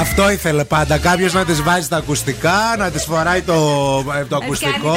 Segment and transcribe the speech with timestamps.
[0.00, 0.98] Αυτό ήθελε πάντα.
[0.98, 3.54] Κάποιος να τη βάζει τα ακουστικά, να τη φοράει το,
[4.20, 4.96] ε, το ακουστικό.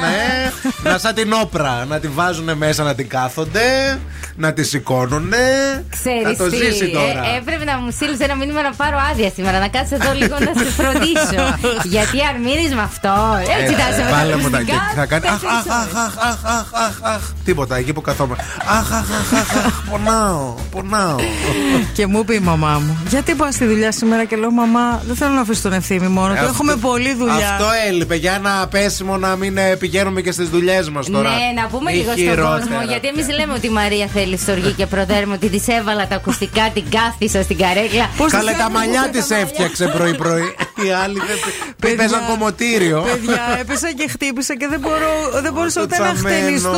[0.00, 0.52] Ναι,
[0.90, 1.84] να σαν την όπρα.
[1.88, 3.98] Να τη βάζουν μέσα να την κάθονται,
[4.36, 5.32] να τη σηκώνουν.
[5.90, 7.06] Ξέρεις θα το τι, ζήσει τώρα.
[7.06, 9.58] Ε, έπρεπε να μου στείλεις ένα μήνυμα να πάρω άδεια σήμερα.
[9.58, 11.42] Να κάτσω εδώ λίγο να σε φροντίσω.
[11.94, 13.14] Γιατί αρμήνει με αυτό.
[13.58, 15.26] Έτσι Ε, θα σε Βάλε μου τα ακουστικά, και θα κάνει.
[15.26, 17.22] Αχ, τέσσερις αχ, αχ, αχ, αχ, αχ, αχ, αχ.
[17.44, 18.44] Τίποτα, εκεί που καθόμαστε.
[18.66, 21.16] Αχ, αχ, αχ, αχ, αχ, πονάω, πονάω.
[21.92, 25.16] Και μου είπε η μαμά μου, Γιατί πάω στη δουλειά σήμερα και λέω Μαμά, δεν
[25.16, 26.32] θέλω να αφήσω τον ευθύνη μόνο του.
[26.32, 27.34] Αυτό- Έχουμε πολλή δουλειά.
[27.50, 31.28] Αυτό έλειπε για ένα πέσιμο να μην ε, πηγαίνουμε και στις δουλειές μας τώρα.
[31.30, 32.58] Ναι, να πούμε Ή λίγο στον χειρότερα.
[32.58, 32.76] κόσμο.
[32.88, 36.70] Γιατί εμείς λέμε ότι η Μαρία θέλει στοργή και προτέρουμε ότι της έβαλα τα ακουστικά,
[36.74, 38.10] την κάθισα στην καρέκλα.
[38.30, 40.54] Καλέ τα μαλλιά της έφτιαξε πρωί-πρωί.
[40.86, 41.20] Οι άλλοι
[41.78, 43.00] δεν παίζαν κομμωτήριο.
[43.12, 46.70] Παιδιά, έπεσα και χτύπησα και δεν, μπορώ, δεν μπορούσα Το ούτε να τσαμένο, χτενιστώ.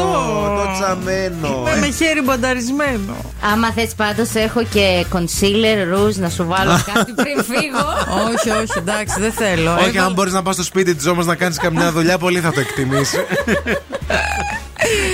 [0.58, 1.48] το τσαμένο.
[1.66, 3.16] Είμαι με χέρι μπανταρισμένο.
[3.52, 7.86] Άμα θες πάντως, έχω και concealer, rouge να σου βάλω κάτι πριν φύγω.
[8.34, 9.72] όχι, όχι, εντάξει, δεν θέλω.
[9.74, 12.40] Όχι, Έβαλα- αν μπορείς να πας στο σπίτι της όμως να κάνεις καμιά δουλειά, πολύ
[12.40, 13.18] θα το εκτιμήσεις.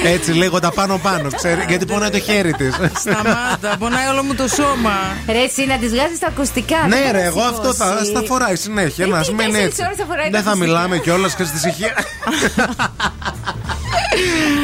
[0.05, 2.75] Έτσι λίγο τα πάνω πάνω, ξέρει, γιατί πονάει το χέρι της.
[2.99, 4.93] Σταμάτα, πονάει όλο μου το σώμα.
[5.27, 6.77] Ρε, εσύ να τη βγάζεις τα ακουστικά.
[6.81, 8.11] δεν Ναι, θα ρε, τα εγώ αυτό θα σηκώσει.
[8.11, 9.05] στα φοράει συνέχεια.
[9.05, 9.83] Ε, Να τι, μένει τέσσερις έτσι.
[9.85, 10.73] ώρες θα φοράει τα Δεν θα ακουστικά.
[10.73, 11.93] μιλάμε κιόλας και στη ησυχία.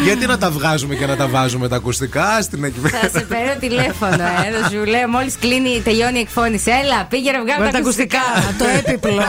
[0.05, 3.55] Γιατί να τα βγάζουμε και να τα βάζουμε τα ακουστικά στην εκεί Θα σε παίρνω
[3.61, 4.61] τηλέφωνο, ε.
[4.63, 6.71] Θα σου λέω, μόλις κλείνει, τελειώνει η εκφώνηση.
[6.85, 8.65] Έλα, πήγε να βγάλει Με τα τα ακουστικά, ακουστικά.
[8.65, 9.23] το έπιπλο.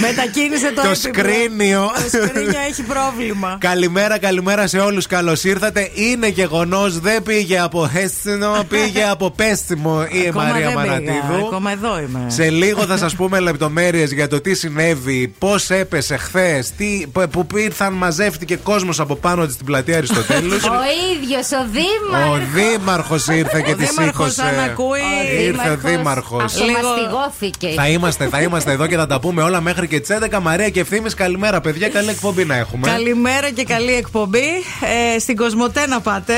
[0.00, 0.94] Μετακίνησε το Το έπιπλο.
[1.14, 1.90] σκρίνιο.
[1.94, 3.56] Το σκρίνιο έχει πρόβλημα.
[3.60, 5.06] Καλημέρα, καλημέρα σε όλους.
[5.06, 5.90] Καλώς ήρθατε.
[5.94, 11.46] Είναι γεγονός, δεν πήγε από Χέστινο, πήγε από Πέστιμο η Ακόμα Μαρία δεν πήγα, Μανατίδου.
[11.46, 12.24] Ακόμα εδώ είμαι.
[12.26, 16.72] Σε λίγο θα σας πούμε λεπτομέρειες για το τι συνέβη, πώς έπεσε χθες,
[17.30, 20.62] που ήρθαν, μαζεύτηκε κόσμος από πάνω της στην πλατεία Αριστοτέλους.
[20.78, 20.80] Ο
[21.14, 22.38] ίδιος, ο Δήμαρχος.
[22.38, 24.48] Ο Δήμαρχος ήρθε και Ο τη Δήμαρχος σήκωσε.
[24.48, 25.00] αν ακούει,
[25.46, 26.42] Ήρθε ο Δήμαρχος.
[26.42, 27.68] Αυτομαστιγώθηκε.
[27.76, 30.40] Θα είμαστε, θα είμαστε εδώ και θα τα πούμε όλα μέχρι και τις 11.
[30.40, 31.88] Μαρία και ευθύνη, καλημέρα, παιδιά.
[31.88, 32.88] Καλή εκπομπή να έχουμε.
[32.88, 34.46] Καλημέρα και καλή εκπομπή.
[35.14, 36.34] Ε, στην Κοσμοτέ να πάτε.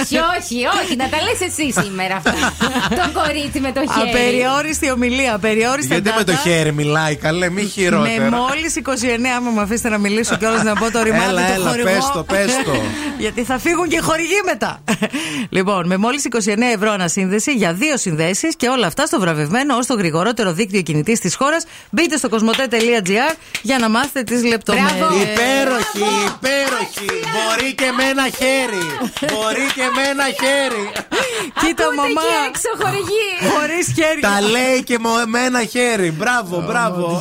[0.00, 0.96] όχι, όχι, όχι.
[0.96, 2.32] Να τα λες εσύ σήμερα αυτά.
[3.00, 4.08] το κορίτσι με το χέρι.
[4.10, 5.34] Απεριόριστη ομιλία.
[5.34, 8.22] Απεριόριστη Γιατί με το χέρι μιλάει, καλέ, μη χειρότερα.
[8.30, 11.62] Με μόλι 29, άμα με αφήσετε να μιλήσω κιόλας να πω το ρημάδι Έλα, του
[11.74, 11.98] έλα, χορηγού.
[11.98, 12.82] πες το, πες το.
[13.24, 14.80] Γιατί θα φύγουν και οι χορηγοί μετά.
[15.56, 16.38] λοιπόν, με μόλις 29
[16.74, 21.20] ευρώ ανασύνδεση για δύο συνδέσεις και όλα αυτά στο βραβευμένο ως το γρηγορότερο δίκτυο κινητής
[21.20, 21.64] της χώρας.
[21.90, 24.90] Μπείτε στο κοσμοτέ.gr για να μάθετε τις λεπτομέρειες.
[25.22, 27.10] Υπέροχη, υπέροχη.
[27.34, 28.84] Μπορεί και με ένα χέρι.
[29.32, 30.84] Μπορεί και με ένα χέρι.
[31.60, 32.08] Κοίτα, Ακούτε μαμά.
[32.08, 33.28] εκεί έξω χορηγοί.
[33.54, 34.20] Χωρίς χέρι.
[34.20, 36.10] Τα λέει και με- με ένα χέρι.
[36.10, 37.20] Μπράβο, μπράβο.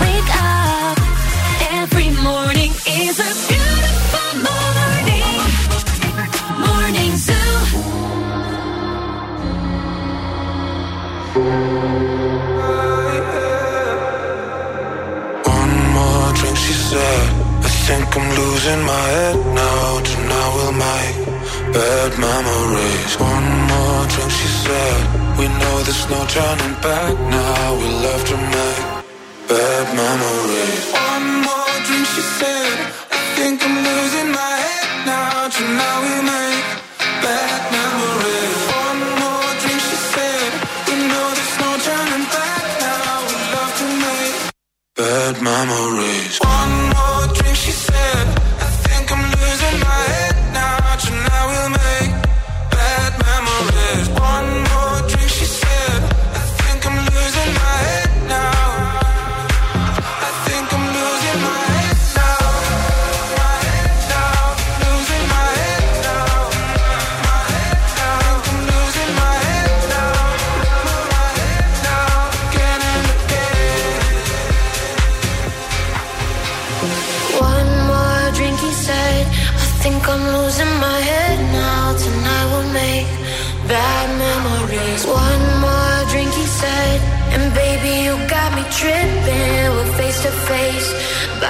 [0.00, 0.41] Wake up.
[1.94, 5.28] Every morning is a beautiful morning.
[6.64, 7.58] Morning Zoo.
[15.44, 17.26] One more drink, she said.
[17.60, 20.00] I think I'm losing my head now.
[20.08, 21.16] Tonight we'll make
[21.76, 23.12] bad memories.
[23.20, 25.00] One more drink, she said.
[25.38, 27.76] We know there's no turning back now.
[27.78, 28.82] We'll have to make
[29.50, 30.84] bad memories.
[31.10, 32.76] One more drink, she said.
[33.10, 35.48] I think I'm losing my head now.
[35.56, 36.66] Tonight we'll make
[37.24, 38.58] bad memories.
[38.80, 40.50] One more drink, she said.
[40.88, 43.14] We know there's no turning back now.
[43.28, 44.34] We'll have to make
[44.96, 46.34] bad memories.
[46.40, 46.91] One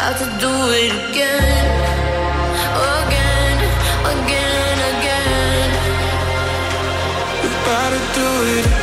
[0.02, 1.64] about to do it again.
[2.98, 3.58] Again,
[4.14, 5.70] again, again.
[7.46, 8.28] About to do
[8.58, 8.81] it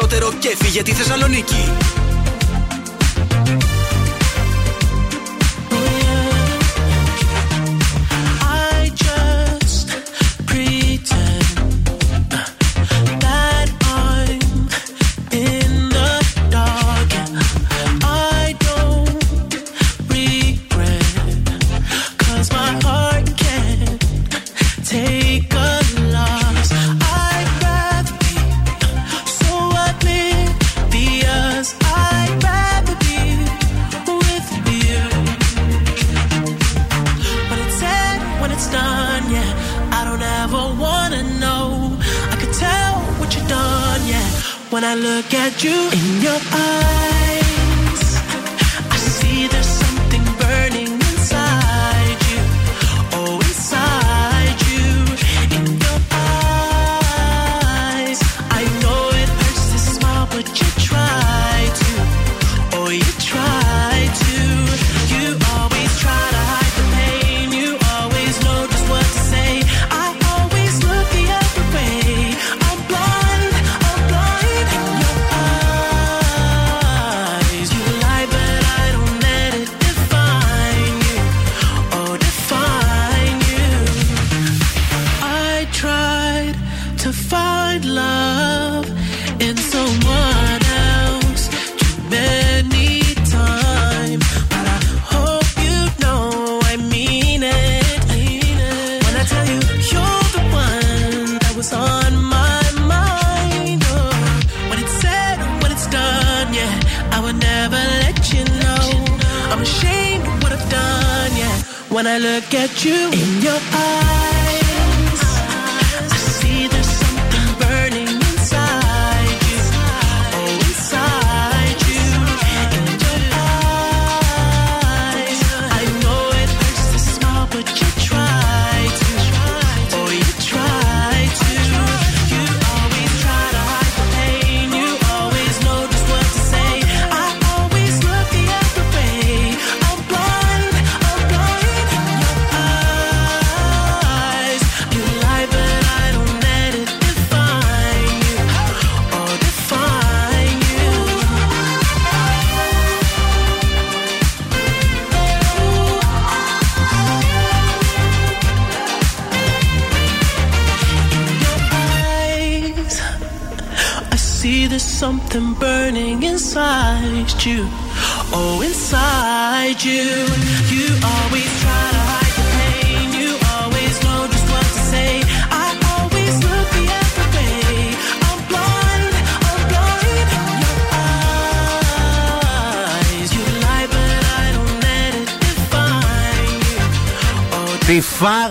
[0.00, 1.79] περισσότερο κέφι για τη Θεσσαλονίκη.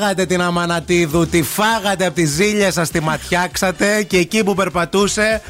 [0.10, 5.42] Φάγατε την Αμανατίδου, τη φάγατε από τις ζήλια σας, τη ματιάξατε και εκεί που περπατούσε,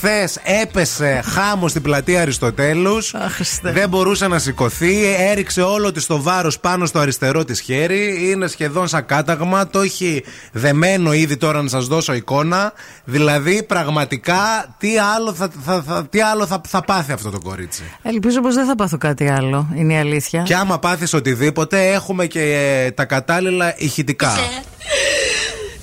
[0.00, 3.14] χθες έπεσε χάμος στην πλατεία Αριστοτέλους.
[3.62, 8.30] Δεν μπορούσε να σηκωθεί, έριξε όλο της το βάρος πάνω στο αριστερό της χέρι.
[8.30, 12.72] Είναι σχεδόν σαν κάταγμα, το έχει δεμένο ήδη τώρα να σας δώσω εικόνα.
[13.04, 17.82] Δηλαδή, πραγματικά, τι άλλο θα, θα, θα, τι άλλο θα, θα πάθει αυτό το κορίτσι.
[18.02, 19.68] Ελπίζω πως δεν θα πάθω κάτι άλλο.
[19.74, 20.42] Είναι η αλήθεια.
[20.42, 22.42] Και άμα πάθεις οτιδήποτε, έχουμε και
[22.84, 24.34] ε, τα κατάλληλα ηχητικά.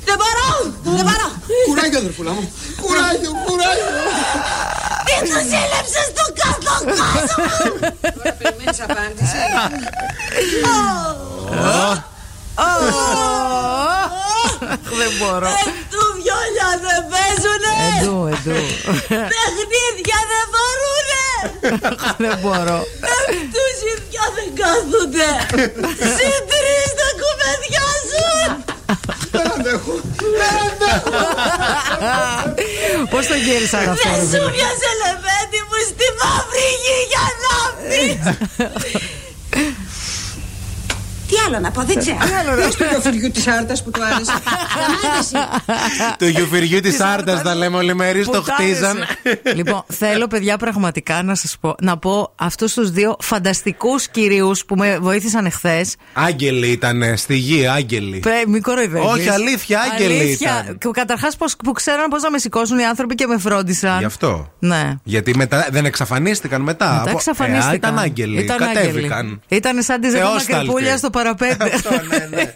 [0.06, 0.47] Δεν μπορώ!
[0.96, 1.28] Δεν μπορώ!
[1.68, 2.54] Κουράγιο, αδερφούλα μου.
[2.82, 3.88] Κουράγιο, κουράγιο.
[5.08, 7.40] Τι του ζήλεψε στο κάτω κόσμο!
[8.16, 9.40] Τώρα περιμένεις απάντηση.
[15.00, 15.50] Δεν μπορώ.
[15.92, 17.76] Του βιόλια δεν παίζουνε!
[18.00, 18.60] Εντού, εντού.
[19.32, 21.26] Παιχνίδια δεν μπορούνε!
[22.24, 22.80] Δεν μπορώ.
[23.54, 25.30] Τους οι δυο δεν κάθονται!
[26.18, 28.50] Συν τρεις δεν κουβεντιάζουν!
[29.32, 29.96] Δεν αντέχω.
[30.40, 30.77] Δεν αντέχω.
[33.12, 37.26] Πώς το γύρισαν αυτό, Δεν ρε σου φίλε; πιάσε λεβέντι μου στη μαύρη γη για
[37.44, 37.56] να
[37.88, 38.20] πεις!
[38.84, 38.92] Τι
[41.48, 42.18] άλλο να πω, δεν ξέρω.
[42.18, 44.32] Τι άλλο ρε, στο γιοφυριού της άρτας που του άρεσε.
[46.18, 48.74] Του γιουφυριού της Άρτας, τα λέμε ολημερί, το Που τ' άρεσε.
[48.74, 48.98] χτίζαν.
[49.56, 54.76] λοιπόν, θέλω παιδιά πραγματικά να σας πω, να πω αυτούς τους δύο φανταστικούς κυρίους που
[54.76, 55.96] με βοήθησαν εχθές.
[56.14, 58.24] Άγγελοι ήταν στη γη, άγγελοι.
[58.48, 59.10] Μην κοροϊδεύεις.
[59.10, 60.78] Όχι, αλήθεια, άγγελοι ήταν.
[60.92, 64.00] Καταρχάς, που ξέραν πώς να με σηκώσουν οι άνθρωποι και με φρόντισαν.
[64.00, 64.52] Γι' αυτό.
[64.60, 64.96] Ναι.
[65.04, 66.86] Γιατί μετά δεν εξαφανίστηκαν μετά.
[66.90, 67.72] Μετά Από- εξαφανίστηκαν.
[67.74, 68.40] Ε, ήταν άγγελοι.
[68.42, 69.18] Ήταν Κατέβηκαν.
[69.18, 69.40] άγγελοι.
[69.48, 70.40] Ήταν σαν τη Θεόσταλτοι.
[70.44, 71.37] Ζευγό Μακρυπούλια στο παραπέντε.
[71.74, 72.54] Αυτό, ναι, ναι.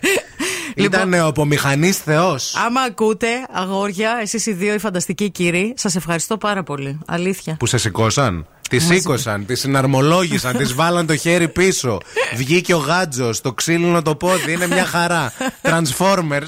[0.75, 2.55] Ήταν ο απομηχανής Θεός.
[2.65, 6.99] Άμα ακούτε, αγόρια, εσείς οι δύο οι φανταστικοί κύριοι, σας ευχαριστώ πάρα πολύ.
[7.07, 7.55] Αλήθεια.
[7.59, 8.45] Που σε σηκώσαν.
[8.69, 11.97] Τη σήκωσαν, τη συναρμολόγησαν, της βάλαν το χέρι πίσω.
[12.35, 14.51] Βγήκε ο γάτζος, το ξύλινο το πόδι.
[14.51, 15.31] Είναι μια χαρά.
[15.61, 16.47] Transformers.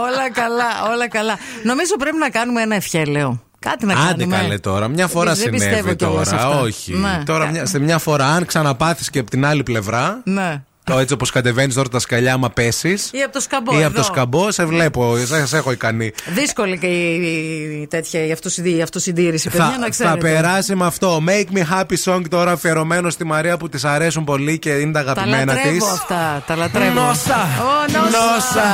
[0.00, 1.38] όλα καλά, όλα καλά.
[1.62, 3.42] Νομίζω πρέπει να κάνουμε ένα ευχέλαιο.
[3.58, 4.36] Κάτι να Άντε κάνουμε.
[4.36, 6.42] καλέ τώρα, μια φορά Δεν πιστεύω συνέβη κιόλας τώρα.
[6.46, 6.60] αυτά.
[6.60, 6.92] Όχι.
[6.94, 7.22] Ναι.
[7.26, 10.62] Τώρα μια, σε μια φορά, αν ξαναπάθεις και από την άλλη πλευρά, Ναι.
[10.84, 13.10] Το έτσι όπως κατεβαίνεις τώρα τα σκαλιά, άμα πέσεις.
[13.12, 13.72] Ή από το σκαμπό.
[13.72, 13.94] Ή από εδώ.
[13.94, 16.12] το σκαμπό, σε βλέπω, σε, σε έχω ικανή.
[16.26, 20.14] Δύσκολη και η, η τέτοια η αυτοσυντή- η αυτοσυντήρηση, παιδιά, Θα, να ξέρετε.
[20.14, 21.22] θα περάσει με αυτό.
[21.26, 25.04] Make me happy song τώρα αφιερωμένο στη Μαρία που της αρέσουν πολύ και είναι τα
[25.04, 25.62] Τα αγαπημένα της.
[25.64, 26.42] λατρεύω αυτά.
[26.46, 27.00] Τα λατρεύω.
[27.10, 28.10] Nossa, Ω, Nossa.
[28.18, 28.68] nossa,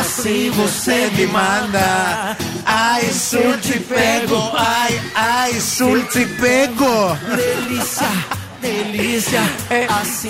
[0.00, 1.88] assim você me manda.
[2.90, 4.40] Ai, sul te pego,
[4.78, 4.92] ai,
[5.40, 6.94] ai, sul te pego.
[7.40, 8.12] Delícia,
[8.62, 9.42] delícia.
[9.68, 9.76] Ε,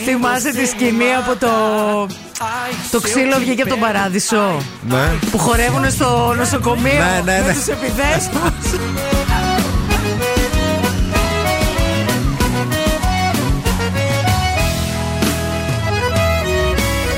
[0.05, 1.51] θυμάσαι τη σκηνή από το.
[2.91, 4.63] Το ξύλο βγήκε από τον παράδεισο.
[4.89, 5.13] Ναι.
[5.31, 7.53] Που χορεύουν στο νοσοκομείο Ναι, ναι, με ναι.
[7.55, 8.81] τους επιδέσμους.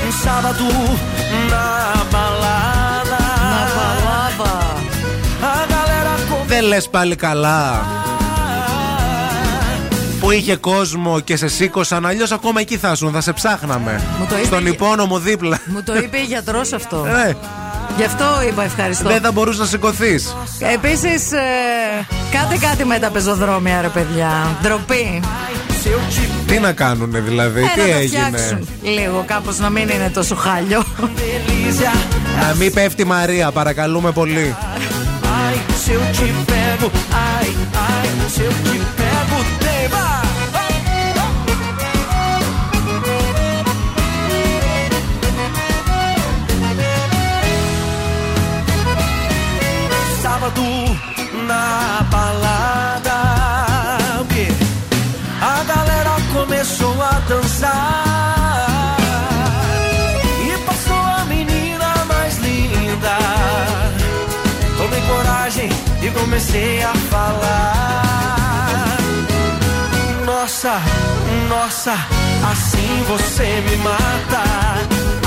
[0.05, 0.67] Um sábado
[1.51, 1.65] na
[2.13, 3.23] balada.
[3.53, 4.53] Να παλάβα.
[5.41, 7.85] A galera com Δεν λες πάλι καλά.
[10.23, 14.01] Που είχε κόσμο και σε σήκωσαν, αλλιώ ακόμα εκεί θα ήσουν, θα σε ψάχναμε.
[14.19, 15.59] Μου το είπε Στον και- υπόνομο δίπλα.
[15.65, 17.05] Μου το είπε η γιατρό αυτό.
[17.27, 17.33] Ε,
[17.97, 19.09] Γι' αυτό είπα ευχαριστώ.
[19.09, 20.19] δεν θα μπορούσε να σηκωθεί.
[20.73, 21.07] Επίση,
[22.31, 24.57] κάντε κάτι με τα πεζοδρόμια, ρε παιδιά.
[24.61, 25.21] Ντροπή.
[26.47, 28.27] Τι να κάνουνε δηλαδή, Ε, τι να το έγινε.
[28.37, 30.83] φτιάξουν λίγο, κάπω να μην είναι τόσο χάλιο.
[30.99, 31.97] delícia.
[32.47, 34.55] Να μην πέφτει η Μαρία, παρακαλούμε πολύ.
[51.47, 53.23] Na balada.
[55.41, 58.97] A galera começou a dançar.
[60.47, 63.17] E passou a menina mais linda.
[64.77, 65.69] Tomei coragem
[66.01, 68.12] e comecei a falar.
[70.53, 70.81] Nossa,
[71.49, 71.93] nossa,
[72.51, 74.43] assim você me mata.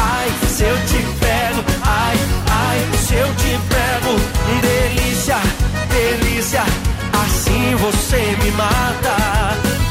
[0.01, 2.17] Ai, se eu te pego, ai,
[2.49, 4.15] ai, se eu te pego.
[4.63, 5.37] Delícia,
[5.91, 6.63] delícia,
[7.25, 9.17] assim você me mata.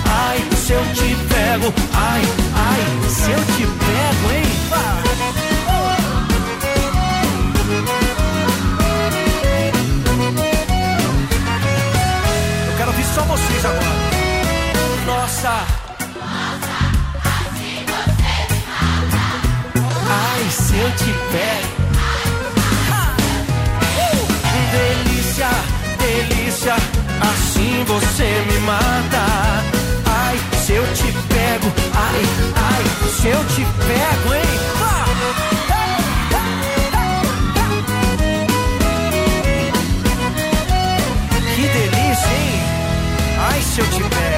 [0.08, 2.22] Ai, se eu te pego, ai,
[2.56, 4.46] ai, se eu te pego, hein?
[12.70, 14.05] Eu quero ouvir só vocês agora.
[15.06, 15.66] Nossa.
[20.10, 21.68] Ai, se eu te pego.
[22.90, 23.16] Uh!
[24.72, 25.50] Delícia,
[26.00, 26.76] delícia,
[27.22, 29.26] assim você me mata.
[30.06, 32.22] Ai, se eu te pego, ai,
[32.56, 34.56] ai, se eu te pego, hein?
[41.56, 42.60] Que delícia, hein?
[43.52, 44.35] Ai, se eu te pego.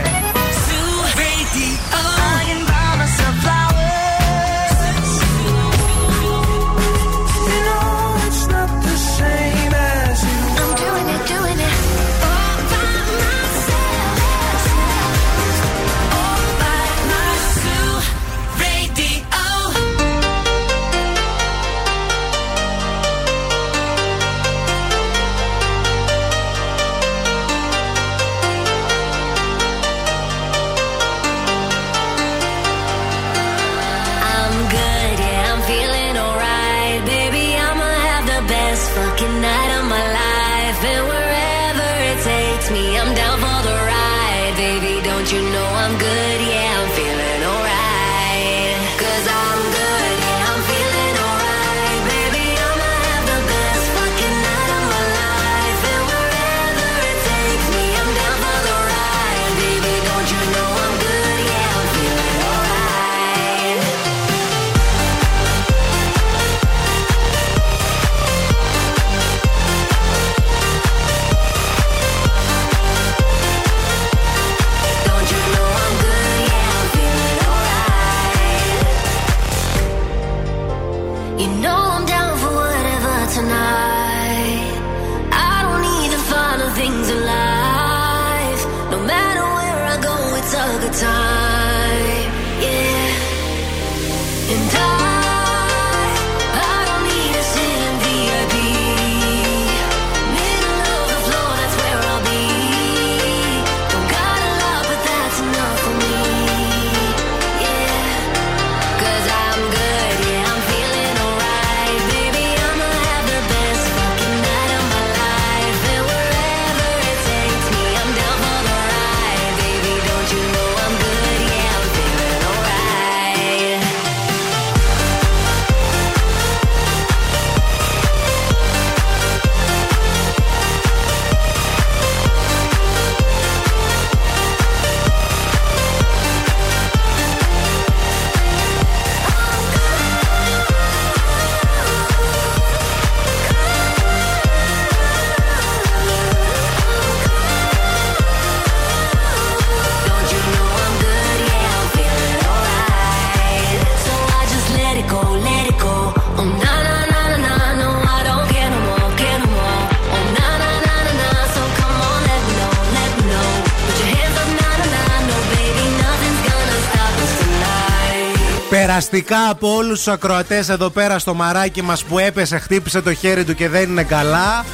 [168.98, 173.44] Περαστικά από όλους τους ακροατές εδώ πέρα στο μαράκι μας που έπεσε, χτύπησε το χέρι
[173.44, 174.66] του και δεν είναι καλά.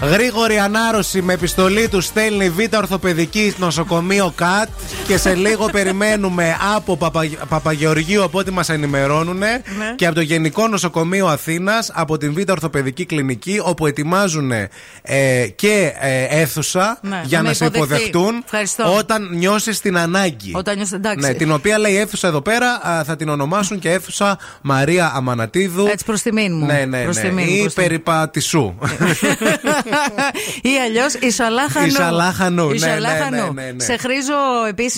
[0.00, 4.68] Γρήγορη ανάρρωση με επιστολή του στέλνει Β' Ορθοπαιδική Νοσοκομείο ΚΑΤ
[5.08, 7.28] και σε λίγο περιμένουμε από Παπα...
[7.48, 9.42] Παπαγεωργίου από ό,τι μα ενημερώνουν
[9.96, 14.50] και από το Γενικό Νοσοκομείο Αθήνας από την Β' Ορθοπαιδική Κλινική όπου ετοιμάζουν
[15.02, 17.94] ε, και ε, αίθουσα Ναι, για να να με σε υποδεχθεί.
[18.08, 18.94] υποδεχτούν Ευχαριστώ.
[18.96, 20.50] όταν νιώσεις την ανάγκη.
[20.54, 21.26] Όταν νιώσει, εντάξει.
[21.26, 25.86] Ναι, την οποία λέει αίθουσα εδώ πέρα α, θα την ονομάσουν και αίθουσα Μαρία Αμανατίδου.
[25.90, 26.66] Έτσι προς τιμήν μου.
[26.66, 27.22] Ναι, ναι, Προς ναι.
[27.22, 27.88] τιμήν μου, Ή προς τιμήν.
[27.88, 28.74] περιπατησού.
[30.62, 31.86] Ή αλλιώς η Σαλάχανου.
[31.86, 33.52] Η Σαλάχανου, Η ναι, ναι, Σαλάχανου.
[33.52, 33.84] ναι, ναι, ναι.
[33.84, 34.34] Σε χρήζω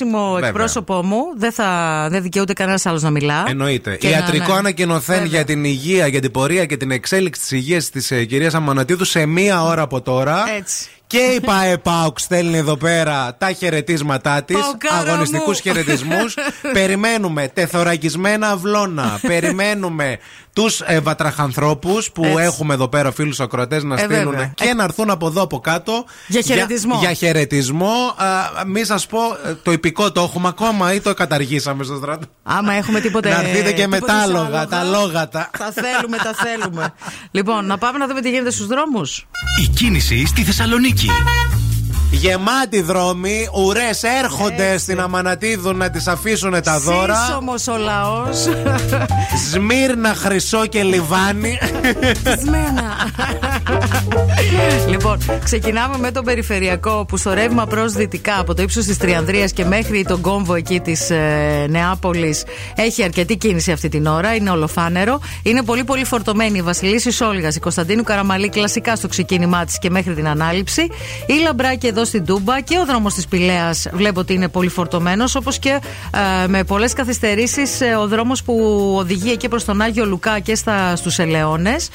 [0.01, 0.49] επίσημο Βέβαια.
[0.49, 1.19] εκπρόσωπό μου.
[1.37, 3.45] Δεν, θα, δεν δικαιούται κανένας άλλος να μιλά.
[3.49, 3.97] Εννοείται.
[3.97, 4.59] Και να- Ιατρικό ναι.
[4.59, 5.31] ανακοινωθέν Βέβαια.
[5.31, 9.05] για την υγεία, για την πορεία και την εξέλιξη της υγείας της ε, κυρίας Αμανατίδου
[9.05, 10.45] σε μία ώρα από τώρα.
[10.57, 10.89] Έτσι.
[11.07, 15.73] Και η ΠαΕΠΑΟΚ στέλνει εδώ πέρα τα χαιρετίσματά της, Παοκάρα αγωνιστικούς μου.
[15.73, 16.35] χαιρετισμούς.
[16.73, 19.19] Περιμένουμε τεθωρακισμένα αυλώνα.
[19.27, 20.19] Περιμένουμε
[20.53, 22.43] τους ε, βατραχανθρώπους που Έτσι.
[22.43, 24.53] έχουμε εδώ πέρα φίλους ακροατές να Ε, στείλουν βέβαια.
[24.55, 26.05] και να έρθουν από εδώ από κάτω.
[26.27, 26.95] Για χαιρετισμό.
[26.99, 27.93] Για, για χαιρετισμό.
[28.17, 32.27] Α, μη σας πω, ε, το υπηκό το έχουμε ακόμα ή το καταργήσαμε στο στρατό;
[32.43, 33.29] Άμα έχουμε τίποτε.
[33.29, 34.39] Να έρθετε και με τίποτε τα άλλο.
[34.39, 35.51] άλογα, τα λόγατα.
[35.59, 36.93] Τα θέλουμε, τα θέλουμε.
[37.31, 39.27] λοιπόν, να πάμε να δούμε τι γίνεται στους δρόμους.
[39.63, 41.09] Η κίνηση στη Θεσσαλονίκη.
[42.11, 47.14] Γεμάτοι δρόμοι, ουρές έρχονται στην Αμανατίδου να τη αφήσουν τα δώρα.
[47.14, 48.49] Σύσσωμο ο λαός.
[49.53, 51.59] Σμύρνα, χρυσό και λιβάνι.
[52.40, 52.94] Σμένα.
[54.88, 59.53] Λοιπόν, ξεκινάμε με το περιφερειακό που στο ρεύμα προς δυτικά από το ύψος της Τριανδρίας
[59.53, 62.44] και μέχρι τον κόμβο εκεί της ε, Νεάπολης
[62.75, 64.35] έχει αρκετή κίνηση αυτή την ώρα.
[64.35, 65.20] Είναι ολοφάνερο.
[65.42, 69.90] Είναι πολύ πολύ φορτωμένη η Βασιλίση Όλγα, η Κωνσταντίνου Καραμαλή κλασικά στο ξεκίνημά της και
[69.90, 70.83] μέχρι την ανάληψη.
[71.27, 75.35] Η Λαμπράκη εδώ στην Τούμπα και ο δρόμος της Πηλαία βλέπω ότι είναι πολύ φορτωμένος
[75.35, 75.81] όπως και
[76.44, 78.55] ε, με πολλές καθυστερήσεις ο δρόμος που
[78.99, 80.59] οδηγεί εκεί προς τον Άγιο Λουκά και
[80.94, 81.88] στους Ελαιώνες.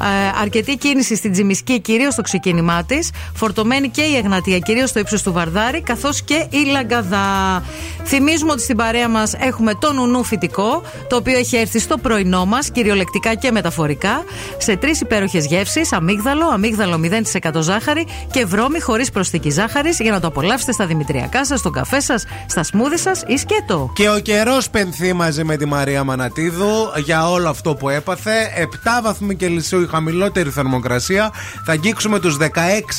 [0.00, 3.10] Ε, αρκετή κίνηση στην Τζιμισκή, κυρίως στο ξεκίνημά της.
[3.34, 7.62] Φορτωμένη και η Εγνατία, κυρίως στο ύψος του Βαρδάρη, καθώς και η Λαγκαδά.
[8.04, 12.44] Θυμίζουμε ότι στην παρέα μας έχουμε το νουνού φυτικό, το οποίο έχει έρθει στο πρωινό
[12.44, 14.24] μας, κυριολεκτικά και μεταφορικά,
[14.58, 20.20] σε τρεις υπέροχες γεύσεις: αμύγδαλο, αμύγδαλο 0% ζάχαρη και βρώμη χωρίς προσθήκη ζάχαρης, για να
[20.20, 23.90] το απολαύσετε στα δημητριακά σας, στον καφέ σας, στα σμούδι σας ή σκέτο.
[23.94, 28.32] Και ο καιρός πενθεί μαζί με τη Μαρία Μανατίδου για όλο αυτό που έπαθε.
[28.56, 31.30] 7 βαθμοί Κελσίου η χαμηλότερη θερμοκρασία.
[31.64, 32.36] Θα αγγίξουμε τους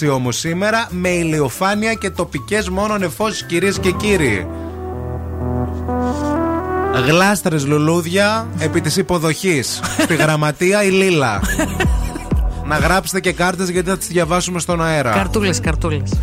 [0.06, 4.47] 16 όμως σήμερα με ηλιοφάνεια και τοπικές μόνο νεφώσει κυρίες και κύριοι.
[7.08, 9.82] Γλάστρες λουλούδια επί της υποδοχής.
[10.03, 11.41] Στη γραμματεία η Λίλα.
[12.65, 15.12] Να γράψετε και κάρτες γιατί θα τις διαβάσουμε στον αέρα.
[15.12, 16.13] Καρτούλες, καρτούλες.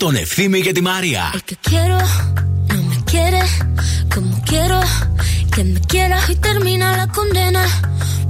[0.00, 1.30] τον Ευθύμη και τη Μαρία.
[1.34, 1.98] El que quiero
[2.68, 3.42] no me quiere
[4.14, 4.80] como quiero
[5.54, 7.64] que me quieras y termina la condena.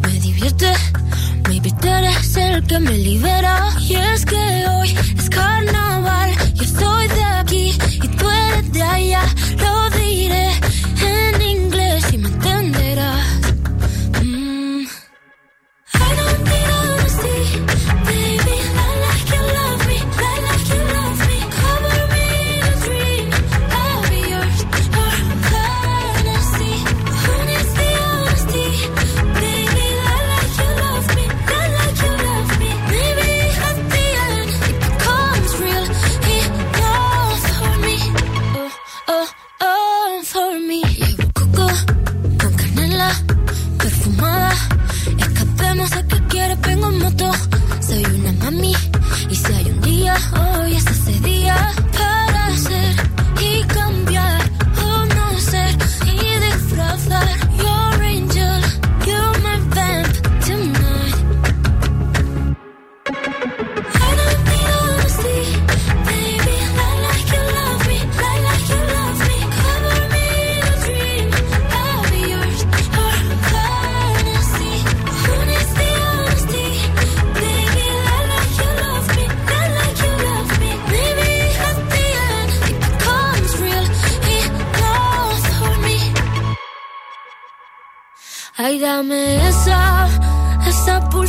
[0.03, 0.71] Me divierte,
[1.49, 3.55] maybe tú eres el que me libera.
[3.89, 4.43] Y es que
[4.75, 7.67] hoy es carnaval, yo soy de aquí
[8.05, 9.23] y tú eres de allá.
[9.65, 9.75] Lo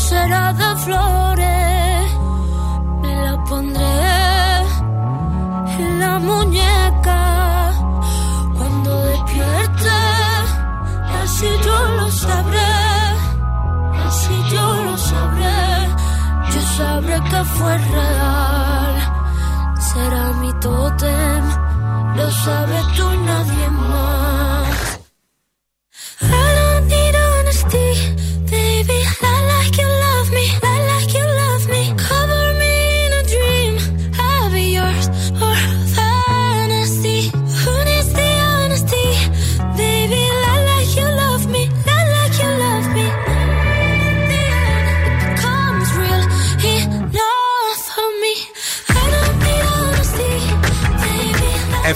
[0.03, 2.13] Pulsera de flores.
[3.03, 3.99] Me la pondré
[5.79, 7.73] en la muñeca
[8.57, 9.99] cuando despierte.
[11.23, 12.75] Así yo lo sabré,
[14.07, 15.61] así yo lo sabré.
[16.53, 18.95] Yo sabré que fue real.
[19.79, 21.45] Será mi tótem,
[22.17, 23.62] lo sabes tú nadie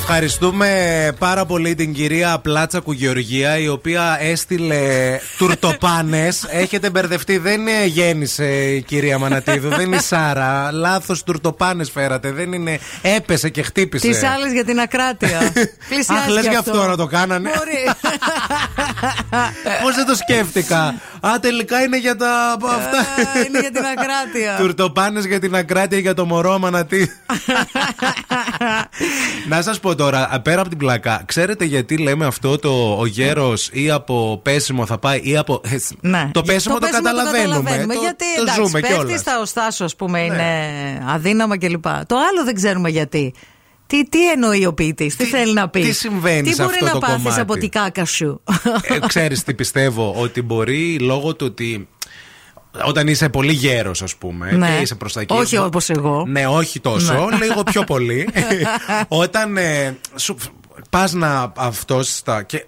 [0.09, 4.79] Ευχαριστούμε πάρα πολύ την κυρία Πλάτσα Κουγεωργία η οποία έστειλε
[5.39, 6.45] τουρτοπάνες.
[6.63, 10.73] Έχετε μπερδευτεί, δεν ε, γέννησε η κυρία Μανατίδου, δεν είναι η Σάρα.
[10.73, 12.79] Λάθος τουρτοπάνες φέρατε, δεν είναι.
[13.03, 14.09] Έπεσε και χτύπησε.
[14.09, 15.53] Τις άλλες για την ακράτεια.
[15.89, 17.51] Πλησιάζει Αχ, λες κι γι' αυτό να το κάνανε.
[17.57, 17.97] Μπορεί.
[19.83, 20.95] Πώς δεν το σκέφτηκα.
[21.21, 22.53] Α, τελικά είναι για τα.
[22.53, 22.99] αυτά.
[22.99, 24.57] Α, Είναι για την ακράτεια.
[24.59, 27.13] Τουρτοπάνες για την ακράτεια για το μωρό Μανατίδου.
[29.49, 33.69] Να σας πω τώρα, πέρα από την πλακά, ξέρετε γιατί λέμε αυτό το ο γέρος
[33.73, 35.61] ή από πέσιμο θα πάει ή από.
[36.01, 36.31] Ναι.
[36.33, 37.87] Το πέσιμο το, καταλαβαίνουμε.
[37.87, 39.21] Το, γιατί το εντάξει, ζούμε πέφτει κιόλας.
[39.21, 40.45] στα οστά σου, ας πούμε, είναι
[41.09, 41.85] αδύναμα κλπ.
[41.85, 43.35] Το άλλο δεν ξέρουμε γιατί.
[43.87, 46.85] Τι, τι εννοεί ο ποιητής, τι, θέλει να πει; τι συμβαίνει τι σε μπορεί αυτό
[46.85, 47.41] να το πάθεις κομμάτι.
[47.41, 48.43] από την κάκα σου.
[48.83, 51.89] ε, ξέρεις τι πιστεύω, ότι μπορεί λόγω του ότι
[52.85, 54.69] όταν είσαι πολύ γέρος, ας πούμε, Ναι.
[54.77, 55.35] και είσαι προς τα εκεί.
[55.35, 56.25] Όχι όπως εγώ.
[56.27, 57.37] Ναι, όχι τόσο, Ναι.
[57.47, 58.29] λίγο πιο πολύ.
[59.09, 60.37] όταν ε, σου
[60.91, 62.65] πας να αυτός και,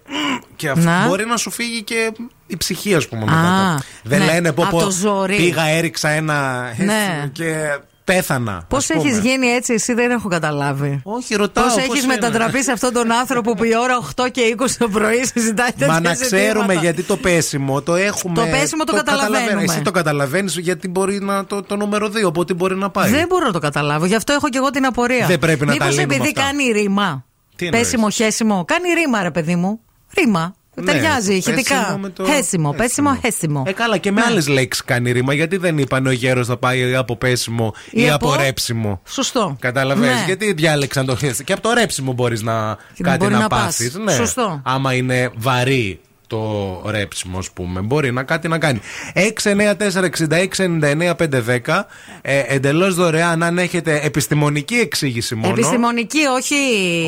[0.56, 1.06] και αυτό, Να.
[1.06, 2.12] μπορεί να σου φύγει και
[2.46, 3.24] η ψυχή, ας πούμε.
[3.24, 3.38] μετά.
[3.38, 4.24] Α, Δεν ναι.
[4.24, 5.36] λένε πω, Απ' πω το ζόρι.
[5.36, 6.62] πήγα, έριξα ένα.
[6.76, 7.28] Ναι.
[7.32, 7.78] και
[8.12, 8.64] πέθανα.
[8.68, 9.10] Πώς ας πούμε.
[9.10, 11.00] έχει γίνει έτσι, εσύ δεν έχω καταλάβει.
[11.04, 11.64] Όχι, ρωτάω.
[11.64, 12.12] Πώς πώς έχεις είναι.
[12.14, 15.86] μετατραπεί σε αυτόν τον άνθρωπο που η ώρα 8 και 20 το πρωί συζητάει τέτοια
[15.86, 16.72] Μα να ξέρουμε ζητήματα.
[16.72, 18.34] γιατί το πέσιμο το έχουμε.
[18.34, 19.62] Το πέσιμο το καταλαβαίνουμε.
[19.62, 23.10] Εσύ το καταλαβαίνεις γιατί μπορεί να το, το νούμερο 2, οπότε μπορεί να πάει.
[23.10, 24.06] Δεν μπορώ να το καταλάβω.
[24.06, 25.26] Γι' αυτό έχω και εγώ την απορία.
[25.26, 26.42] Δεν πρέπει να τα Μήπως λύνουμε επειδή αυτά.
[26.42, 27.24] κάνει ρήμα.
[27.56, 28.64] Τι εννοείς; Πέσιμο, χέσιμο.
[28.64, 29.80] Κάνει ρήμα, ρε παιδί μου.
[30.16, 30.54] Ρήμα.
[30.80, 31.98] Ναι, Ταιριάζει πέσιμο ηχητικά.
[32.00, 33.62] με το- Χέσιμο, πέσιμο, χέσιμο.
[33.66, 34.26] Ε, καλά, και με Ναι.
[34.30, 35.34] άλλες λέξεις κάνει ρήμα.
[35.34, 39.00] Γιατί δεν είπαν ο γέρος θα πάει από πέσιμο ή, Ή από από- ρέψιμο.
[39.08, 39.56] Σωστό.
[39.60, 40.24] Καταλαβαίνεις Ναι.
[40.26, 41.44] Γιατί διάλεξαν το χέσιμο.
[41.44, 43.60] Και από το ρέψιμο μπορείς να Και κάτι μπορεί να, να πας.
[43.60, 43.94] πάθεις.
[43.94, 44.12] Ναι.
[44.12, 44.60] Σωστό.
[44.64, 47.80] Άμα είναι βαρύ το ρέψιμο, ας πούμε.
[47.80, 48.80] Μπορεί να κάτι να κάνει.
[49.14, 51.86] 694-6699-510.
[52.22, 55.52] Ε, Εντελώς δωρεάν αν έχετε επιστημονική εξήγηση μόνο.
[55.52, 56.54] Επιστημονική, όχι.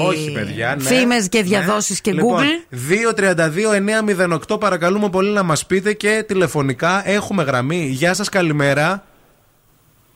[0.06, 0.74] Όχι, παιδιά.
[0.78, 0.82] Ναι.
[0.82, 2.76] Φήμες και διαδόσεις και Λοιπόν, Google.
[4.50, 7.86] 232-908 παρακαλούμε πολύ να μας πείτε και τηλεφωνικά έχουμε γραμμή.
[7.86, 9.04] Γεια σας, καλημέρα.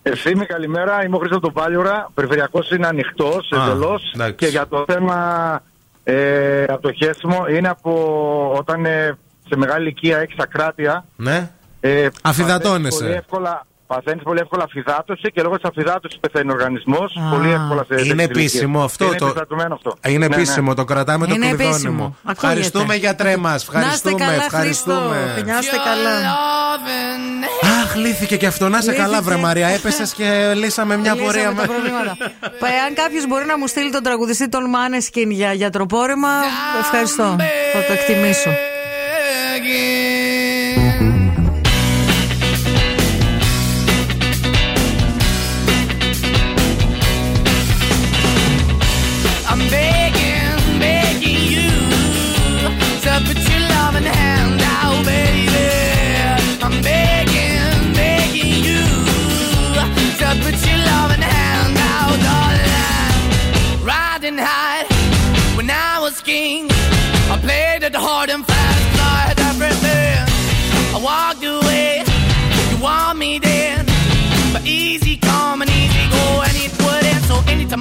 [0.02, 1.04] Ευθύμη, καλημέρα.
[1.04, 2.10] Είμαι ο Χρήστος Τοπάλιουρα.
[2.14, 4.12] Περιφερειακός είναι ανοιχτός Α, εντελώς.
[4.14, 4.34] εντάξει.
[4.34, 5.16] Και για το θέμα
[6.04, 11.04] ε, από το χέσιμο είναι από όταν ε, σε μεγάλη ηλικία έχει ακράτεια.
[11.16, 11.50] Ναι.
[11.80, 13.04] Ε, Αφυδατώνεσαι.
[13.04, 13.66] Πολύ εύκολα.
[13.86, 17.12] Παθαίνεις πολύ εύκολα αφυδάτωση και λόγω της αφυδάτωσης πεθαίνει ο οργανισμός.
[17.30, 18.84] Πολύ εύκολα σε Είναι τέτοιες επίσημο ηλικίες.
[18.84, 19.96] αυτό Είναι το- επιστατωμένο αυτό.
[20.06, 20.34] Είναι Ναι, ναι.
[20.34, 21.92] επίσημο, το κρατάμε το Είναι κλειδώνει επίσημο.
[22.02, 22.04] μου.
[22.24, 22.30] Ακούγεται.
[22.46, 23.50] Ευχαριστούμε γιατρέ μα.
[23.50, 24.18] Να είστε Ευχαριστούμε.
[24.18, 24.92] καλά, Χρήστο.
[24.92, 25.42] Ευχαριστούμε.
[25.52, 26.14] Να είστε καλά.
[27.82, 28.68] Αχ, λύθηκε και αυτό.
[28.68, 29.66] Να σε καλά, βρε Μαρία.
[29.68, 31.44] Έπεσες και λύσαμε μια Λύσαμε πορεία.
[31.48, 32.16] τα με- προβλήματα.
[32.40, 36.28] Πα, Αν κάποιος μπορεί να μου στείλει τον τραγουδιστή των Μάνεσκιν για γιατροπόρημα,
[36.80, 37.36] ευχαριστώ.
[37.72, 38.50] Θα το εκτιμήσω.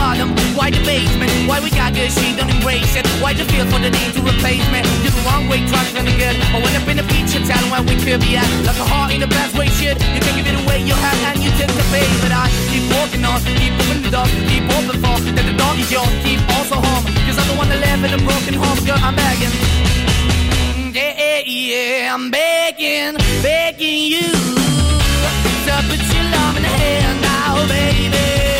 [0.00, 3.04] bottom, why the basement, why we got good, she don't embrace it.
[3.20, 4.80] Why the feel for the need to replace me?
[5.04, 6.36] You're the wrong way, trying to good.
[6.56, 8.48] I went up in the feature town where we could be at.
[8.64, 10.00] Like a heart in the best way, shit.
[10.14, 12.08] You can give it away, you have, and you tend to pay.
[12.24, 15.76] But I keep walking on, keep moving the dog, keep open for that the dog
[15.76, 17.04] is yours, keep also home.
[17.28, 19.52] Cause I'm the one that live in a broken home, girl, I'm begging.
[20.96, 24.28] Yeah, yeah, yeah, I'm begging, begging you
[25.66, 28.59] to put your love in the hand now, baby.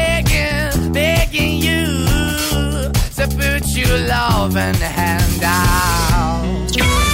[3.73, 6.41] to put your love in the hand out.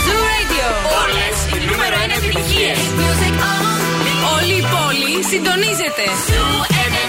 [0.05, 0.67] Zoo Radio.
[1.01, 2.77] Όλες οι νούμερο 1 επιτυχίες.
[2.77, 3.81] Music on.
[4.35, 6.05] Όλη η πόλη συντονίζεται.
[6.27, 6.55] Zoo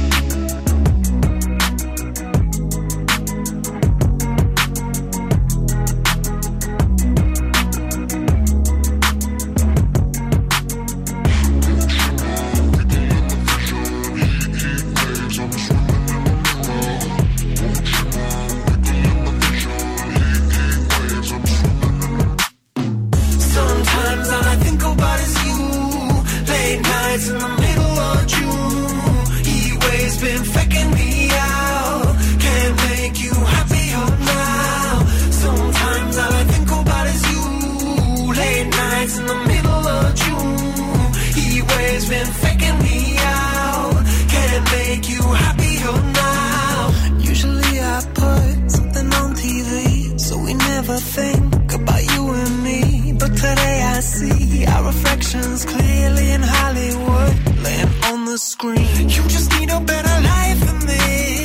[55.34, 59.08] Reflections clearly in Hollywood, laying on the screen.
[59.08, 61.41] You just need a better life than this.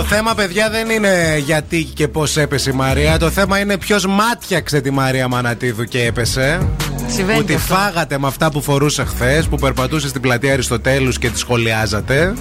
[0.00, 3.18] Το θέμα, παιδιά, δεν είναι γιατί και πώς έπεσε η Μαρία.
[3.18, 6.68] Το θέμα είναι ποιος μάτιαξε τη Μαρία Μανατίδου και έπεσε.
[7.06, 7.74] Συμβαίνει που τη αυτό.
[7.74, 12.34] φάγατε με αυτά που φορούσε χθες, που περπατούσε στην πλατεία Αριστοτέλους και τη σχολιάζατε.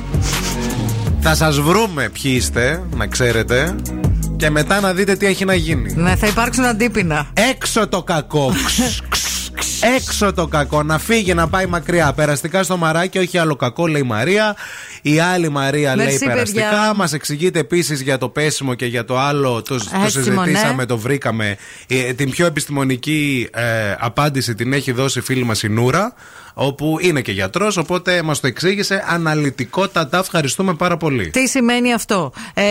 [1.20, 3.76] Θα σας βρούμε ποιοι είστε, να ξέρετε.
[4.38, 5.94] Και μετά να δείτε τι έχει να γίνει.
[5.96, 7.28] Ναι, θα υπάρξουν αντίπεινα.
[7.52, 8.54] Έξω το κακό.
[8.66, 9.82] Ξ, ξ, ξ.
[9.96, 10.84] Έξω το κακό.
[10.84, 12.14] Να φύγει, να πάει μακριά.
[12.14, 14.56] Περαστικά στο μαράκι, όχι άλλο κακό, λέει η Μαρία.
[15.02, 16.70] Η άλλη Μαρία Merci, λέει περαστικά.
[16.70, 16.94] παιδιά.
[16.96, 19.62] Μας εξηγείτε επίσης για το πέσιμο και για το άλλο.
[19.62, 20.86] Το, το Έτσι, συζητήσαμε, μονέ.
[20.86, 21.58] το βρήκαμε.
[21.88, 26.14] Ε, την πιο επιστημονική ε, απάντηση την έχει δώσει η φίλη μας η Νούρα.
[26.62, 30.18] Όπου είναι και γιατρός, οπότε μας το εξήγησε αναλυτικότατα.
[30.18, 31.30] Ευχαριστούμε πάρα πολύ.
[31.30, 32.64] Τι σημαίνει αυτό; Ε,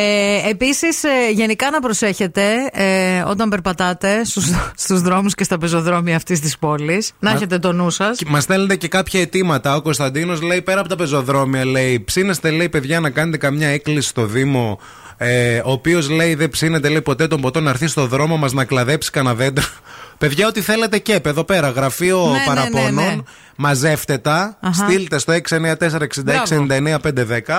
[0.51, 1.01] Επίσης,
[1.33, 4.45] γενικά να προσέχετε ε, όταν περπατάτε στους
[4.85, 7.13] στους δρόμους και στα πεζοδρόμια αυτής της πόλης.
[7.19, 8.19] Να Μα- έχετε το νου σας.
[8.27, 9.77] Μας στέλνετε και κάποια αιτήματα.
[9.77, 14.09] Ο Κωνσταντίνος λέει πέρα από τα πεζοδρόμια, λέει ψήνεστε, λέει παιδιά, να κάνετε καμιά έκκληση
[14.09, 14.79] στο Δήμο.
[15.21, 18.53] Ε, ο οποίος λέει δεν ψήνεται, λέει ποτέ τον ποτό να έρθει στο δρόμο μας
[18.53, 19.65] να κλαδέψει κανένα δέντρο.
[20.19, 21.69] Παιδιά, ό,τι θέλετε και εδώ πέρα.
[21.71, 22.95] Γραφείο Ναι, ναι, παραπώνων.
[22.95, 23.17] ναι, ναι.
[23.61, 24.57] Μαζεύτε τα.
[24.61, 24.85] Αχα.
[24.89, 25.39] Στείλτε στο 694-6699-510.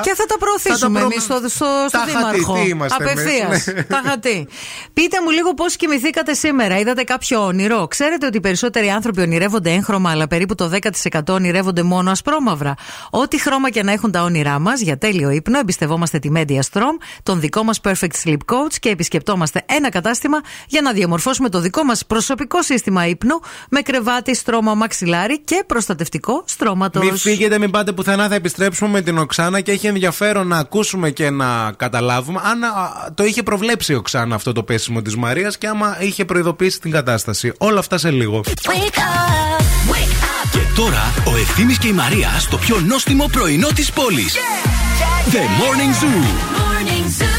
[0.02, 1.50] Και θα τα προωθήσουμε Θα τα εμείς στο, στο,
[1.88, 2.54] στο Τα χατί, Δήμαρχο.
[2.54, 3.66] τι είμαστε εμείς, Απευθείας.
[3.76, 3.84] ναι.
[3.84, 4.48] Τα χατί.
[4.94, 6.78] Πείτε μου λίγο πώς κοιμηθήκατε σήμερα.
[6.78, 10.70] Είδατε κάποιο όνειρο; Ξέρετε ότι οι περισσότεροι άνθρωποι ονειρεύονται έγχρωμα, αλλά περίπου το
[11.14, 12.74] 10% ονειρεύονται μόνο ασπρόμαυρα.
[13.10, 16.94] Ό,τι χρώμα και να έχουν τα όνειρά μας, για τέλειο ύπνο, εμπιστευόμαστε τη Media Strom,
[17.24, 20.38] τον δικό μας Perfect Sleep Coach και επισκεπτόμαστε ένα κατάστημα
[20.68, 23.40] για να διαμορφώσουμε το δικό μας προσωπικό σύστημα ύπνου
[23.70, 27.04] με κρεβάτι, στρώμα, μαξιλάρι και προστατευτικό στρώματος.
[27.04, 28.28] Μην φύγετε, μην πάτε πουθενά.
[28.28, 32.70] Θα επιστρέψουμε με την Οξάνα και έχει ενδιαφέρον να ακούσουμε και να καταλάβουμε αν α,
[33.14, 36.92] το είχε προβλέψει η Οξάνα αυτό το πέσιμο της Μαρίας και άμα είχε προειδοποιήσει την
[36.92, 37.54] κατάσταση.
[37.58, 38.42] Όλα αυτά σε λίγο.
[40.52, 44.36] Και τώρα ο Ευθύμης και η Μαρία στο πιο νόστιμο πρωινό της πόλης.
[45.32, 46.80] The Morning Zoo.
[47.10, 47.39] Love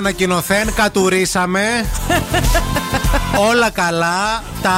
[0.00, 1.62] ανακοινωθέν, κατουρίσαμε.
[3.50, 4.42] Όλα καλά.
[4.62, 4.76] Τα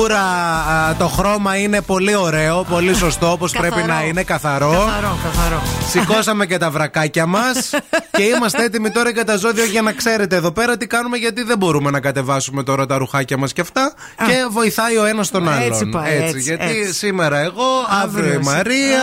[0.00, 3.92] ούρα, α, το χρώμα είναι πολύ ωραίο, πολύ σωστό, όπως πρέπει Καθαρό.
[3.94, 4.70] να είναι, καθαρό.
[4.70, 5.62] Καθαρό, καθαρό.
[5.90, 7.70] Σηκώσαμε και τα βρακάκια μας
[8.20, 11.42] και είμαστε έτοιμοι τώρα για τα ζώδια για να ξέρετε εδώ πέρα τι κάνουμε, γιατί
[11.42, 13.94] δεν μπορούμε να κατεβάσουμε τώρα τα ρουχάκια μας και αυτά.
[14.16, 15.72] Και βοηθάει ο ένας τον άλλον.
[15.72, 16.94] Έτσι πάει, έτσι, γιατί έτσι.
[16.94, 17.68] σήμερα εγώ,
[18.02, 18.54] αύριο, Αύριο η εσύ.
[18.54, 19.00] Μαρία,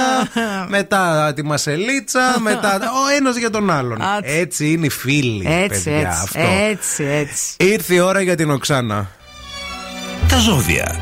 [0.68, 4.02] μετά τη Μασελίτσα, μετά ο ένας για τον άλλον.
[4.02, 4.32] Άτσι.
[4.32, 6.00] Έτσι είναι οι φίλοι, Έτσι, παιδιά.
[6.00, 6.40] έτσι, αυτό.
[6.70, 7.44] έτσι, έτσι.
[7.58, 9.10] Ήρθε η ώρα για την Οξάνα.
[10.30, 11.00] Τα ζώδια.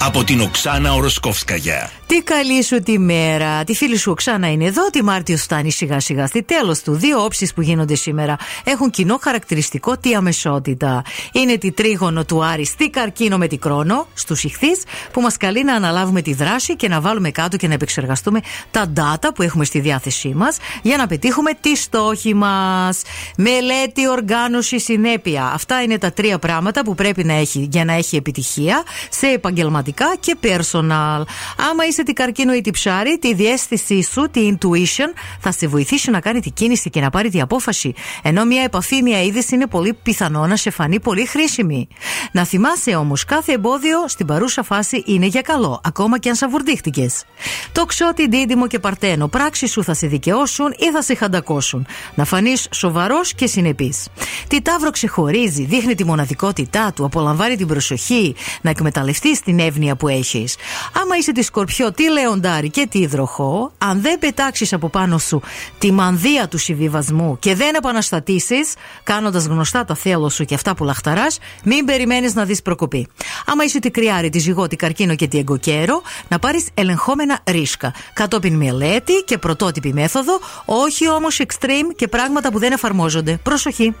[0.00, 1.90] Από την Οξάνα Οροσκόφσκαγια.
[2.08, 3.64] Τι καλή σου τη μέρα.
[3.64, 4.90] Τη φίλη σου Οξάνα είναι εδώ.
[4.90, 6.92] Τη Μάρτιο φτάνει σιγά σιγά στη τέλος του.
[6.92, 11.02] Δύο όψεις που γίνονται σήμερα έχουν κοινό χαρακτηριστικό τη αμεσότητα.
[11.32, 14.82] Είναι τη τρίγωνο του Άρη στη καρκίνο με τη κρόνο, στους ηχθείς,
[15.12, 18.40] που μας καλεί να αναλάβουμε τη δράση και να βάλουμε κάτω και να επεξεργαστούμε
[18.70, 23.02] τα data που έχουμε στη διάθεσή μας για να πετύχουμε τη στόχη μας.
[23.36, 25.44] Μελέτη, οργάνωση, συνέπεια.
[25.54, 30.16] Αυτά είναι τα τρία πράγματα που πρέπει να έχει για να έχει επιτυχία σε επαγγελματικά
[30.20, 31.22] και personal.
[31.70, 36.10] Άμα είσαι τη καρκίνο ή τη ψάρι, τη διέστησή σου, τη intuition, θα σε βοηθήσει
[36.10, 37.94] να κάνει τη κίνηση και να πάρει τη απόφαση.
[38.22, 41.88] Ενώ μια επαφή, μια είδηση είναι πολύ πιθανό να σε φανεί πολύ χρήσιμη.
[42.32, 47.24] Να θυμάσαι όμως, κάθε εμπόδιο στην παρούσα φάση είναι για καλό, ακόμα και αν σαβουρδίχτηκες.
[47.72, 51.86] Το ξότι, δίδυμο και παρτένο, πράξει σου θα σε δικαιώσουν ή θα σε χαντακώσουν.
[52.14, 54.08] Να φανείς σοβαρός και συνεπής.
[54.48, 60.08] Τι τάβρο ξεχωρίζει, δείχνει τη μοναδικότητά του, απολαμβάνει την προσοχή, να εκμεταλλευτείς την εύνοια που
[60.08, 60.56] έχεις.
[61.02, 65.42] Άμα είσαι τη σκορπιό, τι λεοντάρι και τι υδροχό, αν δεν πετάξεις από πάνω σου
[65.78, 70.84] τη μανδύα του συμβιβασμού και δεν επαναστατήσεις, κάνοντας γνωστά τα θέλω σου και αυτά που
[70.84, 73.08] λαχταράς, μην περιμένεις να δεις προκοπή.
[73.46, 77.94] Άμα είσαι τη κρυάρι, τη ζυγότη, καρκίνο και τη εγκοκέρο, να πάρεις ελεγχόμενα ρίσκα.
[78.12, 83.38] Κατόπιν μελέτη και πρωτότυπη μέθοδο, όχι όμως extreme και πράγματα που δεν εφαρμόζονται.
[83.42, 83.94] Προσοχή.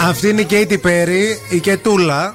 [0.00, 2.34] Αυτή είναι η Katy Perry, η Κετούλα.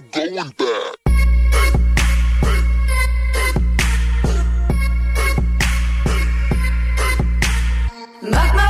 [0.00, 0.94] going back.
[8.22, 8.67] Mark my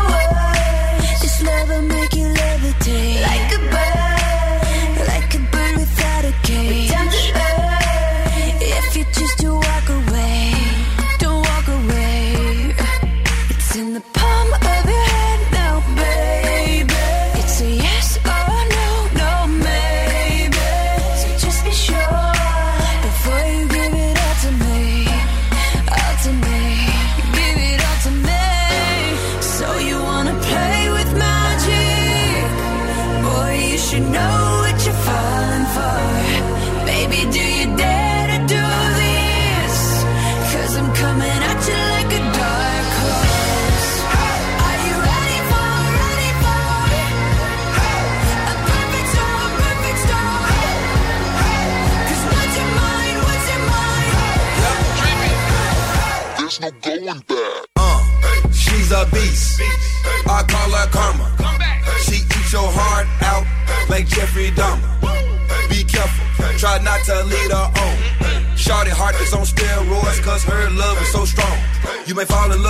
[72.18, 72.67] May fall in love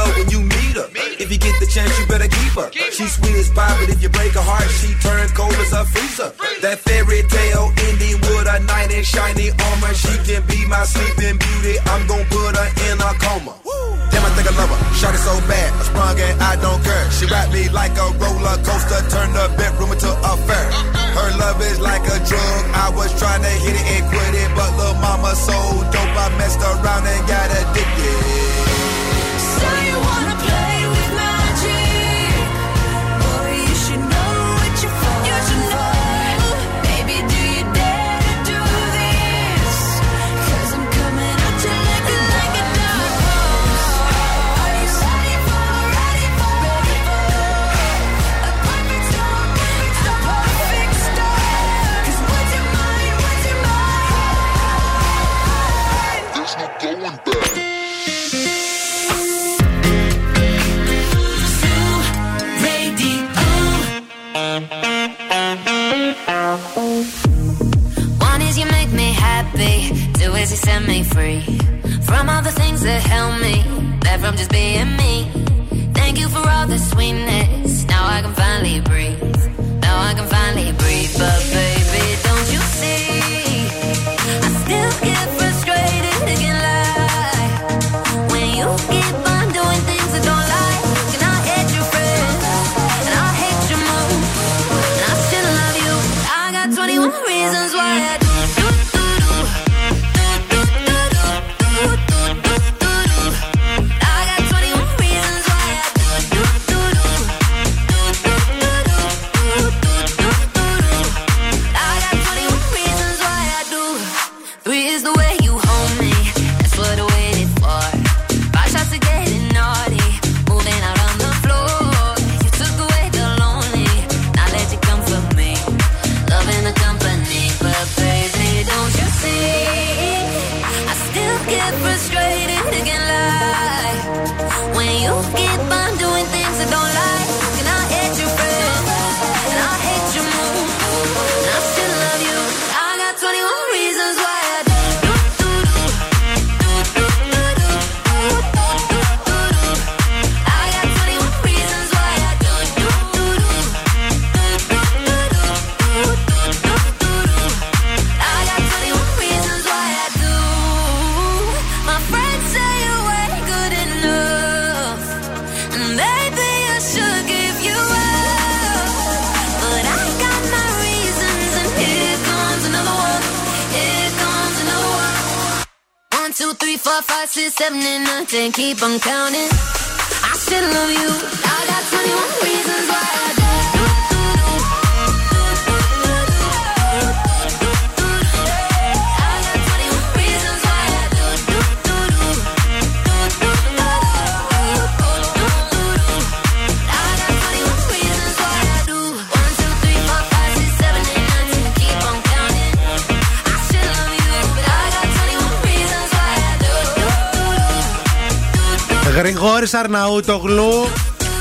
[209.68, 210.72] Γρηγόρης Αρναούτογλου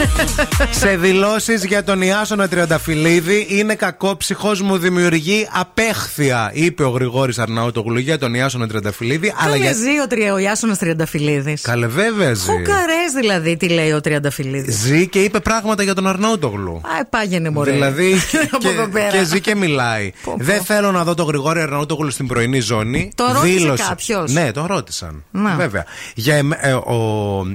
[0.82, 8.00] Σε δηλώσεις για τον Ιάσονα Τριανταφυλλίδη είναι κακόψυχο, μου δημιουργεί απέχθεια, είπε ο Γρηγόρης Αρναούτογλου
[8.00, 9.34] για τον Ιάσονα Τριανταφυλλίδη.
[9.38, 9.74] Αλλά για...
[9.74, 10.34] ζει ο, τρια...
[10.34, 11.62] ο Ιάσονας Τριανταφυλλίδης.
[11.62, 12.52] Καλέ, βέβαια ζει.
[12.52, 14.76] Χουκαρέ δηλαδή, τι λέει ο Τριανταφυλλίδης.
[14.76, 16.82] Ζει και είπε πράγματα για τον Αρναούτογλου.
[17.00, 17.72] Α, πάγαινε μωρέ.
[17.72, 18.16] Δηλαδή
[18.52, 19.10] Από εδώ και, πέρα.
[19.12, 20.12] και ζει και μιλάει.
[20.38, 23.12] Δεν θέλω να δω τον Γρηγόρη Αρναούτογλου στην πρωινή ζώνη.
[23.16, 25.24] Το ρώτησε Δήλωσε- κάποιος; Ναι, το ρώτησαν.
[25.32, 25.56] Να.
[25.56, 25.86] Βέβαια.
[26.16, 26.98] Για εμέ- ε, ο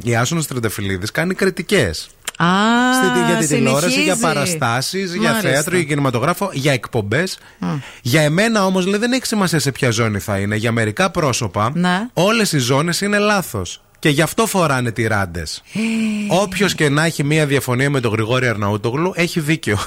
[0.02, 2.08] Ιάσονα Τριανταφυλλίδης κάνει κριτικές.
[2.36, 2.46] Α,
[3.28, 4.20] για την τηλεόραση, για συνεχίζει.
[4.20, 5.48] παραστάσεις, για Μάλιστα.
[5.50, 7.38] θέατρο, για κινηματογράφο, για εκπομπές.
[8.02, 10.56] Για εμένα όμως λέει δεν έχει σημασία σε ποια ζώνη θα είναι.
[10.56, 12.08] Για μερικά πρόσωπα, Ναι.
[12.12, 13.82] όλες οι ζώνες είναι λάθος.
[14.02, 15.62] Και γι' αυτό φοράνε τυράντες.
[15.74, 15.80] Ε.
[16.28, 19.78] Όποιος και να έχει μία διαφωνία με τον Γρηγόρη Αρναούτογλου έχει δίκιο.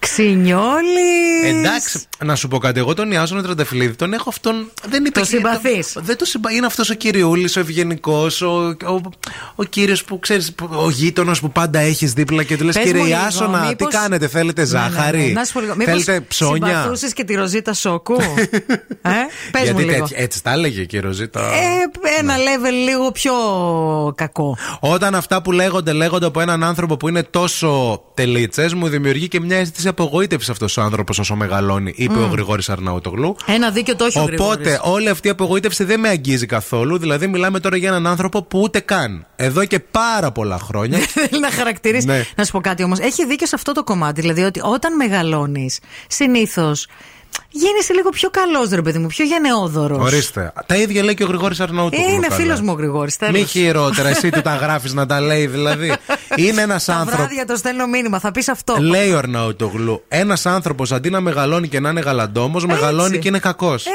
[0.00, 1.64] Ξινιόλης.
[1.64, 2.78] Εντάξει, να σου πω κάτι.
[2.78, 4.70] Εγώ τον Ιάσονα Τρανταφυλλίδη τον έχω αυτόν.
[4.88, 5.92] Δεν είπε Το συμπαθείς.
[5.96, 6.50] Δεν το συμπα...
[6.52, 9.00] Είναι αυτός ο κυριούλης, ο ευγενικός, ο, ο,
[9.54, 13.00] ο κύριος που ξέρεις, ο γείτονο που πάντα έχεις δίπλα και του λες: Πες Κύριε
[13.00, 14.90] μου λίγο, Ιάσονα, μήπως- τι κάνετε, θέλετε Ναι, ναι, ναι.
[14.90, 15.74] ζάχαρη, Να σου πω λίγο.
[15.76, 19.10] Μήπως θέλετε ψώνια; συμπαθούσες και τη Ροζίτα Σόκου; ε,
[19.50, 19.92] πες Γιατί μου λίγο.
[19.92, 21.40] τέτοια- έτσι τα έλεγε και η Ροζίτα.
[21.40, 23.32] Ε, ένα level λίγο πιο
[24.16, 24.56] κακό.
[24.80, 29.40] Όταν αυτά που λέγονται λέγονται από έναν άνθρωπο που είναι τόσο τελίτσε, μου δημιουργεί και
[29.40, 32.22] μια αίσθηση απογοήτευση αυτός ο άνθρωπος όσο μεγαλώνει, είπε Μμ.
[32.22, 33.36] ο Γρηγόρης Αρναούτογλου.
[33.46, 34.80] Ένα δίκιο το έχει ο Οπότε Γρηγόρης.
[34.82, 36.98] όλη αυτή η απογοήτευση δεν με αγγίζει καθόλου.
[36.98, 40.98] Δηλαδή, μιλάμε τώρα για έναν άνθρωπο που ούτε καν εδώ και πάρα πολλά χρόνια.
[41.16, 42.06] Θέλει να χαρακτηρίσει.
[42.06, 42.24] Ναι.
[42.36, 42.98] Να σου πω κάτι όμως.
[42.98, 44.20] Έχει δίκιο σε αυτό το κομμάτι.
[44.20, 45.78] Δηλαδή ότι όταν μεγαλώνεις,
[46.08, 46.86] συνήθως
[47.50, 49.98] γίνεσαι λίγο πιο καλός, ρε παιδί μου, πιο γενναιόδωρος.
[50.12, 50.52] Ορίστε.
[50.66, 52.08] Τα ίδια λέει και ο Γρηγόρης Αρναούτογλου.
[52.08, 52.40] Είναι καλά.
[52.40, 53.16] φίλος μου ο Γρηγόρης.
[53.32, 55.92] Μη χειρότερα, εσύ του τα γράφεις να τα λέει δηλαδή.
[56.36, 57.22] Είναι ένας Τα άνθρωπο.
[57.22, 58.76] βράδια το στέλνω μήνυμα, θα πεις αυτό.
[58.80, 63.38] Λέει ο Αρναούτογλου, ένας άνθρωπος αντί να μεγαλώνει και να είναι γαλαντόμος, μεγαλώνει και είναι
[63.38, 63.86] κακός.
[63.86, 63.90] Ε.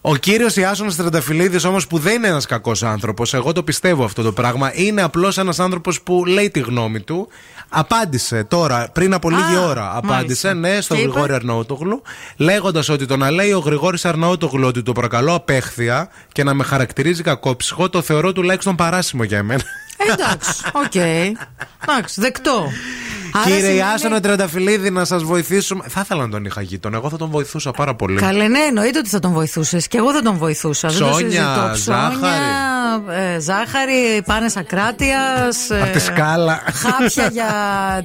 [0.00, 4.22] Ο κύριος Ιάσονας Τριανταφυλλίδη όμως που δεν είναι ένας κακός άνθρωπος, εγώ το πιστεύω αυτό
[4.22, 7.28] το πράγμα, είναι απλώς ένας άνθρωπος που λέει τη γνώμη του.
[7.68, 10.54] Απάντησε τώρα, πριν από λίγη ώρα, απάντησε, μάλιστα.
[10.54, 12.02] ναι, στον Και είπε; Γρηγόρη Αρναούτογλου,
[12.36, 16.64] λέγοντας ότι το να λέει ο Γρηγόρης Αρναούτογλου ότι του προκαλώ απέχθεια και να με
[16.64, 19.62] χαρακτηρίζει κακόψυχο, το θεωρώ τουλάχιστον παράσημο για εμένα.
[20.12, 20.94] Εντάξει, οκ.
[20.94, 22.70] Εντάξει, δεκτό.
[23.32, 25.84] Άρα Κύριε σημαίνει- Ιάσονα Τριανταφυλλίδη, να σας βοηθήσουμε.
[25.88, 26.96] Θα ήθελα να τον είχα γείτονα.
[26.96, 28.20] Εγώ θα τον βοηθούσα πάρα πολύ.
[28.20, 29.88] Καλέ, ναι, εννοείται ότι θα τον βοηθούσες.
[29.88, 30.88] Και εγώ θα τον βοηθούσα.
[30.88, 31.92] δεν το Ψώνια, συζητώ.
[31.92, 32.16] ζάχαρη.
[32.16, 35.56] Ψώνια, ε, ζάχαρη, πάνε ακράτειας.
[35.82, 36.62] Απ' τη σκάλα.
[36.72, 37.46] Χάπια για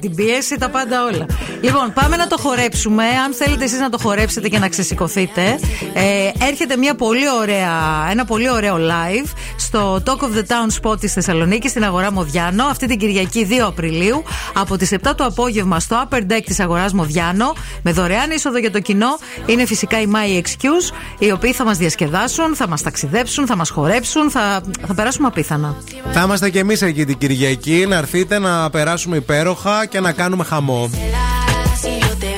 [0.00, 1.26] την πίεση, τα πάντα όλα.
[1.60, 3.04] Λοιπόν, πάμε να το χορέψουμε.
[3.04, 5.42] Αν θέλετε εσείς να το χορέψετε και να ξεσηκωθείτε,
[5.94, 7.72] ε, έρχεται μια πολύ ωραία,
[8.10, 12.64] ένα πολύ ωραίο live στο Talk of the Town Spot της Θεσσαλονίκης, στην αγορά Μοδιάνο,
[12.64, 14.22] αυτή την Κυριακή 2 Απριλίου,
[14.54, 17.52] από τις 7 το απόγευμα στο Upper Deck της αγοράς Μοδιάνο,
[17.82, 19.18] με δωρεάν είσοδο για το κοινό.
[19.46, 23.70] Είναι φυσικά οι My Excuse, οι οποίοι θα μας διασκεδάσουν, θα μας ταξιδέψουν, θα μας
[23.70, 25.76] χορέψουν, θα, θα περάσουμε απίθανα.
[26.12, 27.84] Θα είμαστε κι εμείς εκεί την Κυριακή.
[27.88, 30.90] Να έρθετε να περάσουμε υπέροχα και να κάνουμε χαμό.
[31.84, 32.34] Si yo te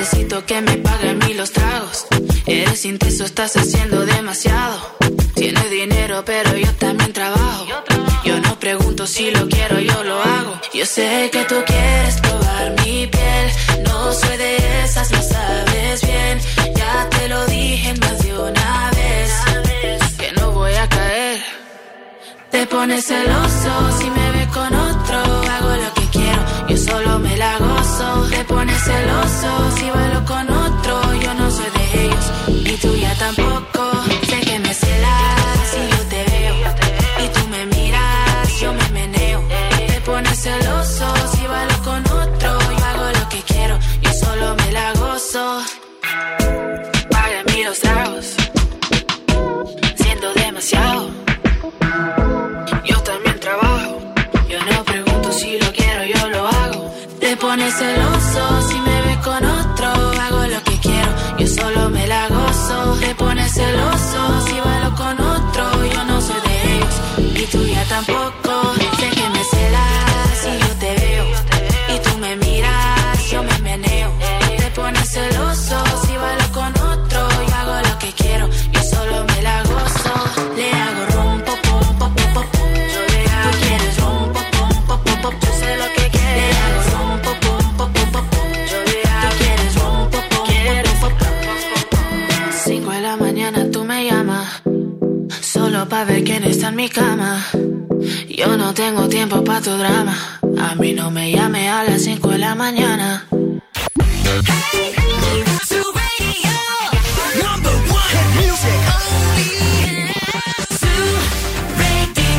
[0.00, 2.06] necesito que me paguen mí los tragos.
[2.46, 4.78] Eres intenso, estás haciendo demasiado.
[5.34, 7.66] Tienes dinero, pero yo también trabajo.
[8.24, 10.58] Yo no pregunto si lo quiero, yo lo hago.
[10.72, 13.46] Yo sé que tú quieres probar mi piel.
[13.84, 16.40] No soy de esas, lo sabes bien.
[16.76, 19.30] Ya te lo dije más de una vez.
[20.16, 21.40] Que no voy a caer.
[22.50, 24.89] Te pones celoso si me ves con otro.
[28.60, 31.14] Te pones celoso si bailo con otro.
[31.14, 33.82] Yo no soy de ellos, y tú ya tampoco.
[34.28, 35.40] Sé que me celas
[35.72, 36.54] si yo te veo.
[37.24, 39.42] Y tú me miras, yo me meneo.
[39.86, 42.58] Te pones celoso si bailo con otro.
[42.78, 45.62] Yo hago lo que quiero, yo solo me la gozo.
[47.10, 48.26] Paga mí los tragos.
[49.96, 51.08] Siento demasiado.
[52.84, 54.00] Yo también trabajo.
[54.50, 56.94] Yo no pregunto si lo quiero, yo lo hago.
[57.20, 58.09] Te pones celoso
[95.90, 97.44] para ver quién está en mi cama.
[98.28, 100.16] Yo no tengo tiempo para tu drama.
[100.66, 103.26] A mí no me llame a las 5 de la mañana.
[107.44, 109.48] Number one hit music only.
[110.80, 111.08] Zoo
[111.82, 112.30] Radio.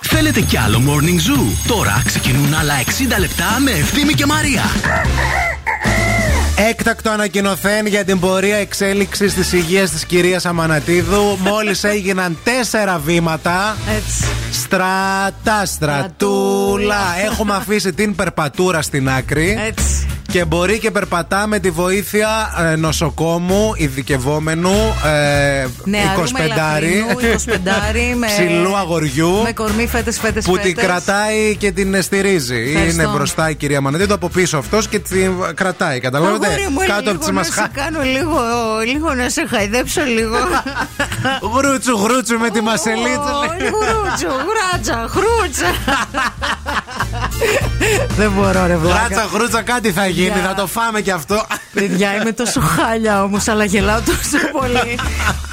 [0.00, 1.44] Θέλετε κι άλλο Morning Zoo.
[1.68, 2.74] Τώρα ξεκινούν άλλα
[3.16, 4.62] 60 λεπτά με Ευθύμη και Μαρία.
[6.68, 11.38] Έκτακτο ανακοινωθέν για την πορεία εξέλιξης της υγείας της κυρίας Αμανατίδου.
[11.40, 13.76] Μόλις έγιναν τέσσερα βήματα.
[13.96, 14.24] Έτσι.
[14.52, 17.16] Στρατά, στρατούλα.
[17.24, 19.56] Έχουμε αφήσει την περπατούρα στην άκρη.
[19.66, 20.09] Έτσι.
[20.30, 22.28] Και μπορεί και περπατά με τη βοήθεια
[22.72, 24.70] ε, νοσοκόμου, ειδικευόμενου,
[25.04, 27.06] ε, Νεαρού 25 μελαχρινού,
[27.46, 29.42] 25 με- ψηλού αγοριού.
[29.42, 32.54] Με κορμί φέτες, φέτες, που την κρατάει και την στηρίζει.
[32.74, 33.02] Ευχαριστώ.
[33.02, 36.00] Είναι μπροστά η κυρία Μανατίδου, από πίσω αυτός και την κρατάει.
[36.00, 36.46] Καταλαβαίνετε.
[36.46, 37.62] Αγόρι μου, Κάτω λίγο από τις να μασχά.
[37.62, 38.38] σε κάνω λίγο,
[38.86, 40.36] λίγο να σε χαϊδέψω λίγο.
[41.56, 43.36] Γρούτσου, γρούτσου με τη μασελίτσα.
[43.38, 45.70] Ω, Γρούτσου, γράτσα, χρούτσα.
[48.16, 48.98] Δεν μπορώ ρε βλάκα.
[48.98, 50.19] Γράτσα, γρούτσα, κάτι θα γίνει.
[50.22, 50.34] Για.
[50.46, 51.46] Θα το φάμε κι αυτό.
[51.72, 54.98] Παιδιά, είμαι τόσο χάλια όμως, αλλά γελάω τόσο πολύ.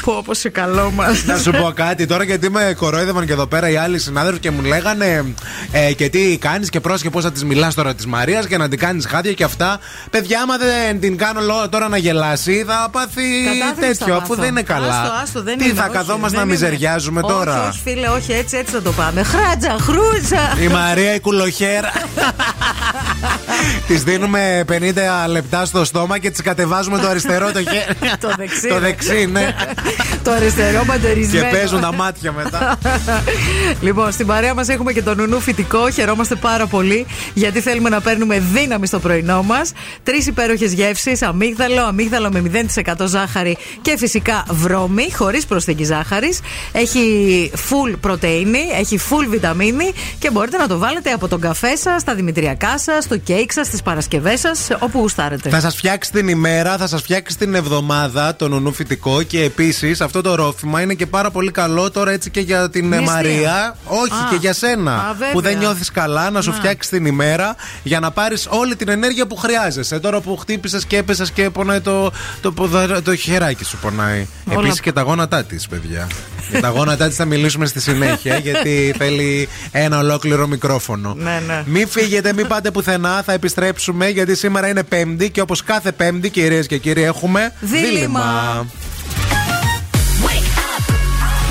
[0.01, 1.24] Πω, πω σε καλό μας.
[1.26, 4.51] Να σου πω κάτι τώρα, γιατί με κορόιδευαν και εδώ πέρα οι άλλοι συνάδελφοι και
[4.51, 5.34] μου λέγανε
[5.72, 8.70] ε, και τι κάνεις και πρόσεχε πώς θα τη μιλάς τώρα της Μαρίας και να
[8.70, 9.80] την κάνεις χάδια και αυτά.
[10.09, 14.28] Παιδιά, άμα δεν την κάνω λό- τώρα να γελάσει, θα πάθει Κατάθλιψη θα τέτοιο, αφού
[14.28, 14.41] πάθω.
[14.41, 15.01] δεν είναι καλά.
[15.01, 16.68] Άστο, άστο, δεν τι είμαι, θα όχι, καθόμαστε να δεν είμαι.
[16.68, 19.24] μιζεριάζουμε όχι, τώρα; Όχι, φίλε, όχι, έτσι, έτσι θα το πάμε.
[19.24, 20.41] Χράτσα, χρούτσα.
[20.63, 21.91] Η Μαρία η κουλοχέρα.
[23.88, 27.86] της δίνουμε 50 λεπτά στο στόμα και τη κατεβάζουμε το αριστερό το χέρι.
[28.20, 28.80] Το δεξί, το ναι.
[28.80, 29.55] δεξί, ναι.
[30.24, 31.49] το αριστερό και μπαντερισμένο.
[31.51, 32.78] παίζουν τα μάτια μετά.
[33.86, 35.89] λοιπόν, στην παρέα μας έχουμε και τον νουνού φυτικό.
[35.89, 39.72] Χαιρόμαστε πάρα πολύ γιατί θέλουμε να παίρνουμε δύναμη στο πρωινό μας.
[40.03, 42.41] Τρεις υπέροχες γεύσεις: αμύγδαλο, αμύγδαλο με
[42.86, 46.39] 0% ζάχαρη και φυσικά βρώμη, χωρίς προσθήκη ζάχαρης.
[46.72, 52.01] Έχει full πρωτενη, έχει full βιταμίνη και μπορείτε να το βάλετε από τον καφέ σας,
[52.01, 54.47] στα δημητριακά σας, στο κέικ σας, στις Παρασκευές σα,
[54.80, 55.50] όπου γουστάρετε.
[55.50, 60.02] Θα σας φτιάξει την ημέρα, θα σας φτιάξει την εβδομάδα το νουνού φυτικό και επίσης
[60.02, 63.14] αυτό το ρόφημα είναι και πάρα πολύ καλό τώρα έτσι και για την ε, Νηστεία.
[63.16, 63.78] Μαρία.
[63.86, 64.28] Όχι, Α.
[64.30, 64.93] και για σένα.
[64.95, 65.32] Α, βέβαια.
[65.32, 66.56] που δεν νιώθεις καλά, να σου Να.
[66.56, 70.00] φτιάξει την ημέρα για να πάρεις όλη την ενέργεια που χρειάζεσαι.
[70.00, 74.28] Τώρα που χτύπησες και έπεσες και πονάει το, το, ποδα- το χεράκι σου πονάει.
[74.50, 74.60] Όλα.
[74.60, 76.08] Επίσης και τα γόνατά της, παιδιά.
[76.50, 81.14] για τα γόνατά της θα μιλήσουμε στη συνέχεια γιατί θέλει ένα ολόκληρο μικρόφωνο.
[81.18, 81.64] Ναι, ναι.
[81.66, 83.22] Μην φύγετε, μην πάτε πουθενά.
[83.26, 88.65] Θα επιστρέψουμε γιατί σήμερα είναι Πέμπτη και όπω κάθε Πέμπτη, κυρίε και κύριοι, έχουμε Δίλημμα.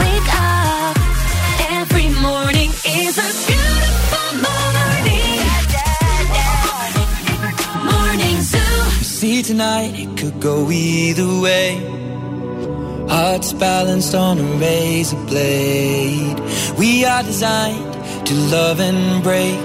[0.02, 0.96] Wake up.
[1.80, 2.70] Every morning
[3.02, 5.40] is a beautiful morning.
[7.90, 8.80] Morning Zoo.
[9.18, 11.68] See tonight it could go either way.
[13.16, 16.38] Hearts balanced on a razor blade.
[16.82, 17.92] We are designed
[18.28, 19.64] to love and break,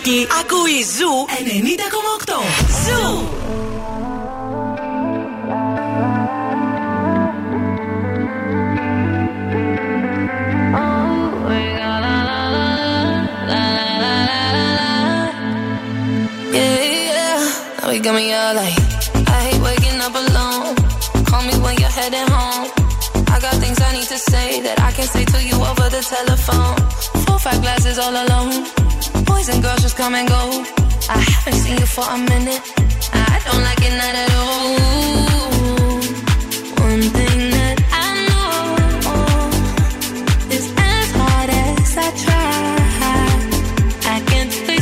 [0.00, 1.12] Θεσσαλονίκη ακούει Ζου
[2.26, 2.32] 90,8.
[2.84, 3.28] Ζου!
[16.52, 17.80] Yeah, yeah.
[17.80, 18.78] Now we got me all like,
[19.34, 20.74] I hate waking up alone.
[21.28, 22.66] Call me when you're heading home.
[23.34, 26.02] I got things I need to say that I can say to you over the
[26.14, 26.76] telephone.
[27.24, 28.79] Four, five glasses all alone.
[29.41, 30.63] Boys and girls just come and go.
[31.09, 32.61] I haven't seen you for a minute.
[33.11, 34.75] I don't like it not at all.
[36.87, 38.77] One thing that I know
[40.55, 44.15] is as hard as I try.
[44.15, 44.81] I can't face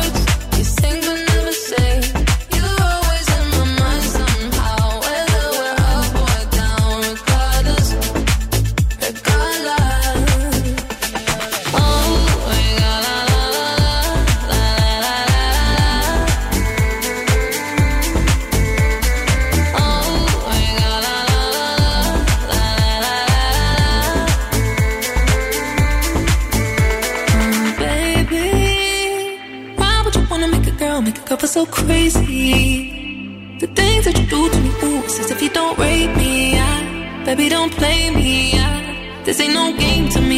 [37.71, 38.53] play me.
[38.53, 40.30] I, this ain't no game to me.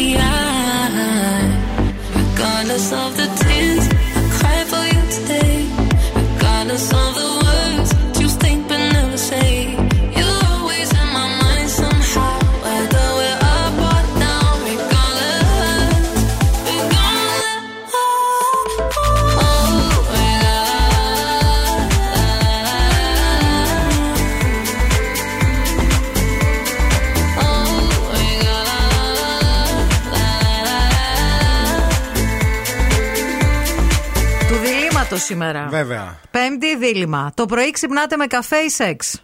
[35.24, 35.66] Σήμερα.
[35.68, 36.18] Βέβαια.
[36.30, 37.32] Πέμπτη δίλημα.
[37.34, 39.22] Το πρωί ξυπνάτε με καφέ ή σεξ;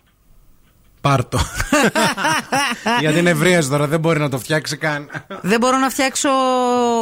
[1.01, 1.39] Πάρτο.
[3.01, 5.09] Γιατί είναι ευρείας τώρα, δεν μπορεί να το φτιάξει καν.
[5.41, 6.29] Δεν μπορώ να φτιάξω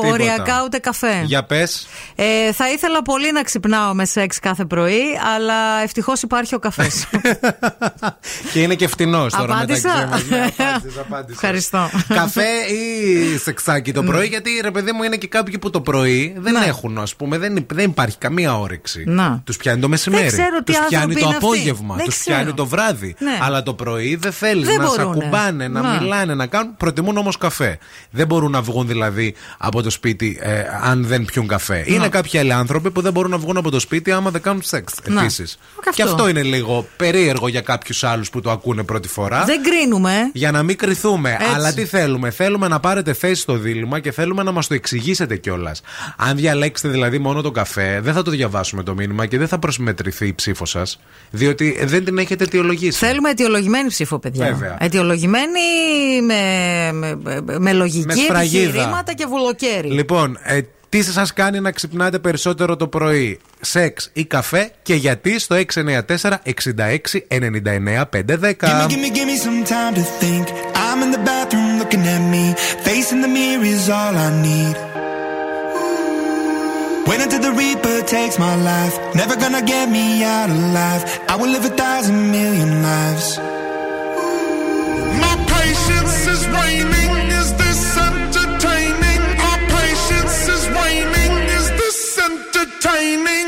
[0.01, 0.13] Τίποτα.
[0.13, 1.23] οριακά ούτε καφέ.
[1.25, 1.87] Για πες.
[2.15, 5.03] Ε, θα ήθελα πολύ να ξυπνάω με σεξ κάθε πρωί,
[5.37, 7.07] αλλά ευτυχώς υπάρχει ο καφές.
[8.53, 10.25] και είναι και φτηνός τώρα Απάντησα; μεταξύ μας.
[10.29, 11.35] Ναι, απάντησες, απάντησες.
[11.43, 11.91] Ευχαριστώ.
[12.09, 16.35] Καφέ ή σεξάκι το πρωί, γιατί ρε παιδί μου είναι και κάποιοι που το πρωί
[16.39, 16.65] δεν Ναι.
[16.67, 19.05] έχουν, ας πούμε, δεν, δεν υπάρχει καμία όρεξη.
[19.07, 19.41] Να.
[19.45, 20.23] Τους πιάνει το μεσημέρι.
[20.29, 21.47] Δεν ξέρω τι Τους πιάνει άνθρωποι το είναι αυτοί.
[21.47, 21.95] απόγευμα.
[21.97, 22.37] Δεν Τους ξέρω.
[22.37, 23.15] πιάνει το βράδυ.
[23.19, 23.39] Ναι.
[23.43, 25.25] Αλλά το πρωί πρωί δεν θέλεις Δεν να σε μπορούνε.
[25.25, 26.01] ακουμπάνε, να Να.
[26.01, 26.77] μιλάνε, να κάνουν.
[26.77, 27.79] Προτιμούν όμως καφέ.
[28.11, 31.85] Δεν μπορούν να βγουν δηλαδή από το σπίτι ε, αν δεν πιούν καφέ.
[31.87, 34.63] Είναι κάποιοι άλλοι άνθρωποι που δεν μπορούν να βγουν από το σπίτι άμα δεν κάνουν
[34.63, 34.93] σεξ.
[35.07, 35.21] Να.
[35.21, 35.59] Επίσης.
[35.85, 36.15] Και Και αυτό.
[36.15, 39.45] αυτό είναι λίγο περίεργο για κάποιους άλλους που το ακούνε πρώτη φορά.
[39.45, 40.31] Δεν κρίνουμε.
[40.33, 41.31] Για να μην κρυθούμε.
[41.41, 41.55] Έτσι.
[41.55, 42.31] Αλλά τι θέλουμε.
[42.31, 45.81] Θέλουμε να πάρετε θέση στο δίλημα και θέλουμε να μας το εξηγήσετε κιόλας.
[46.17, 49.59] Αν διαλέξετε δηλαδή μόνο τον καφέ, δεν θα το διαβάσουμε το μήνυμα και δεν θα
[49.59, 51.01] προσμετρηθεί η ψήφο σας.
[51.31, 52.99] Διότι δεν την έχετε αιτιολογήσει.
[52.99, 54.47] Θέλουμε αιτιολογημένη ψήφο, παιδιά.
[54.59, 54.77] Βέβαια.
[54.81, 55.61] Αιτιολογημένη
[56.27, 56.43] με,
[56.93, 58.63] με, με, με λογική Με σφραγίδα.
[58.69, 59.89] επιχειρήματα και βουλοκαίρι.
[59.89, 65.39] Λοιπόν, ε, τι σα κάνει να ξυπνάτε περισσότερο το πρωί, σεξ ή καφέ και γιατί
[65.41, 66.41] στο 694 66
[67.29, 68.87] 99 510.
[68.87, 70.45] Gimme, gimme, gimme some time to think.
[70.87, 72.45] I'm in the bathroom looking at me.
[72.89, 74.77] Facing the mirror is all I need.
[77.09, 78.95] Wait until the Reaper takes my life.
[79.23, 80.07] Never gonna get me
[80.37, 81.03] out alive.
[81.33, 83.27] I will live a thousand million lives.
[92.29, 93.48] Entertaining?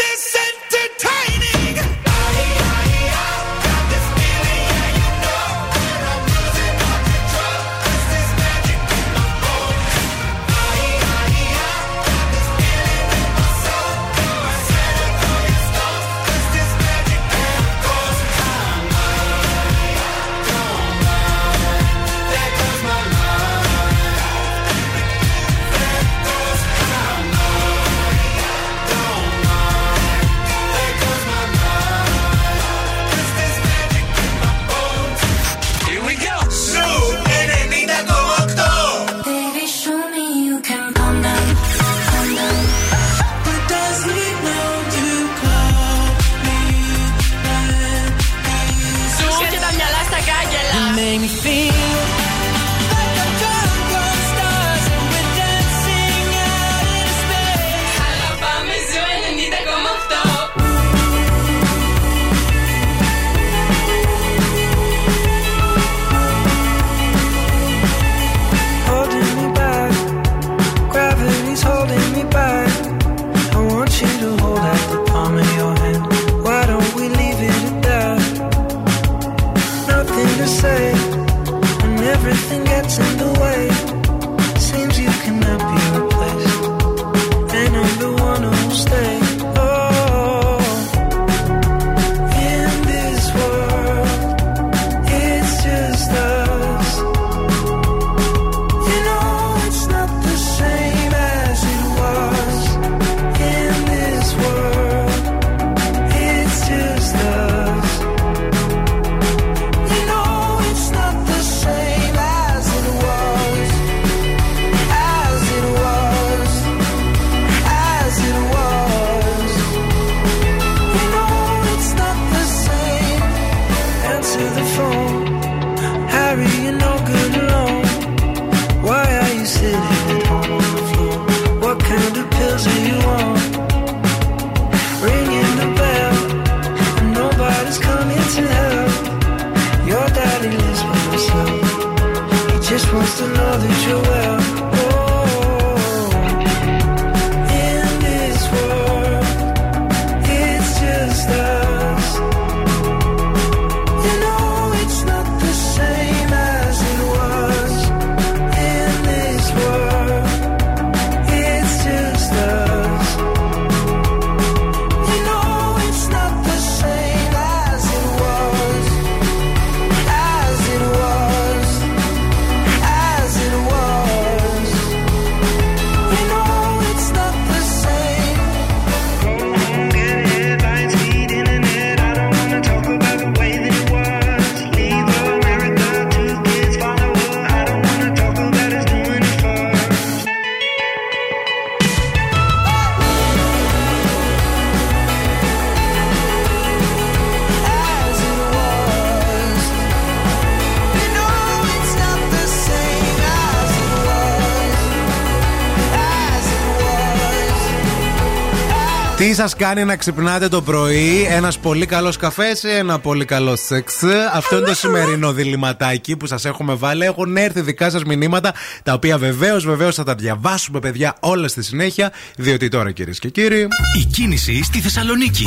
[209.31, 213.55] Τι σας κάνει να ξυπνάτε το πρωί, ένας πολύ καλός καφές ή ένα πολύ καλό
[213.55, 213.95] σεξ.
[214.33, 217.05] Αυτό είναι το σημερινό διληματάκι που σας έχουμε βάλει.
[217.05, 218.53] Έχουν έρθει δικά σας μηνύματα,
[218.83, 222.11] τα οποία βεβαίως βεβαίως θα τα διαβάσουμε, παιδιά, όλα στη συνέχεια.
[222.37, 223.67] Διότι τώρα, κυρίες και κύριοι.
[223.99, 225.45] Η κίνηση στη Θεσσαλονίκη.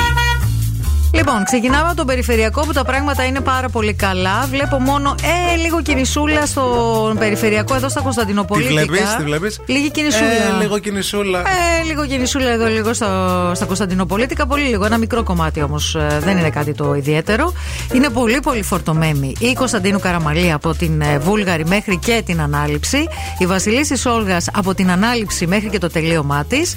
[1.15, 4.47] Λοιπόν, ξεκινάμε από τον περιφερειακό που τα πράγματα είναι πάρα πολύ καλά.
[4.51, 8.85] Βλέπω μόνο ε, λίγο κινησούλα στον περιφερειακό εδώ στα Τι Κωνσταντινοπολίτικα.
[8.85, 10.27] βλέπεις, τι βλέπεις; Λίγη κινησούλα.
[10.27, 11.39] Ε, λίγο κινησούλα.
[11.41, 13.07] Ε, λίγο κινησούλα εδώ, λίγο στο,
[13.55, 14.47] στα Κωνσταντινοπολίτικα.
[14.47, 14.85] Πολύ λίγο.
[14.85, 17.53] Ένα μικρό κομμάτι όμως δεν είναι κάτι το ιδιαίτερο.
[17.93, 23.07] Είναι πολύ πολύ φορτωμένη η Κωνσταντίνου Καραμαλή από την ε, Βούλγαρη μέχρι και την ανάληψη.
[23.39, 26.75] Η Βασιλίση Όλγας από την ανάληψη μέχρι και το τελείωμά της.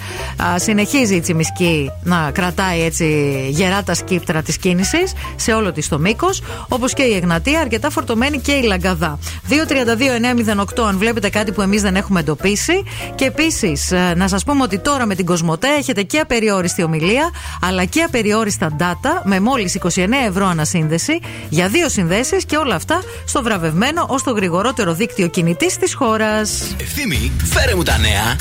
[0.56, 3.06] Συνεχίζει η Τσιμισκή να κρατάει έτσι
[3.50, 3.94] γερά τα
[4.28, 6.42] σκύπτρα της κίνησης σε όλο της το μήκος.
[6.68, 9.20] Όπως και η Εγνατία, αρκετά φορτωμένη και η Λαγκαδά.
[9.50, 12.84] 232-908 αν βλέπετε κάτι που εμείς δεν έχουμε εντοπίσει.
[13.16, 17.30] Και επίσης να σας πούμε ότι τώρα με την Κοσμοτέ έχετε και απεριόριστη ομιλία
[17.62, 23.02] αλλά και απεριόριστα data με μόλις 29 ευρώ ανασύνδεση για δύο συνδέσεις και όλα αυτά
[23.26, 26.76] στο βραβευμένο ως το γρηγορότερο δίκτυο κινητής της χώρας.
[26.78, 28.36] Ευθύμη, φέρε μου τα νέα.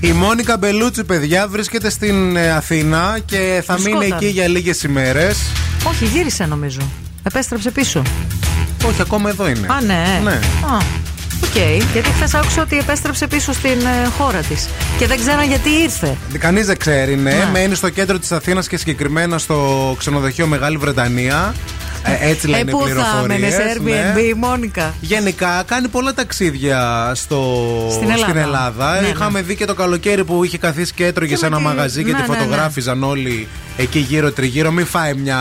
[0.00, 4.18] Η Μόνικα Μπελούτσι, παιδιά, βρίσκεται στην ε, Αθήνα και θα μείνει Βρισκόταν.
[4.18, 5.38] εκεί για λίγες ημέρες.
[5.88, 6.80] Όχι, γύρισε νομίζω.
[7.22, 8.02] Επέστρεψε πίσω.
[8.86, 9.66] Όχι, ακόμα εδώ είναι.
[9.70, 10.20] Α, ναι.
[10.24, 10.30] Ναι.
[10.32, 10.76] Α,
[11.44, 11.54] Οκ,
[11.92, 14.68] γιατί χθες άκουσα ότι επέστρεψε πίσω στην ε, χώρα της.
[14.98, 16.16] Και δεν ξέραν γιατί ήρθε.
[16.38, 17.30] Κανείς δεν ξέρει, ναι.
[17.30, 17.48] Ναι.
[17.52, 21.54] Μένει στο κέντρο της Αθήνας και συγκεκριμένα στο ξενοδοχείο Μεγάλη Βρετανία.
[22.02, 24.20] Ε, έτσι λένε ε, οι πού θα πληροφορίες, έμενε, σε Airbnb, ναι.
[24.20, 27.66] η Μόνικα; Γενικά κάνει πολλά ταξίδια στο...
[27.90, 28.94] Στην Ελλάδα.
[28.94, 29.06] Ναι, ναι.
[29.06, 32.04] Είχαμε δει και το καλοκαίρι που είχε καθίσει και έτρωγε σε με ένα τη- μαγαζί
[32.04, 32.42] και ναι, τη ναι, ναι.
[32.42, 34.70] φωτογράφιζαν όλοι εκεί γύρω τριγύρω.
[34.70, 35.38] Μην φάει μια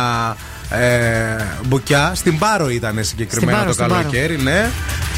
[0.70, 2.12] ε, μπουκιά.
[2.16, 4.00] Στην Πάρο ήταν συγκεκριμένα Στην Πάρο, το στην Πάρο.
[4.02, 4.70] καλοκαίρι, ναι.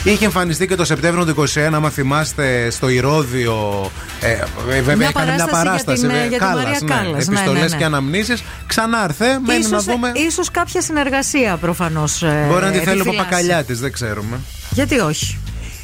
[0.03, 3.91] Είχε εμφανιστεί και το Σεπτέμβριο του 2021, άμα θυμάστε, στο Ηρώδιο.
[4.21, 6.01] Ε, ε, βέβαια, Μια έκανε μια παράσταση για την- παράσταση.
[6.07, 6.21] βέβαια.
[6.25, 6.93] για την Κάλλας, Μαρία ναι.
[6.95, 7.75] Κάλλας, ναι, Επιστολές ναι, ναι.
[7.77, 8.43] και αναμνήσεις.
[8.67, 10.11] Ξανάρθε, μένει ίσως, να δούμε.
[10.15, 12.23] ίσως κάποια συνεργασία προφανώς.
[12.49, 14.39] Μπορεί να τη θέλει ο παπακαλιά της, δεν ξέρουμε.
[14.71, 15.37] Γιατί όχι;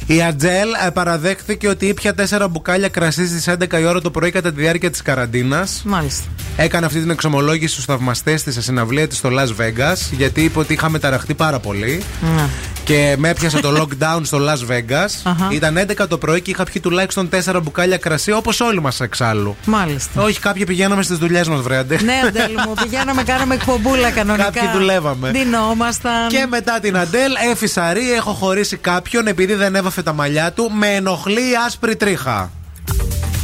[0.06, 4.30] Η Ατζέλ ε, παραδέχθηκε ότι ήπια τέσσερα μπουκάλια κρασί στις 11 η ώρα το πρωί
[4.30, 5.82] κατά τη διάρκεια της καραντίνας.
[5.84, 6.24] Μάλιστα.
[6.56, 10.58] Έκανε αυτή την εξομολόγηση στους θαυμαστές της σε συναυλία της στο Las Vegas, γιατί είπε
[10.58, 12.02] ότι είχαμε ταραχτεί πάρα πολύ.
[12.36, 12.42] Ναι.
[12.84, 15.08] Και με έπιασε το lockdown στο Las Vegas.
[15.22, 15.48] Αχα.
[15.50, 19.56] Ήταν 11 το πρωί και είχα πιει τουλάχιστον 4 μπουκάλια κρασί, όπως όλοι μας εξάλλου.
[19.64, 20.22] Μάλιστα.
[20.22, 21.98] Όχι, κάποιοι πηγαίναμε στις δουλειές μας, βρέντε.
[22.02, 24.44] ναι, Αντέλ μου, πηγαίναμε, κάναμε εκπομπούλα κανονικά.
[24.44, 25.30] Κάποιοι δουλεύαμε.
[25.30, 26.28] Ντυνόμασταν.
[26.28, 30.70] Και μετά την Αντέλ, έφυσα ρί, έχω χωρίσει κάποιον επειδή δεν έβαφε τα μαλλιά του.
[30.78, 32.50] Με ενοχλεί η άσπρη τρίχα.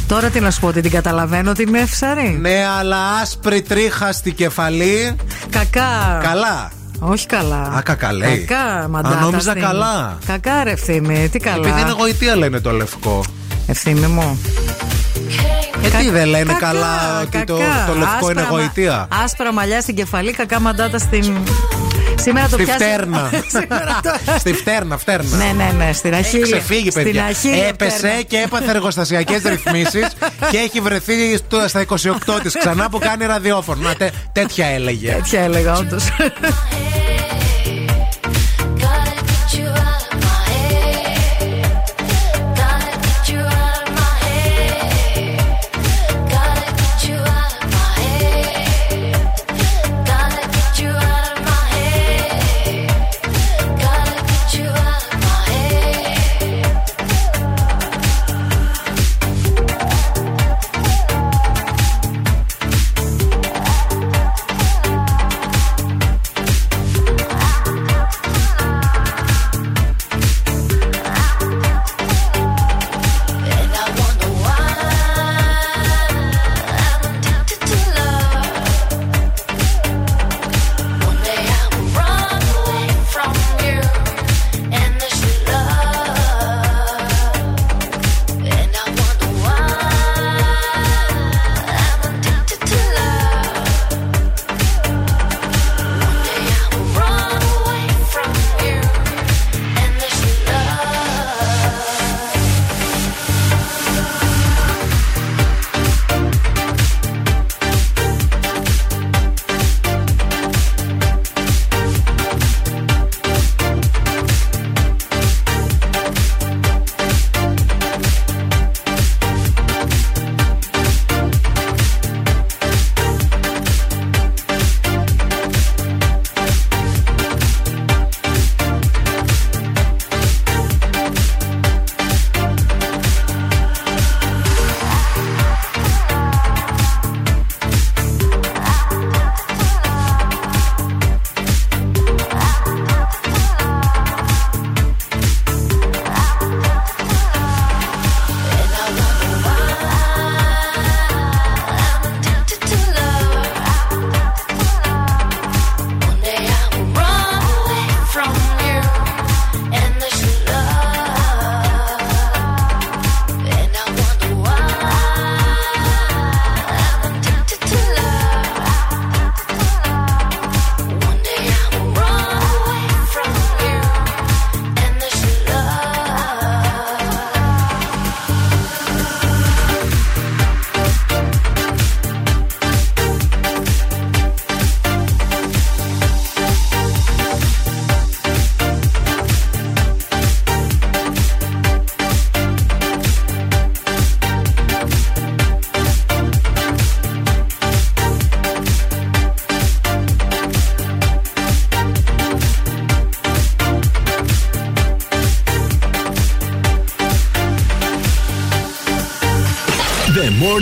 [0.07, 2.37] Τώρα τι να σου πω, ότι την καταλαβαίνω ότι είναι φυσαρή.
[2.41, 5.15] Ναι, αλλά άσπρη τρίχα στη κεφαλή.
[5.49, 6.19] Κακά.
[6.23, 6.71] Καλά.
[6.99, 7.61] Όχι καλά.
[7.61, 8.37] Α, κακά λέει.
[8.37, 9.17] Κακά, μαντάτα.
[9.17, 10.17] Α, νόμιζα στην- καλά.
[10.25, 11.29] Κακά, ρε ευθύμη.
[11.31, 11.67] Τι καλά.
[11.67, 13.23] Επειδή είναι γοητεία λένε το λευκό.
[13.67, 14.39] Ευθύμη μου.
[15.83, 17.85] Ε, τι δεν λένε Κακά, καλά ότι το, κακά.
[17.87, 21.37] το λευκό είναι Άσπρα μα- γοητεία; Άσπρα μαλλιά στην κεφαλή, κακά μαντάτα στην.
[22.23, 23.29] Σήμερα το Στη πιάσε- φτέρνα.
[23.59, 25.37] Σήμερα το- Στη φτέρνα, φτέρνα.
[25.37, 26.57] Ναι, ναι, ναι, στην Έχει αχίλια.
[26.57, 27.23] ξεφύγει, Στην παιδιά.
[27.25, 28.21] αχίλια Έπεσε φτέρνα.
[28.21, 30.07] και έπαθε εργοστασιακές ρυθμίσεις
[30.51, 33.81] και έχει βρεθεί στο- στα 28 της ξανά που κάνει ραδιόφωνο.
[33.87, 35.11] Να, τέ- τέτοια έλεγε.
[35.11, 36.03] Τέτοια έλεγα, όντως.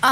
[0.00, 0.06] Uh,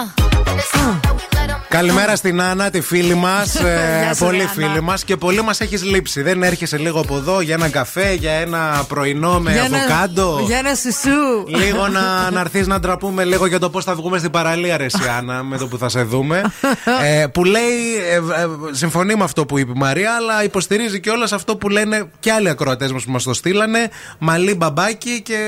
[0.51, 3.55] and it's time that we let 'em Καλημέρα στην Άννα, τη φίλη μας.
[4.03, 4.51] Γεια σου, πολύ Άννα.
[4.53, 6.23] φίλη μας και πολύ μας έχεις λείψει.
[6.23, 10.41] Δεν έρχεσαι λίγο από εδώ για ένα καφέ, για ένα πρωινό με Για ένα- αβοκάντο;
[10.47, 11.47] Για ένα σουσού.
[11.59, 12.01] Λίγο να,
[12.35, 15.43] να έρθεις να ντραπούμε λίγο για το πώς θα βγούμε στην παραλία, ρε εσύ, Άννα,
[15.43, 16.43] με το που θα σε δούμε.
[17.05, 18.21] ε, που λέει, ε, ε,
[18.71, 22.33] συμφωνεί με αυτό που είπε η Μαρία, αλλά υποστηρίζει και όλα αυτό που λένε και
[22.33, 23.91] άλλοι ακροατές μας που μας το στείλανε.
[24.19, 25.39] Μαλή μπαμπάκι και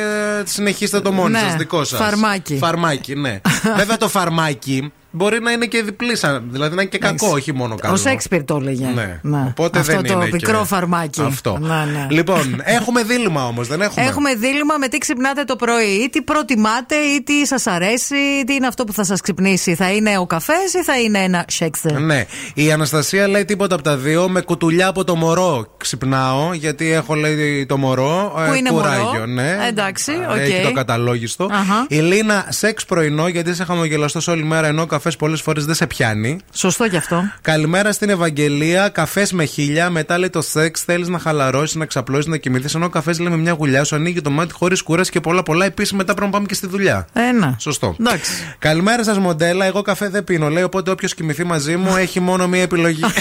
[0.44, 1.98] συνεχίστε το μόνοι Ναι, σας, δικό σας.
[1.98, 2.56] φαρμάκι.
[2.60, 3.40] Φαρμάκι, ναι.
[3.76, 7.28] Βέβαια το φαρμάκι φαρμάκι μπορεί να είναι και διπλή, σαν- δηλαδή να είναι και κακό,
[7.28, 7.94] όχι μόνο καλό.
[7.94, 8.86] Ο Σέξπιρ το έλεγε.
[8.94, 9.20] Ναι.
[9.22, 9.44] Ναι.
[9.48, 10.66] Οπότε Αυτό δεν το είναι πικρό και...
[10.66, 11.20] φαρμάκι.
[11.22, 11.58] Αυτό.
[11.60, 12.06] Ναι, ναι.
[12.10, 15.86] Λοιπόν, έχουμε δίλημα όμως, δεν έχουμε; Έχουμε δίλημα με τι ξυπνάτε το πρωί.
[16.04, 19.74] Ή τι προτιμάτε, ή τι σας αρέσει, ή τι είναι αυτό που θα σας ξυπνήσει.
[19.74, 22.00] Θα είναι ο καφές ή θα είναι ένα σέξτερ.
[22.00, 22.24] Ναι.
[22.54, 24.28] Η Αναστασία λέει τίποτα από τα δύο.
[24.28, 28.32] Με κουτουλιά από το μωρό ξυπνάω, γιατί έχω λέει το μωρό.
[28.46, 29.26] Που ε, είναι κουράγιο, μωρό.
[29.26, 29.56] ναι.
[29.68, 30.38] Εντάξει, Ε, οκ.
[30.38, 31.48] Έχει το καταλόγιστο.
[31.50, 31.86] Αχα.
[31.88, 35.74] Η Λίνα, σεξ πρωινό, γιατί είσαι χαμογελαστό όλη μέρα, ενώ ο καφές πολλές φορές δεν
[35.74, 36.38] σε πιάνει.
[36.52, 37.22] Σωστό κι αυτό.
[37.40, 38.88] Καλημέρα στην Ευαγγελία.
[38.88, 39.90] Καφές με χίλια.
[39.90, 40.82] Μετά λέει το σεξ.
[40.82, 42.74] Θέλεις να χαλαρώσεις, να ξαπλώσεις, να κοιμηθείς.
[42.74, 45.42] Ενώ ο καφές λέει με μια γουλιά σου ανοίγει το μάτι χωρίς κούραση και πολλά
[45.42, 45.64] πολλά.
[45.64, 47.06] Επίσης μετά πρέπει να πάμε και στη δουλειά.
[47.12, 47.56] Ένα.
[47.58, 47.96] Σωστό.
[48.00, 48.30] Εντάξει.
[48.58, 49.64] Καλημέρα σας, μοντέλα.
[49.64, 50.48] Εγώ καφέ δεν πίνω.
[50.48, 53.02] Λέει οπότε όποιος κοιμηθεί μαζί μου έχει μόνο μία επιλογή.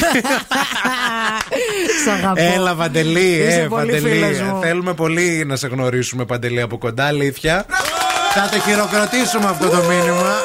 [2.03, 2.41] Σ' αγαπώ.
[2.55, 4.09] Έλα, Παντελή, Είσαι ε, πολύ Παντελή.
[4.09, 4.59] φίλος μου.
[4.61, 7.65] Θέλουμε πολύ να σε γνωρίσουμε, Παντελή, από κοντά, αλήθεια.
[8.33, 10.35] Θα το χειροκροτήσουμε αυτό το μήνυμα.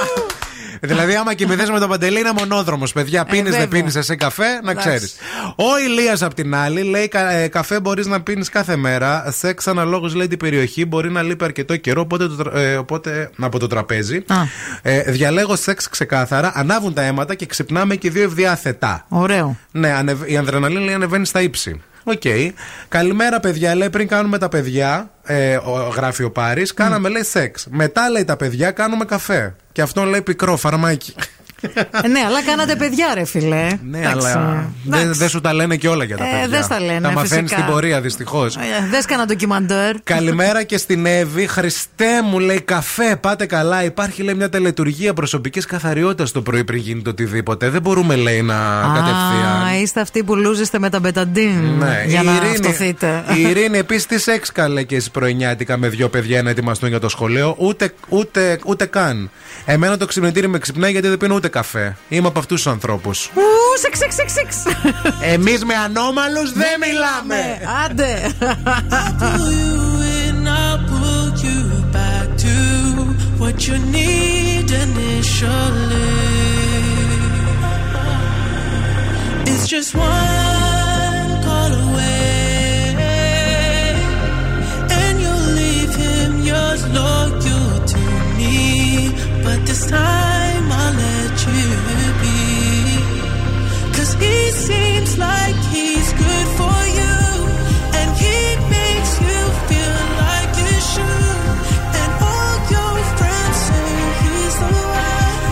[0.84, 2.92] Δηλαδή, άμα κοιμηθείς με τον Παντελή, είναι μονόδρομος.
[2.92, 3.68] Παιδιά, πίνεις, δεν Ε, βέβαια.
[3.78, 4.88] πίνεις εσύ καφέ, να Εντάξει.
[4.88, 5.14] ξέρεις.
[5.56, 9.32] Ο Ηλίας απ' την άλλη λέει: κα- ε, Καφέ μπορείς να πίνεις κάθε μέρα.
[9.36, 10.84] Σεξ αναλόγως λέει την περιοχή.
[10.86, 14.16] Μπορεί να λείπει αρκετό καιρό, οπότε, το, τρα- ε, οπότε από το τραπέζι.
[14.16, 14.36] Α.
[14.82, 16.52] Ε, διαλέγω σεξ ξεκάθαρα.
[16.54, 19.04] Ανάβουν τα αίματα και ξυπνάμε και οι δύο ευδιάθετα.
[19.08, 19.56] Ωραίο.
[19.70, 21.80] Ναι, ανεβ- η αδρεναλίνη ανεβαίνει στα ύψη.
[22.04, 22.22] Οκ.
[22.88, 23.74] Καλημέρα, παιδιά.
[23.74, 27.66] Λέει πριν κάνουμε τα παιδιά, ε, ο, γράφει ο Πάρης, κάναμε λέει σεξ.
[27.70, 29.54] Μετά λέει τα παιδιά, κάνουμε καφέ.
[29.72, 31.14] Και αυτό λέει πικρό, φαρμάκι.
[32.04, 33.66] Ε, ναι, αλλά κάνατε παιδιά, ρε φιλέ.
[33.82, 34.26] Ναι, Εντάξει.
[34.28, 36.48] αλλά δεν δεν σου τα λένε και όλα για τα Ε, παιδιά.
[36.48, 37.60] δεν στα λένε, Τα μαθαίνεις φυσικά.
[37.60, 38.56] στην πορεία, δυστυχώς.
[38.56, 38.60] Ε,
[38.90, 39.94] Δες κανένα ντοκιμαντέρ.
[40.04, 41.46] Καλημέρα και στην Εύη.
[41.46, 43.84] Χριστέ μου, λέει καφέ, πάτε καλά.
[43.84, 47.68] Υπάρχει, λέει, μια τελετουργία προσωπικής καθαριότητας το πρωί πριν γίνει το οτιδήποτε.
[47.68, 48.54] Δεν μπορούμε, λέει, να
[48.94, 49.62] κατευθείαν.
[49.66, 51.60] Α, είστε αυτοί που λούζεστε με τα μπεταντίν.
[51.78, 53.24] Ναι, για η να Ειρήνη- αυτοθείτε.
[53.36, 57.00] Η Ειρήνη επίσης τι σεξ καλέ και εσύ πρωινιάτικα με δύο παιδιά να ετοιμαστούν για
[57.00, 57.54] το σχολείο.
[57.58, 59.30] Ούτε, ούτε, ούτε καν.
[59.64, 61.96] Εμένα το ξυπνητήρι με ξυπνάει γιατί δεν πίνω ούτε καφέ.
[62.08, 63.30] Είμαι από αυτούς τους ανθρώπους.
[63.34, 64.56] Ου, σεξ, σεξ, σεξ, σεξ.
[65.32, 67.60] Εμείς με ανώμαλους δεν μιλάμε.
[67.84, 68.32] Άντε.
[70.42, 71.58] and I'll pull you
[71.98, 72.56] back to
[73.40, 76.10] what you need initially.
[79.50, 82.94] It's just one call away,
[85.02, 85.16] and
[85.92, 87.61] επιτυχίε
[89.52, 91.68] But this time I'll let you
[94.14, 97.16] he seems like he's good for you.
[97.98, 98.38] And he
[98.76, 100.50] makes you feel like
[100.92, 101.48] should.
[102.00, 103.90] And all your friends say
[104.24, 104.72] he's the
[105.04, 105.44] one.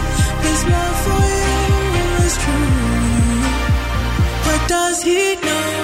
[0.47, 3.45] His love for you is true.
[4.47, 5.80] But does he know?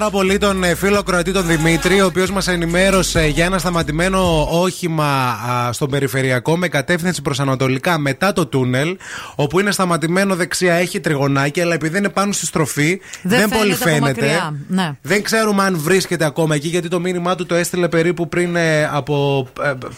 [0.00, 4.48] Πάρα πολύ τον ε, φίλο Κροατή τον Δημήτρη, ο οποίος μας ενημέρωσε για ένα σταματημένο
[4.60, 8.96] όχημα α, στον περιφερειακό με κατεύθυνση προς Ανατολικά μετά το τούνελ,
[9.34, 13.96] όπου είναι σταματημένο δεξιά, έχει τριγωνάκι, αλλά επειδή είναι πάνω στη στροφή, δεν, πολύ φαίνεται
[13.96, 14.26] από φαίνεται.
[14.26, 14.54] μακριά.
[14.68, 14.96] Ναι.
[15.02, 18.84] Δεν ξέρουμε αν βρίσκεται ακόμα εκεί, γιατί το μήνυμά του το έστειλε περίπου πριν ε,
[18.92, 19.46] από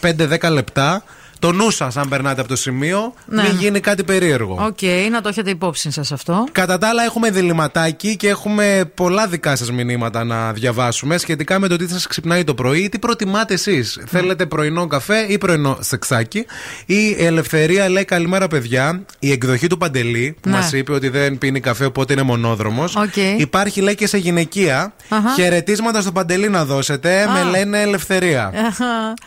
[0.01, 1.03] ε, 5-10 λεπτά.
[1.43, 3.41] Το νου σας, αν περνάτε από το σημείο, Ναι.
[3.43, 4.57] μην γίνει κάτι περίεργο.
[4.65, 6.47] Οκ, να το έχετε υπόψη σας αυτό.
[6.51, 11.67] Κατά τα άλλα, έχουμε διληματάκι και έχουμε πολλά δικά σας μηνύματα να διαβάσουμε σχετικά με
[11.67, 12.89] το τι σας ξυπνάει το πρωί.
[12.89, 16.45] Τι προτιμάτε εσείς, Θέλετε πρωινό καφέ ή πρωινό σεξάκι.
[16.85, 19.01] Η Ελευθερία λέει καλημέρα, παιδιά.
[19.19, 20.55] Η εκδοχή του Παντελή που Ναι.
[20.55, 22.95] μας είπε ότι δεν πίνει καφέ, οπότε είναι μονόδρομος.
[22.95, 23.15] Οκ.
[23.37, 24.93] Υπάρχει, λέει, και σε γυναικεία.
[25.09, 25.29] Αχα.
[25.35, 27.21] Χαιρετίσματα στο Παντελή να δώσετε.
[27.23, 27.31] Α.
[27.31, 28.51] Με λένε Ελευθερία.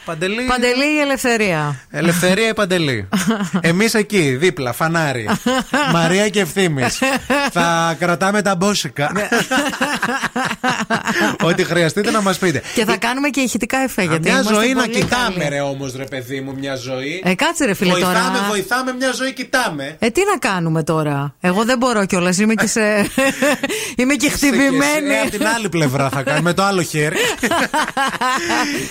[0.04, 0.42] Παντελή.
[0.48, 1.80] Παντελή η ελευθερία.
[2.08, 3.08] Ελευθερία ή Παντελή;
[3.60, 5.28] Εμείς εκεί, δίπλα, φανάρι.
[5.94, 6.82] Μαρία και ευθύνη.
[7.52, 9.12] Θα κρατάμε τα μπόσικα.
[11.48, 12.62] Ό,τι χρειαστείτε να μας πείτε.
[12.74, 14.02] Και θα κάνουμε και ηχητικά εφέ.
[14.02, 15.48] Γιατί Μια είμαστε ζωή να πολύ κοιτάμε, καλοί.
[15.48, 17.20] ρε όμως, ρε παιδί μου, μια ζωή.
[17.24, 18.44] Ε, κάτσε ρε φίλε βοηθάμε, τώρα.
[18.48, 19.96] βοηθάμε, μια ζωή κοιτάμε.
[19.98, 22.38] Ε, τι να κάνουμε τώρα; Εγώ δεν μπορώ κιόλας.
[22.38, 22.80] Είμαι και σε.
[23.96, 25.14] Είμαι και χτυπημένη.
[25.14, 27.16] Ε, από την άλλη πλευρά θα κάνουμε, με το άλλο χέρι.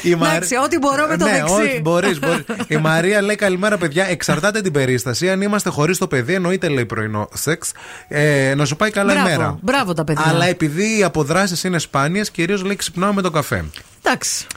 [0.02, 1.54] Η Μαρ- Εντάξει, ό,τι μπορώ με το ναι, δεξί.
[1.54, 2.44] όχι, μπορείς, μπορείς.
[2.68, 4.06] Η Μαρία λέει καλημέρα, παιδιά.
[4.06, 5.30] Εξαρτάται την περίσταση.
[5.30, 7.72] Αν είμαστε χωρίς το παιδί, εννοείται λέει πρωινό σεξ.
[8.08, 9.58] Ε, να σου πάει καλά Μπράβο, ημέρα.
[9.62, 10.24] μπράβο τα παιδιά.
[10.28, 13.66] Αλλά επειδή οι αποδράσεις είναι σπάνιες, κυρίως λέει ξυπνάω με το καφέ.
[14.04, 14.48] Εντάξει.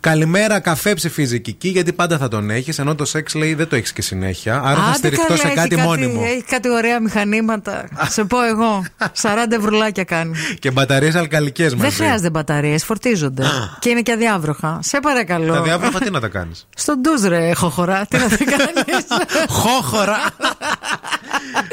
[0.00, 3.76] Καλημέρα, καφέ ψηφίζει Κική, γιατί πάντα θα τον έχεις, ενώ το σεξ λέει δεν το
[3.76, 4.60] έχεις και συνέχεια.
[4.64, 6.22] Άρα θα Άντε στηριχτώ καλά, σε έχει κάτι μόνιμο.
[6.24, 7.88] Έχει κάτι ωραία μηχανήματα.
[8.08, 8.84] Σε πω εγώ.
[9.22, 10.34] 40 ευρουλάκια κάνει.
[10.58, 11.86] Και μπαταρίες αλκαλικές μαζί.
[11.86, 13.44] Δεν χρειάζεται μπαταρίες, φορτίζονται.
[13.78, 14.78] και είναι και αδιάβροχα.
[14.82, 15.52] Σε παρακαλώ.
[15.52, 18.06] Τα διάβροχα τι να τα κάνεις; Στον ντουζ ρε, χοχορά.
[18.08, 19.06] Τι να τα κάνεις;
[19.60, 20.18] Χόχορα.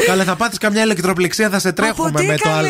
[0.05, 2.67] Καλέ, θα πάθεις καμιά ηλεκτροπληξία, θα σε τρέχουμε Από τι, με το άλλο.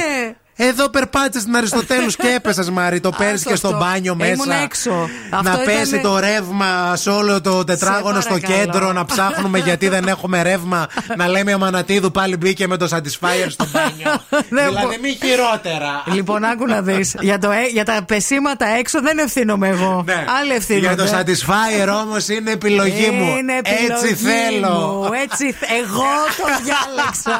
[0.57, 2.99] Καλέ; Εδώ περπάτησες στην Αριστοτέλους και έπεσες, Μάρι.
[2.99, 3.79] Το παίρνεις και στο αυτό.
[3.79, 4.31] μπάνιο μέσα.
[4.31, 5.09] Ήμουν έξω.
[5.29, 8.57] Να Αυτό πέσει ήταν- το ρεύμα σε όλο το τετράγωνο στο παρακαλώ.
[8.57, 10.87] κέντρο, να ψάχνουμε γιατί δεν έχουμε ρεύμα.
[11.17, 14.21] να λέμε η Αμανατίδου πάλι μπήκε με το Satisfyer στο μπάνιο.
[14.49, 16.03] Δεν δηλαδή, μπο- μη χειρότερα.
[16.05, 17.15] Λοιπόν, άκου να δεις.
[17.27, 20.05] για, το, ε- για τα πεσήματα έξω δεν ευθύνομαι εγώ.
[20.41, 20.87] Άλλοι ευθύνονται.
[20.87, 20.93] Ναι.
[20.93, 23.35] Για το Satisfyer όμως είναι επιλογή μου.
[23.37, 24.69] Είναι επιλογή Έτσι θέλω.
[24.77, 25.09] μου.
[25.23, 27.39] Έτσι, θ- εγώ το διάλεξα.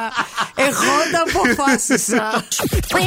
[0.55, 2.43] εγώ το αποφάσισα.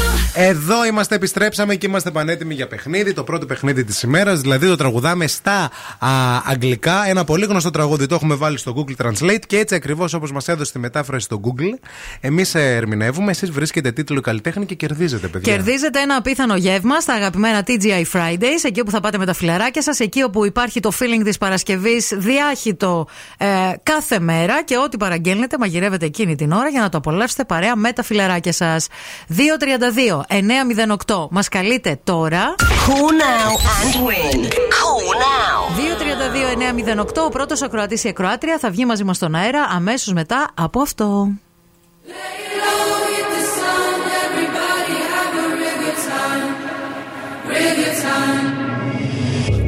[0.33, 3.13] Εδώ είμαστε, επιστρέψαμε και είμαστε πανέτοιμοι για παιχνίδι.
[3.13, 6.09] Το πρώτο παιχνίδι της ημέρας, δηλαδή το τραγουδάμε στα α,
[6.45, 7.07] αγγλικά.
[7.07, 10.47] Ένα πολύ γνωστό τραγούδι το έχουμε βάλει στο Google Translate και έτσι ακριβώς όπως μας
[10.47, 11.87] έδωσε τη μετάφραση στο Google,
[12.19, 13.31] εμείς ερμηνεύουμε.
[13.31, 15.53] Εσείς βρίσκετε τίτλο καλλιτέχνη και κερδίζετε, παιδιά.
[15.53, 19.81] Κερδίζετε ένα απίθανο γεύμα στα αγαπημένα TGI Fridays, εκεί όπου θα πάτε με τα φιλαράκια
[19.81, 23.47] σας, εκεί όπου υπάρχει το feeling της Παρασκευής διάχυτο ε,
[23.83, 27.91] κάθε μέρα και ό,τι παραγγέλνετε μαγειρεύετε εκείνη την ώρα για να το απολαύσετε παρέα με
[27.91, 28.87] τα φιλαράκια σας.
[29.29, 31.27] 232 908.
[31.29, 32.55] Μας καλείτε τώρα.
[32.57, 34.39] Call now and win.
[34.47, 35.61] Call now.
[37.03, 37.25] 232-908.
[37.25, 41.27] Ο πρώτος ακροατής ή ακροάτρια θα βγει μαζί μας στον αέρα αμέσως μετά από αυτό.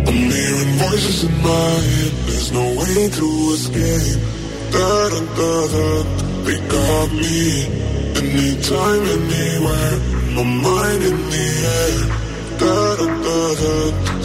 [0.05, 2.13] I'm hearing voices in my head.
[2.27, 4.42] There's no way to escape.
[4.73, 6.03] Da da.
[6.45, 7.65] They got me.
[8.17, 9.95] Anytime, anywhere.
[10.33, 11.47] My mind in the
[11.77, 11.99] air.
[12.57, 12.77] Da
[13.25, 13.39] da.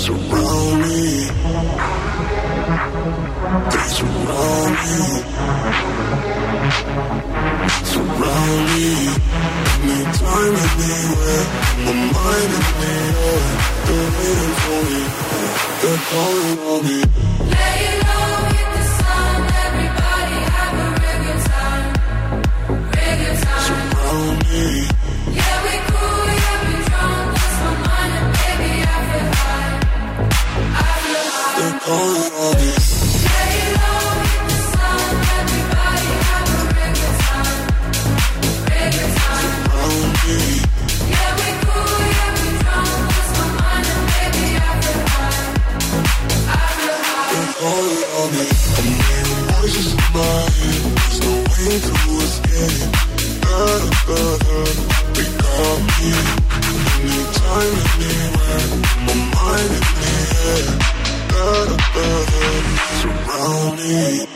[0.04, 1.28] Surround me.
[3.72, 4.96] They surround me.
[7.92, 8.88] Surround me.
[9.84, 11.44] Anytime, anywhere.
[11.84, 13.42] My mind in the air.
[13.86, 15.00] They're waiting for me.
[15.82, 18.07] They're calling on me.
[57.08, 58.66] Anytime, anywhere.
[59.04, 60.12] My mind in the
[60.48, 61.27] air
[63.00, 64.26] surround me.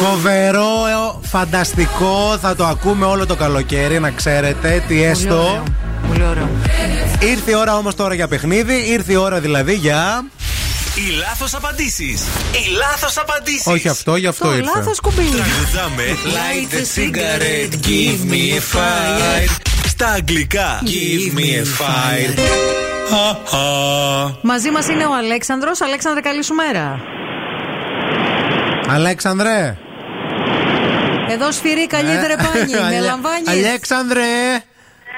[0.00, 5.62] Φοβερό, ε, φανταστικό, θα το ακούμε όλο το καλοκαίρι, να ξέρετε τι έστω.
[6.08, 6.48] Πολύ ωραίο.
[7.20, 10.24] Ήρθε η ώρα όμως τώρα για παιχνίδι, ήρθε η ώρα δηλαδή για...
[10.96, 12.22] Οι λάθος απαντήσεις.
[12.52, 13.66] Οι λάθος απαντήσεις.
[13.66, 14.70] Όχι αυτό, γι' αυτό Το ήρθε.
[14.76, 15.22] λάθος κουμπί.
[15.22, 19.50] Τραγουδάμε Light a cigarette, give me a fire.
[19.86, 22.38] Στα αγγλικά Give me a fire.
[24.42, 25.80] Μαζί μας είναι ο Αλέξανδρος.
[25.80, 27.00] Αλέξανδρε, καλή σου μέρα.
[28.88, 29.76] Αλέξανδρε.
[31.28, 32.70] Εδώ σφυρί καλύτερε πάνι.
[32.80, 34.22] Με Αλε- λαμβάνεις; Αλέξανδρε.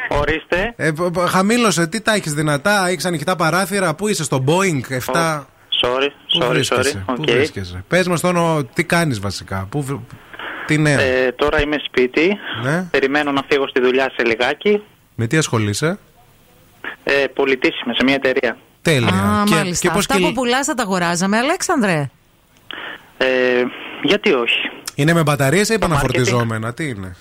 [0.08, 0.74] Ορίστε.
[0.76, 4.80] Ε, π- π- χαμήλωσε, τι τα έχεις δυνατά, έχεις ανοιχτά παράθυρα, πού είσαι στο Boeing
[5.14, 5.46] 7.
[5.86, 6.08] Sorry,
[6.38, 7.14] Πού sorry, βρίσκεσαι, sorry.
[7.14, 7.30] πού Οκ.
[7.30, 7.84] βρίσκεσαι.
[7.88, 10.00] Πες μας τώρα τι κάνεις βασικά, πού, β-
[10.66, 12.36] τι νέα, Ε, τώρα είμαι σπίτι.
[12.62, 14.82] ναι, Περιμένω να φύγω στη δουλειά σε λιγάκι.
[15.14, 15.98] με τι ασχολείσαι;
[17.04, 18.56] Ε, πολιτής είμαι σε μια εταιρεία.
[18.82, 19.08] Τέλεια.
[19.08, 19.86] Α, και, μάλιστα.
[19.88, 22.10] και πώς Αυτά κυλ- που πουλάς θα τα αγοράζαμε, Αλέξανδρε.
[23.18, 23.26] Ε,
[24.02, 27.16] γιατί όχι; Είναι με μπαταρίες ή επαναφορτιζόμενα, τι είναι;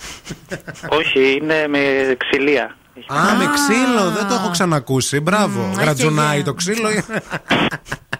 [0.90, 1.80] όχι, είναι με
[2.18, 2.76] ξυλία.
[3.08, 5.20] Α, με ξύλο, δεν το έχω ξανακούσει.
[5.20, 5.62] Μπράβο.
[5.62, 6.88] Μμ, Γρατζουνάει έχει το ξύλο.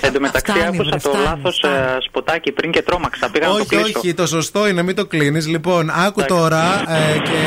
[0.00, 3.30] Εν τω μεταξύ Φτάνει, άκουσα βρε, το φτάνει, λάθος ε, σποτάκι πριν και τρόμαξα.
[3.30, 3.98] Πήγα να το όχι, κλείσω.
[3.98, 5.46] όχι, το σωστό είναι, μην το κλείνεις.
[5.48, 7.38] Λοιπόν, άκου τώρα ε, και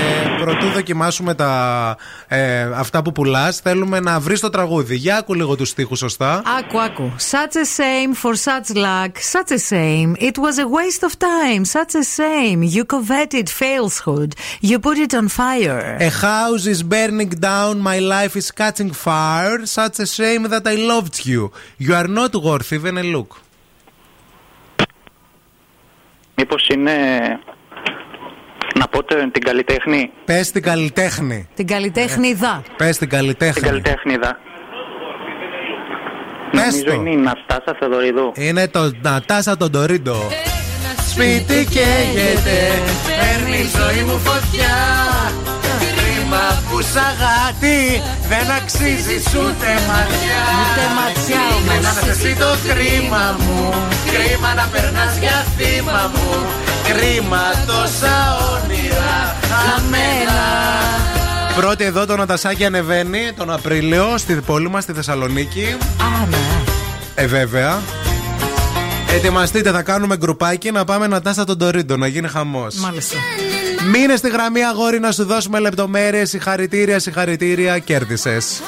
[0.44, 1.98] πρωτού δοκιμάσουμε τα,
[2.28, 4.96] ε, αυτά που πουλάς, θέλουμε να βρεις το τραγούδι.
[4.96, 6.42] Για άκου λίγο τους στίχους σωστά.
[6.60, 7.12] Άκου, άκου.
[7.18, 9.12] Such a shame for such luck.
[9.36, 10.16] Such a shame.
[10.30, 11.62] It was a waste of time.
[11.66, 12.60] Such a shame.
[12.76, 14.32] You coveted falsehood.
[14.70, 15.80] You put it on fire.
[16.10, 19.58] A house is burning down, my life is catching fire.
[19.66, 21.43] Such a shame that I loved you.
[21.80, 23.28] You are not worth even a look.
[26.36, 26.94] Μήπως είναι
[28.80, 31.48] να πω τε- την καλλιτέχνη; Πες την καλλιτέχνη.
[31.56, 32.64] Την καλλιτέχνηδα.
[32.78, 33.54] Πες την καλλιτέχνη.
[33.54, 34.38] Την καλλιτέχνηδα.
[36.52, 36.94] Πες Νομίζω το.
[36.94, 38.32] είναι η Ναστάσα Θεοδωριδού.
[38.36, 40.16] Είναι το Νατάσα τον Τωρίντο.
[41.10, 42.58] Σπίτι καίγεται,
[43.20, 44.74] παίρνει η ζωή μου φωτιά.
[46.94, 47.80] Σαγάτι
[48.32, 50.42] δεν αξίζει ούτε ματιά.
[50.60, 51.74] Ούτε ματιά όμω.
[51.86, 53.74] Να εσύ το κρίμα μου.
[54.14, 56.30] Κρίμα να περνάς για θύμα μου.
[56.90, 58.16] Κρίμα τόσα
[58.54, 59.36] όνειρα
[59.76, 60.42] αμένα.
[61.56, 65.76] Πρώτη εδώ το Νατασάκι ανεβαίνει τον Απρίλιο στη πόλη μας στη Θεσσαλονίκη.
[66.00, 66.28] Άρα.
[66.30, 66.38] Ναι.
[67.16, 67.80] Ε, βέβαια.
[69.14, 72.76] Ετοιμαστείτε, θα κάνουμε γκρουπάκι να πάμε να τάσα τον Τωρίντο, να γίνει χαμός.
[72.76, 73.18] Μάλιστα.
[73.92, 76.30] Μείνε στη γραμμή, αγόρι, να σου δώσουμε λεπτομέρειες.
[76.30, 78.62] Συγχαρητήρια, συγχαρητήρια, κέρδισες.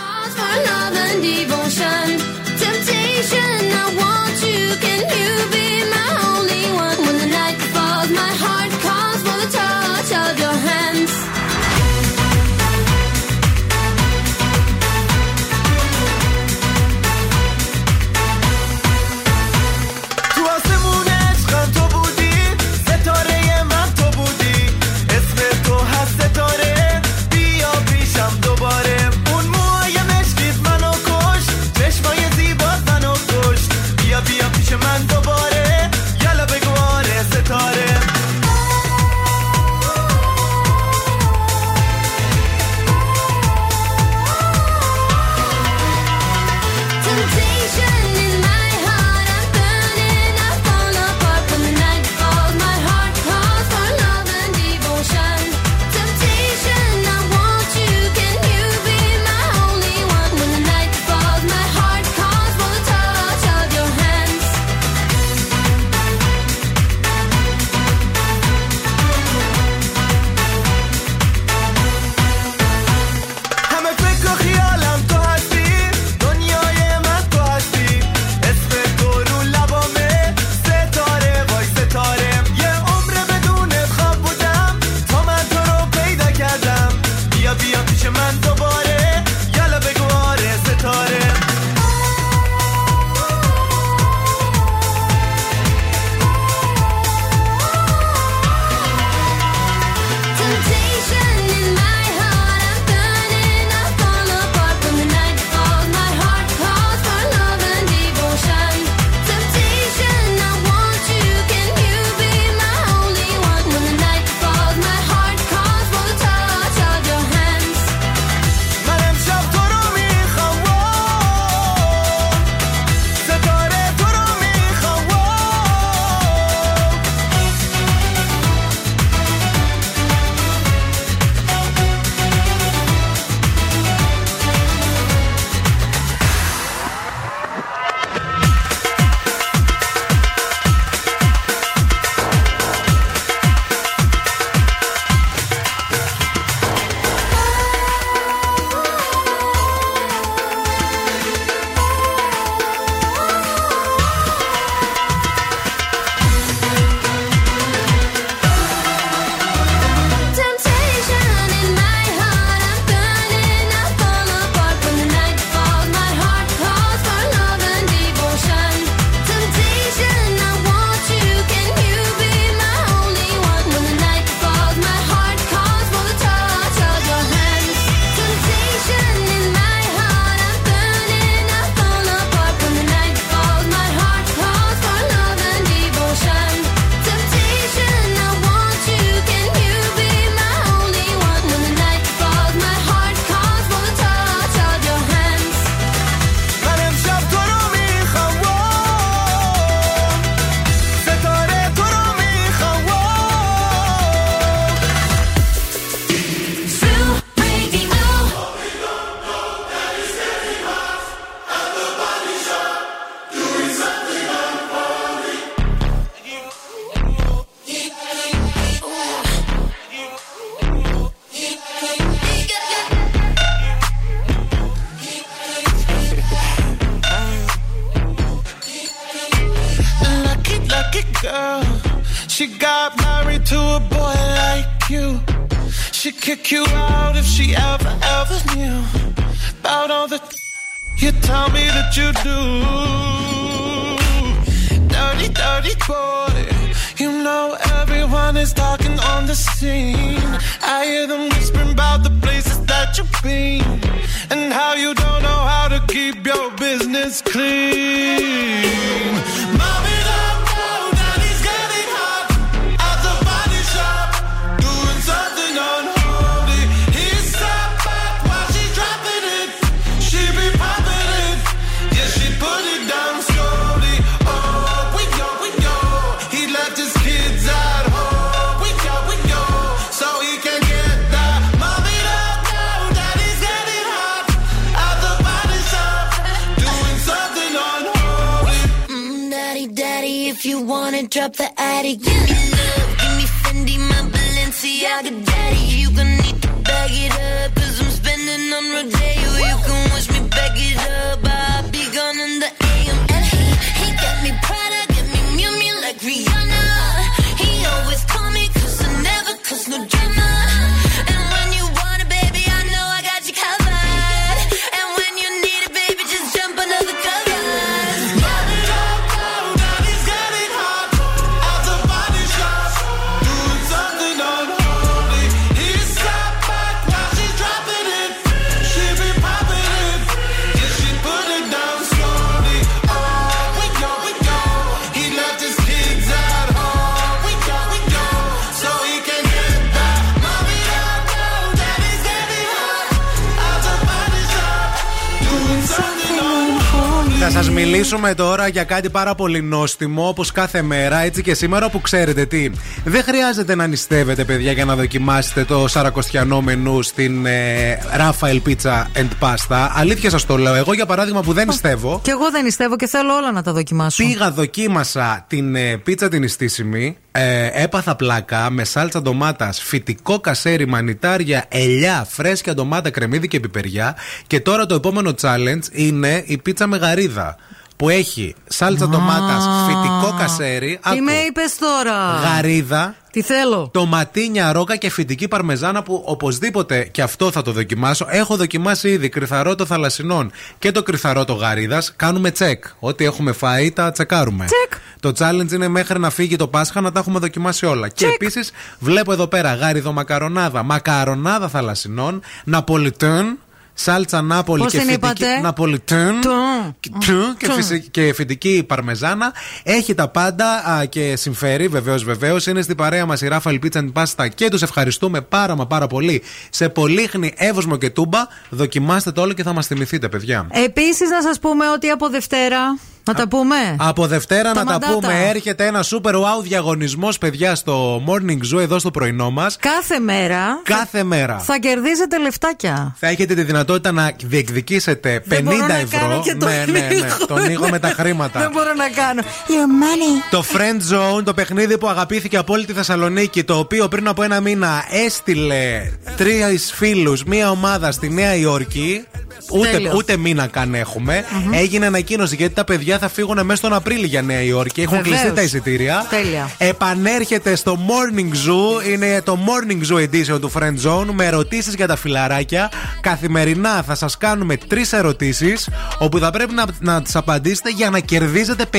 [348.46, 352.50] Τώρα για κάτι πάρα πολύ νόστιμο, όπως κάθε μέρα, έτσι και σήμερα, που ξέρετε τι.
[352.86, 358.84] Δεν χρειάζεται να νηστεύετε, παιδιά, για να δοκιμάσετε το σαρακοστιανό μενού στην ε, Rafael Pizza
[358.96, 359.70] and Pasta.
[359.74, 360.54] Αλήθεια σας το λέω.
[360.54, 362.00] Εγώ, για παράδειγμα, που δεν νηστεύω.
[362.04, 364.04] Και εγώ δεν νηστεύω και θέλω όλα να τα δοκιμάσω.
[364.04, 366.98] Πήγα, δοκίμασα την ε, πίτσα την ιστήσιμη.
[367.12, 373.96] Ε, έπαθα πλάκα με σάλτσα ντομάτας, φυτικό κασέρι, μανιτάρια, ελιά, φρέσκια ντομάτα, κρεμμύδι και πιπεριά.
[374.28, 377.36] Και τώρα το επόμενο challenge είναι η πίτσα με γαρίδα.
[377.78, 383.70] Που έχει σάλτσα ντομάτας, φυτικό κασέρι, Τι άκου, με είπες τώρα; γαρίδα, Τι θέλω.
[383.74, 388.08] Τοματίνια ρόκα και φυτική παρμεζάνα που οπωσδήποτε και αυτό θα το δοκιμάσω.
[388.10, 391.94] Έχω δοκιμάσει ήδη κρυθαρό το θαλασσινών και το κρυθαρό το γαρίδας.
[391.96, 392.64] Κάνουμε τσεκ.
[392.80, 394.46] Ό,τι έχουμε φάει τα τσεκάρουμε.
[394.46, 394.82] Τσεκ.
[395.00, 397.88] Το challenge είναι μέχρι να φύγει το Πάσχα να τα έχουμε δοκιμάσει όλα.
[397.88, 403.38] Και επίσης βλέπω εδώ πέρα γάριδο μακαρονάδα, μακαρονάδα θαλασσινών, ναπολιτέν.
[403.78, 406.76] Σάλτσα Νάπολη Πώς και την φυτική είπατε; Ναπολιτέν Τουν.
[407.06, 407.56] Τουν και, Τουν.
[407.56, 409.34] φυσι- και φυτική παρμεζάνα.
[409.64, 412.48] Έχει τα πάντα α, και συμφέρει βεβαίως βεβαίως.
[412.48, 416.22] Είναι στην παρέα μας η Ράφαλ Πίτσα Πάστα και τους ευχαριστούμε πάρα μα πάρα πολύ.
[416.50, 418.20] Σε Πολύχνη, Εύωσμο και Τούμπα.
[418.50, 420.48] Δοκιμάστε το όλο και θα μας θυμηθείτε, παιδιά.
[420.52, 422.78] Επίσης, να σας πούμε ότι από Δευτέρα.
[423.08, 423.56] Να τα πούμε.
[423.78, 424.94] Από Δευτέρα Τα να τα μαντάτα.
[424.94, 429.58] πούμε, έρχεται ένα super wow διαγωνισμός, παιδιά, στο Morning Zoo εδώ στο πρωινό μας.
[429.60, 430.60] Κάθε μέρα.
[430.64, 431.40] Κάθε μέρα.
[431.40, 432.96] Θα κερδίζετε λεφτάκια.
[433.00, 436.00] Θα έχετε τη δυνατότητα να διεκδικήσετε 50 Δεν μπορώ να ευρώ.
[436.00, 436.94] κάνω και τον ναι, ναι, ναι.
[436.96, 437.26] ήχο.
[437.26, 438.40] Τον ήχο με τα χρήματα.
[438.40, 439.22] Δεν μπορώ να κάνω.
[439.22, 439.52] Your
[439.84, 440.32] money.
[440.32, 444.24] Το Friend Zone, το παιχνίδι που αγαπήθηκε από όλη τη Θεσσαλονίκη, το οποίο πριν από
[444.24, 449.06] ένα μήνα έστειλε τρεις φίλους, μία ομάδα στη Νέα Υόρκη.
[449.52, 449.94] Ούτε, Τέλειος.
[449.94, 454.22] ούτε μήνα καν εχουμε Έγινε ανακοίνωση γιατί τα παιδιά θα φύγουν μέσα στον Απρίλιο για
[454.22, 454.82] Νέα Υόρκη.
[454.82, 455.16] Έχουν Βεβαίως.
[455.18, 456.06] κλειστεί τα εισιτήρια.
[456.10, 456.50] Τέλεια.
[456.58, 458.88] Επανέρχεται στο Morning Zoo.
[458.92, 462.72] Είναι το Morning Zoo Edition του Friend Zone με ερωτήσεις για τα φιλαράκια.
[463.02, 468.00] Καθημερινά θα σας κάνουμε τρεις ερωτήσεις όπου θα πρέπει να, να τις απαντήσετε για να
[468.00, 468.78] κερδίζετε 50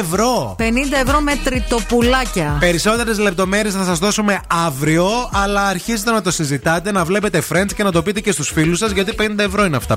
[0.00, 0.56] ευρώ.
[0.58, 0.62] 50
[1.04, 2.56] ευρώ με τριτοπουλάκια.
[2.60, 7.82] Περισσότερες λεπτομέρειες θα σας δώσουμε αύριο, αλλά αρχίστε να το συζητάτε, να βλέπετε friends και
[7.82, 9.96] να το πείτε και στους φίλους σας, γιατί 50 ευρώ είναι αυτά,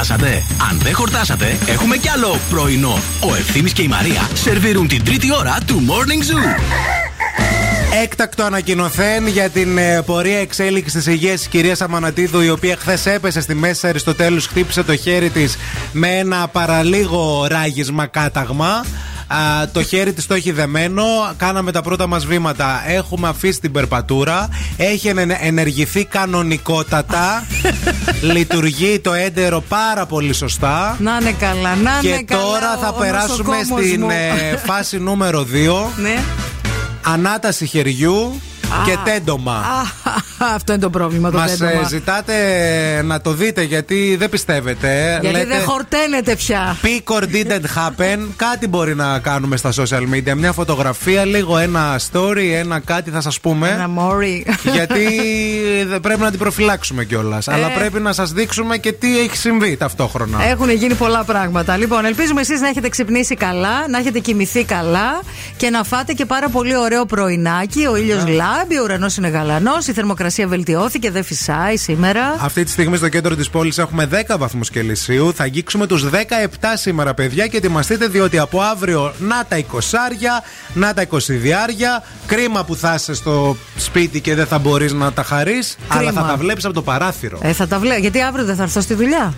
[0.00, 0.42] Χορτάσατε.
[0.70, 2.98] Αν δεν χορτάσατε, έχουμε κι άλλο πρωινό.
[3.20, 6.60] Ο Ευθύμης και η Μαρία σερβίρουν την τρίτη ώρα του Morning Zoo.
[8.02, 13.06] Έκτακτο ανακοινωθέν για την ε, πορεία εξέλιξης της υγείας της κυρίας Αμανατίδου, η οποία χθες
[13.06, 15.56] έπεσε στη μέση Αριστοτέλους, χτύπησε το χέρι της
[15.92, 18.84] με ένα παραλίγο ράγισμα κάταγμα.
[19.32, 21.02] Α, το χέρι της το έχει δεμένο.
[21.36, 22.82] Κάναμε τα πρώτα μας βήματα.
[22.86, 24.48] Έχουμε αφήσει την περπατούρα.
[24.76, 27.44] Έχει ενε- ενεργηθεί κανονικότατα.
[28.34, 30.96] Λειτουργεί το έντερο πάρα πολύ σωστά.
[31.00, 32.42] Να είναι καλά, να είναι Και καλά.
[32.42, 34.10] τώρα ο- θα ο περάσουμε νοσοκόμος στην μου.
[34.10, 35.90] ε, φάση νούμερο 2.
[35.96, 36.18] Ναι.
[37.04, 38.40] Ανάταση χεριού
[38.84, 39.52] και τέντομα.
[39.52, 40.12] Α,
[40.54, 41.88] Αυτό είναι το πρόβλημα το Μας τέντομα.
[41.88, 42.34] ζητάτε
[43.04, 45.18] να το δείτε γιατί δεν πιστεύετε.
[45.22, 46.76] Γιατί δεν χορταίνεται πια.
[46.82, 48.18] Peak or didn't happen.
[48.36, 50.34] Κάτι μπορεί να κάνουμε στα social media.
[50.36, 53.68] Μια φωτογραφία, λίγο ένα story, ένα κάτι θα σας πούμε.
[53.68, 54.46] Ένα μόρι.
[54.72, 55.06] Γιατί
[55.88, 57.46] δεν πρέπει να την προφυλάξουμε κιόλας.
[57.46, 57.52] Ε.
[57.52, 60.44] Αλλά πρέπει να σας δείξουμε και τι έχει συμβεί ταυτόχρονα.
[60.44, 61.76] Έχουν γίνει πολλά πράγματα.
[61.76, 65.20] Λοιπόν, ελπίζουμε εσείς να έχετε ξυπνήσει καλά, να έχετε κοιμηθεί καλά
[65.56, 67.86] και να φάτε και πάρα πολύ ωραίο πρωινάκι.
[67.86, 68.24] Ο ήλιος
[68.60, 72.36] λάμπει, ο ουρανός είναι γαλανός, η θερμοκρασία βελτιώθηκε, δεν φυσάει σήμερα.
[72.40, 75.34] Αυτή τη στιγμή στο κέντρο της πόλης έχουμε 10 βαθμούς Κελσίου.
[75.34, 76.16] Θα αγγίξουμε τους 17
[76.74, 79.62] σήμερα, παιδιά, και ετοιμαστείτε διότι από αύριο να τα 20
[80.74, 82.02] να τα 20 διάρια.
[82.26, 86.22] Κρίμα που θα είσαι στο σπίτι και δεν θα μπορείς να τα χαρείς, αλλά θα
[86.22, 87.38] τα βλέπεις από το παράθυρο.
[87.42, 88.00] Ε, θα τα βλέπω.
[88.00, 89.34] Γιατί αύριο δεν θα έρθω στη δουλειά;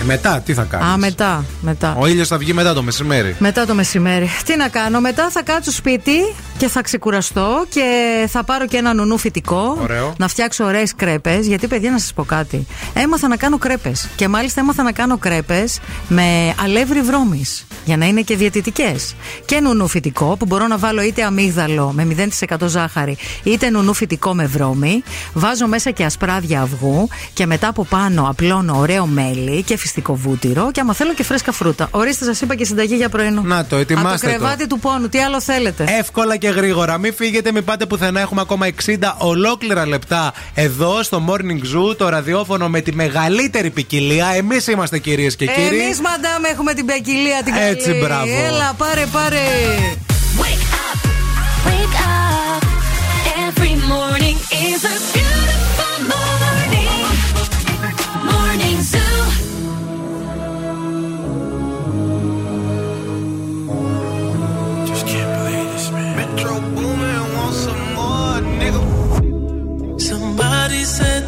[0.00, 1.44] Ε, μετά, τι θα κάνεις; Α, μετά.
[1.60, 1.96] μετά.
[1.98, 3.36] Ο ήλιος θα βγει μετά το μεσημέρι.
[3.38, 4.28] Μετά το μεσημέρι.
[4.44, 7.84] Τι να κάνω, μετά θα κάτσω σπίτι και θα ξεκουραστώ και
[8.28, 9.78] θα πάρω και ένα νουνού φυτικό.
[9.82, 10.14] Ωραίο.
[10.18, 11.46] Να φτιάξω ωραίες κρέπες.
[11.46, 12.66] Γιατί, παιδιά, να σας πω κάτι.
[12.94, 14.08] Έμαθα να κάνω κρέπες.
[14.16, 15.78] Και μάλιστα έμαθα να κάνω κρέπες
[16.08, 17.66] με αλεύρι βρώμης.
[17.84, 19.14] Για να είναι και διαιτητικές.
[19.44, 22.04] Και νουνού φυτικό που μπορώ να βάλω είτε αμύγδαλο με
[22.58, 25.02] 0% ζάχαρη, είτε νουνού φυτικό με βρώμη.
[25.32, 30.70] Βάζω μέσα και ασπράδια αυγού και μετά από πάνω απλώνω ωραίο μέλι και φυστικό βούτυρο
[30.70, 31.88] και άμα θέλω και φρέσκα φρούτα.
[31.90, 33.40] Ορίστε, σας είπα και συνταγή για πρωινό.
[33.44, 34.32] Να το, Από το ετοιμάστε το.
[34.38, 36.98] κρεβάτι του πόνου, τι άλλο θέλετε; Εύκολα και γρήγορα.
[36.98, 38.20] Μην φύγετε, μην πάτε πουθενά.
[38.20, 41.60] Έχουμε ακόμα 60 ολόκληρα λεπτά εδώ στο Morning
[41.90, 44.26] Zoo, το ραδιόφωνο με τη μεγαλύτερη ποικιλία.
[44.26, 45.80] Εμείς είμαστε κυρίες και κύριοι.
[45.82, 47.66] Εμείς, μαντάμ, έχουμε την ποικιλία την καλή.
[47.66, 48.44] Έτσι, μπράβο.
[48.46, 49.38] Έλα, πάρε, πάρε.
[50.40, 50.98] Wake up,
[51.68, 52.62] wake up.
[53.46, 54.36] Every morning
[54.70, 55.25] is a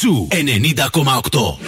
[0.00, 1.65] Ζου 90,8.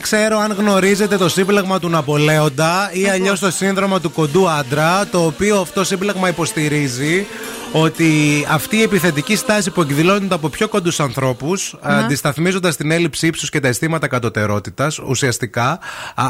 [0.00, 5.06] Δεν ξέρω αν γνωρίζετε το σύμπλεγμα του Ναπολέοντα ή αλλιώς το σύνδρομο του κοντού άντρα,
[5.06, 7.26] το οποίο αυτό σύμπλεγμα υποστηρίζει
[7.72, 8.10] ότι
[8.50, 11.94] αυτή η επιθετική στάση που εκδηλώνεται από πιο κοντούς ανθρώπους, Ναι.
[11.94, 15.78] αντισταθμίζοντας την έλλειψη ύψου και τα αισθήματα κατωτερότητας, ουσιαστικά α,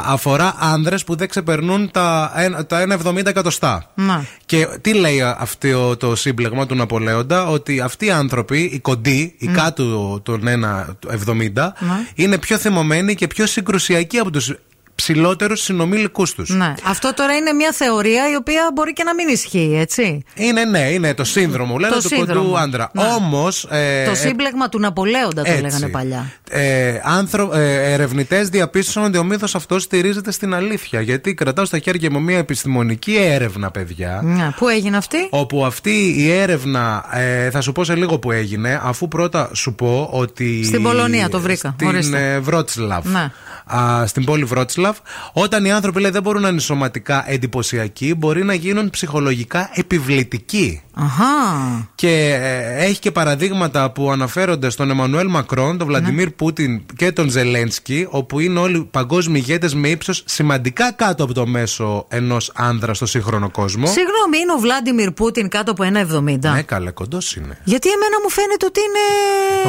[0.05, 3.91] αφορά άνδρες που δεν ξεπερνούν τα, ένα- τα 1,70 εκατοστά.
[3.95, 4.25] Να.
[4.45, 9.47] Και τι λέει αυτό το σύμπλεγμα του Ναπολέοντα, ότι αυτοί οι άνθρωποι, οι κοντοί, οι
[9.47, 12.05] κάτω των 1,70, Ναι.
[12.15, 14.53] είναι πιο θυμωμένοι και πιο συγκρουσιακοί από τους
[15.01, 16.49] ψηλότερους συνομήλικου τους.
[16.49, 16.73] Ναι.
[16.83, 20.23] Αυτό τώρα είναι μια θεωρία η οποία μπορεί και να μην ισχύει, έτσι.
[20.35, 22.41] Είναι, ναι, είναι το σύνδρομο, λένε Το του σύνδρομο.
[22.41, 22.89] κοντού άντρα.
[22.93, 23.03] Ναι.
[23.03, 23.67] Όμως.
[23.69, 25.61] Ε, το σύμπλεγμα του Ναπολέοντα το έτσι.
[25.61, 26.31] λέγανε παλιά.
[26.49, 31.01] Ε, άνθρω- ε, Ερευνητές διαπίστωσαν ότι ο μύθος αυτός στηρίζεται στην αλήθεια.
[31.01, 34.19] Γιατί κρατάω στα χέρια μου μια επιστημονική έρευνα, παιδιά.
[34.23, 34.49] Ναι.
[34.57, 38.81] Πού έγινε αυτή; Όπου αυτή η έρευνα, ε, θα σου πω σε λίγο που έγινε,
[38.83, 40.63] αφού πρώτα σου πω ότι.
[40.65, 41.71] Στην Πολωνία το βρήκα.
[41.75, 42.33] Στην Ορίστε.
[42.33, 43.05] ε, Βρότσλαβ.
[43.05, 43.31] Ναι.
[43.75, 44.90] Α, στην πόλη Βρότσλαβ.
[45.33, 50.81] Όταν οι άνθρωποι λέει, δεν μπορούν να είναι σωματικά εντυπωσιακοί, μπορεί να γίνουν ψυχολογικά επιβλητικοί.
[50.93, 51.89] Αχά.
[51.95, 56.31] Και ε, έχει και παραδείγματα που αναφέρονται στον Εμμανουέλ Μακρόν, τον Βλαντιμίρ Ναι.
[56.31, 61.47] Πούτιν και τον Ζελένσκι, όπου είναι όλοι παγκόσμιοι ηγέτες με ύψος σημαντικά κάτω από το
[61.47, 63.85] μέσο ενός άνδρας στο σύγχρονο κόσμο.
[63.85, 66.51] Συγγνώμη, είναι ο Βλάντιμιρ Πούτιν κάτω από 1,70.
[66.53, 67.57] Ναι, καλέ, κοντός είναι.
[67.63, 68.99] Γιατί εμένα μου φαίνεται ότι είναι.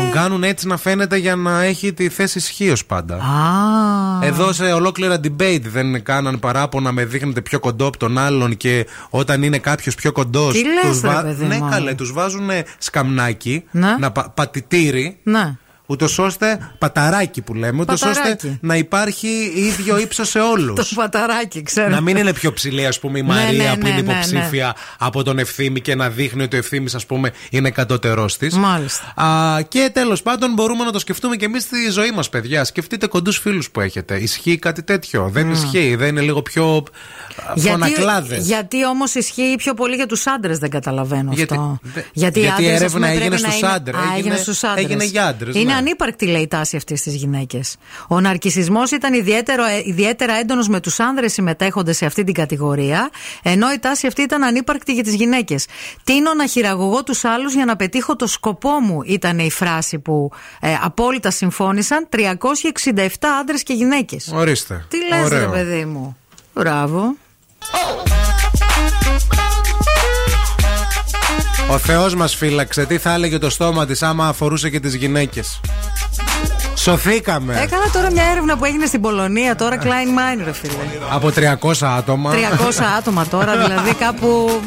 [0.02, 3.14] Τον κάνουν έτσι να φαίνεται για να έχει τη θέση ισχύω πάντα.
[3.14, 4.26] Α.
[4.26, 8.86] Εδώ σε ολόκληρα debate δεν κάναν παράπονα με δείχνετε πιο κοντό από τον άλλον και
[9.10, 10.54] όταν είναι κάποιος πιο κοντός.
[10.54, 10.62] Τι
[11.14, 11.70] λες, ρε, παιδί Ναι, μου.
[11.70, 13.96] καλέ, τους βάζουν σκαμνάκι, Ναι.
[13.98, 15.16] να πα- πατητήρι.
[15.22, 15.56] Ναι.
[15.92, 18.58] Ούτως ώστε, παταράκι που λέμε, ούτως ώστε Παταράκι.
[18.60, 20.88] να υπάρχει ίδιο ύψος σε όλους.
[20.88, 21.88] Το παταράκι, ξέρω.
[21.88, 24.12] Να μην είναι πιο ψηλή, ας πούμε, η Ναι, Μαρία ναι, που ναι, είναι ναι,
[24.12, 28.54] υποψήφια από τον ευθύμη και να δείχνει ότι ο ευθύμης, ας πούμε, είναι κατώτερό της.
[28.56, 29.14] Μάλιστα.
[29.68, 32.64] και τέλος πάντων μπορούμε να το σκεφτούμε και εμείς στη ζωή μας, παιδιά.
[32.64, 34.16] Σκεφτείτε κοντούς φίλους που έχετε.
[34.16, 36.82] Ισχύει κάτι τέτοιο; Δεν ισχύει; Δεν είναι λίγο πιο
[37.56, 41.78] φωνακλάδες; γιατί όμως ισχύει πιο πολύ για τους άντρες, δεν καταλαβαίνω Γιατί- αυτό.
[41.82, 43.94] δε- γιατί οι γιατί η άντρες, ας έρευνα πούμε, έγινε πρέπει να στους είναι- άντρες.
[43.94, 44.84] Α, έγινε, Έγινε- στους άντρες.
[44.84, 45.78] έγινε για άντρες, Είναι ναι.
[45.82, 47.76] Ανύπαρκτη, λέει, η τάση αυτής στι γυναίκες.
[48.08, 53.10] Ο ναρκισμό ήταν ιδιαίτερο, ε, ιδιαίτερα έντονος με τους άνδρες συμμετέχοντες σε αυτή την κατηγορία,
[53.42, 55.66] ενώ η τάση αυτή ήταν ανύπαρκτη για τις γυναίκες.
[56.04, 60.30] Τίνω να χειραγωγώ τους άλλους για να πετύχω το σκοπό μου, ήταν η φράση που
[60.60, 62.20] ε, απόλυτα συμφώνησαν 367
[63.40, 64.30] άντρε και γυναίκες.
[64.34, 64.84] Ορίστε.
[64.88, 65.50] Τι λες ρε Ωραίο.
[65.50, 66.16] παιδί μου.
[66.54, 67.16] Μπράβο.
[71.70, 72.84] Ο Θεός μας φύλαξε.
[72.84, 75.60] Τι θα έλεγε το στόμα της άμα αφορούσε και τις γυναίκες;
[76.74, 77.60] Σωθήκαμε.
[77.62, 80.72] Έκανα τώρα μια έρευνα που έγινε στην Πολωνία, τώρα Klein Mine, ρε φίλε.
[81.10, 82.32] Από 300 άτομα.
[82.32, 82.36] 300
[82.98, 84.60] άτομα τώρα, δηλαδή κάπου.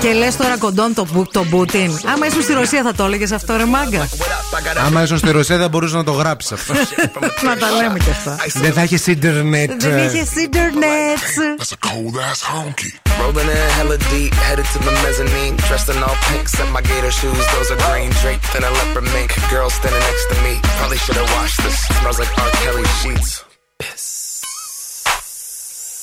[0.00, 1.98] Και λες τώρα κοντών το, Που- το Πούτιν.
[2.14, 4.08] Άμα ήσουν στη Ρωσία θα το έλεγες αυτό, ρε μάγκα.
[4.86, 6.72] Άμα ήσουν στη Ρωσία δεν μπορούσες να το γράψεις αυτό.
[7.46, 8.36] Να τα λέμε κι αυτά.
[8.54, 9.82] δεν θα έχεις ίντερνετ.
[9.82, 11.18] Δεν είχε ίντερνετ.
[13.20, 15.56] Rolling in hella deep, headed to the mezzanine.
[15.68, 18.10] Dressed in all pink, set my gator shoes, those are green.
[18.22, 20.58] Draped in a leopard mink, girl standing next to me.
[20.80, 21.78] Probably should have washed this.
[22.00, 22.50] Smells like R.
[22.64, 23.44] Kelly sheets.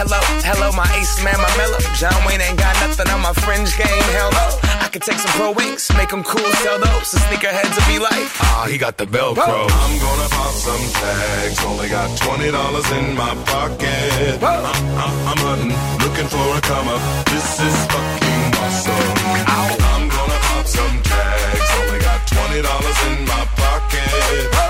[0.00, 1.76] Hello, hello, my ace man, my mellow.
[1.92, 4.00] John Wayne ain't got nothing on my fringe game.
[4.16, 4.48] Hell no.
[4.80, 7.12] I could take some pro wings, make them cool, sell those.
[7.12, 9.68] The sneakerheads will be like, ah, he got the Velcro.
[9.68, 11.60] I'm gonna pop some tags.
[11.68, 14.40] Only got twenty dollars in my pocket.
[14.40, 17.02] I'm, I'm, I'm hunting, looking for a come up.
[17.28, 19.04] This is fucking awesome.
[19.44, 21.68] I'm gonna pop some tags.
[21.76, 24.08] Only got twenty dollars in my pocket.
[24.16, 24.69] Hunting,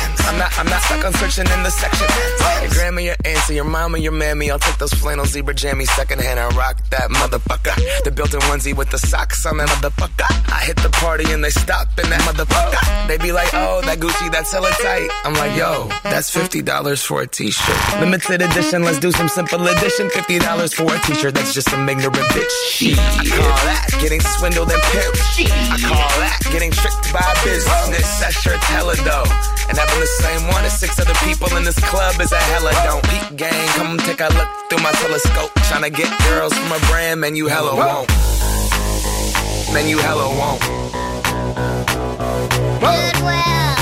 [0.27, 2.07] I'm not, I'm not stuck on searching in the section.
[2.61, 4.51] Your grandma, your auntie, your mama, your mammy.
[4.51, 7.75] I'll take those flannel zebra jammies secondhand and rock that motherfucker.
[8.03, 10.29] The built-in onesie with the socks on that motherfucker.
[10.51, 13.07] I hit the party and they stop in that motherfucker.
[13.07, 15.09] They be like, oh, that Gucci, that's hella tight.
[15.23, 17.99] I'm like, yo, that's $50 for a t-shirt.
[17.99, 20.09] Limited edition, let's do some simple edition.
[20.09, 22.95] $50 for a t-shirt, that's just some ignorant bitch.
[22.95, 25.51] I call that getting swindled and pimped.
[25.71, 28.19] I call that getting tricked by business.
[28.19, 28.91] That shirt's hella.
[28.91, 29.87] And the
[30.19, 33.03] same one as six other people in this club is a hella don't.
[33.03, 35.51] Peep gang, come take a look through my telescope.
[35.69, 38.09] Tryna get girls from a brand, man, you hella won't.
[39.73, 40.59] Man, you hella won't.
[42.81, 43.75] Goodwill.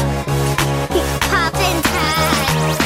[1.31, 2.79] Poppin' tags.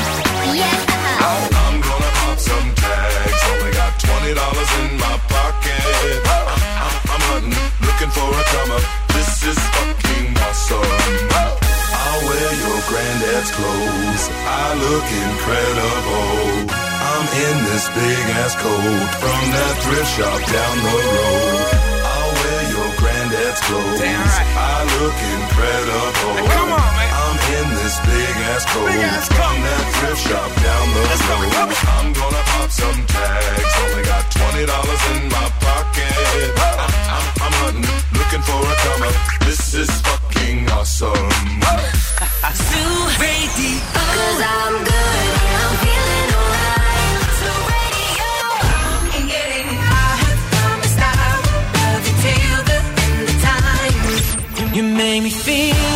[0.55, 0.77] Yeah.
[1.19, 3.43] I'm gonna pop some tags.
[3.51, 5.83] Only got twenty dollars in my pocket.
[6.31, 6.47] I'm,
[6.85, 8.83] I'm, I'm hunting, looking for a come up.
[9.09, 11.62] This is fucking awesome.
[12.43, 14.23] I'll wear your granddad's clothes.
[14.43, 16.75] I look incredible.
[16.75, 21.71] I'm in this big ass coat from that thrift shop down the road.
[22.03, 24.01] I'll wear your granddad's clothes.
[24.59, 26.47] I look incredible.
[26.51, 27.22] come on, man
[27.59, 28.89] in this big ass coat.
[29.37, 31.49] come that thrift shop down the Let's road.
[31.53, 31.63] Go.
[31.97, 33.73] I'm gonna pop some tags.
[33.83, 36.13] Only got twenty dollars in my pocket.
[36.57, 39.13] I'm, I'm, I'm hunting, looking for a comer.
[39.45, 41.29] This is fucking awesome.
[42.67, 43.73] Zoo Radio.
[44.13, 45.29] Cause I'm good
[45.61, 47.21] I'm feeling alright.
[48.81, 50.21] I'm getting high.
[51.01, 51.29] I
[51.77, 54.75] love you till the end of time.
[54.75, 55.92] You make me feel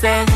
[0.00, 0.35] said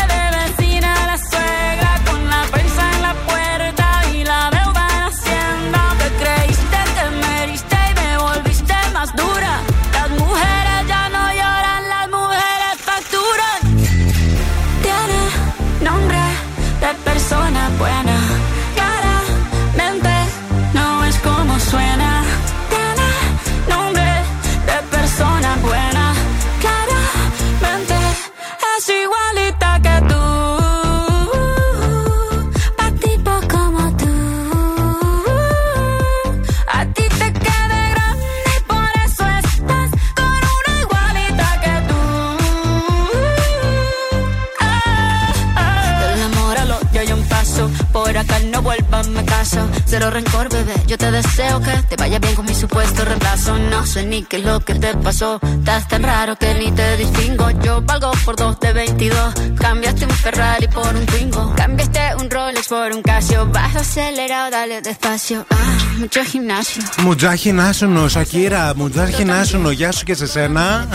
[48.20, 49.60] Por acá no vuelvas, me caso.
[49.86, 50.74] Cero rencor, bebé.
[50.86, 53.58] Yo te deseo que te vaya bien con mi supuesto reemplazo.
[53.72, 55.40] No sé ni qué es lo que te pasó.
[55.42, 57.46] Estás tan raro que ni te distingo.
[57.64, 59.34] Yo valgo por dos de 22.
[59.58, 61.54] Cambiaste un Ferrari por un Twingo.
[61.56, 63.46] Cambiaste un Rolex por un Casio.
[63.46, 65.46] Vas acelerado, dale despacio.
[65.50, 66.82] Ah, mucho gimnasio.
[67.02, 70.88] Μουτζάχι Νάσουνο, Σακύρα, Μουτζάχι Νάσουνο, γεια σου και σε σένα.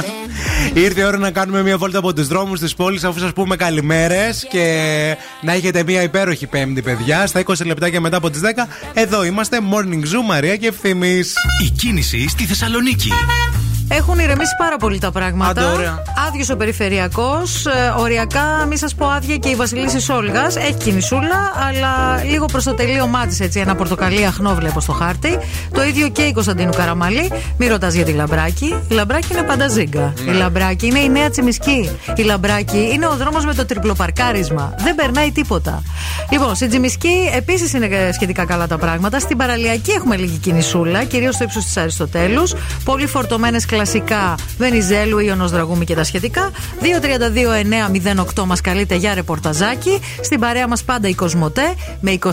[0.73, 3.55] Ήρθε η ώρα να κάνουμε μια βόλτα από του δρόμου τη πόλη, αφού σα πούμε
[3.55, 4.65] καλημέρε και
[5.41, 7.14] να έχετε μια υπέροχη Πέμπτη, παιδιά.
[7.26, 8.44] Στα 20 λεπτάκια μετά από τις 10,
[8.94, 9.58] εδώ είμαστε.
[9.72, 11.20] Morning Zoo, Μαρία και ευθύνη.
[11.64, 13.10] Η κίνηση στη Θεσσαλονίκη.
[13.88, 15.50] Έχουν ηρεμήσει πάρα πολύ τα πράγματα.
[15.50, 16.02] Άντε, ωραία.
[16.28, 17.66] Άδειος ο περιφερειακός.
[17.98, 20.56] οριακά, μη σας πω άδεια και η Βασιλίση Όλγας.
[20.56, 23.60] Έχει κινησούλα, αλλά λίγο προς το τελείωμά τη έτσι.
[23.60, 25.38] Ένα πορτοκαλί αχνό βλέπω στο χάρτη.
[25.72, 27.32] Το ίδιο και η Κωνσταντίνου Καραμαλή.
[27.58, 28.82] Μη ρωτάς για τη Λαμπράκη.
[28.88, 30.12] Η Λαμπράκη είναι πάντα ζίγκα.
[30.24, 30.30] Ναι.
[30.30, 31.90] Η Λαμπράκη είναι η νέα τσιμισκή.
[32.16, 34.74] Η Λαμπράκη είναι ο δρόμος με το τριπλοπαρκάρισμα.
[34.78, 35.82] Δεν περνάει τίποτα.
[36.30, 39.18] Λοιπόν, στην Τσιμισκή επίσης είναι σχετικά καλά τα πράγματα.
[39.18, 42.54] Στην παραλιακή έχουμε λίγη κινησούλα, κυρίως στο ύψος της Αριστοτέλους.
[42.84, 46.50] Πολύ φορτωμένες κλασικά Βενιζέλου, Ιωνος Δραγούμη και τα σχετικά.
[48.36, 50.00] 232-908 μας καλείτε για ρεπορταζάκι.
[50.22, 52.30] Στην παρέα μας πάντα η Κοσμοτέ με 29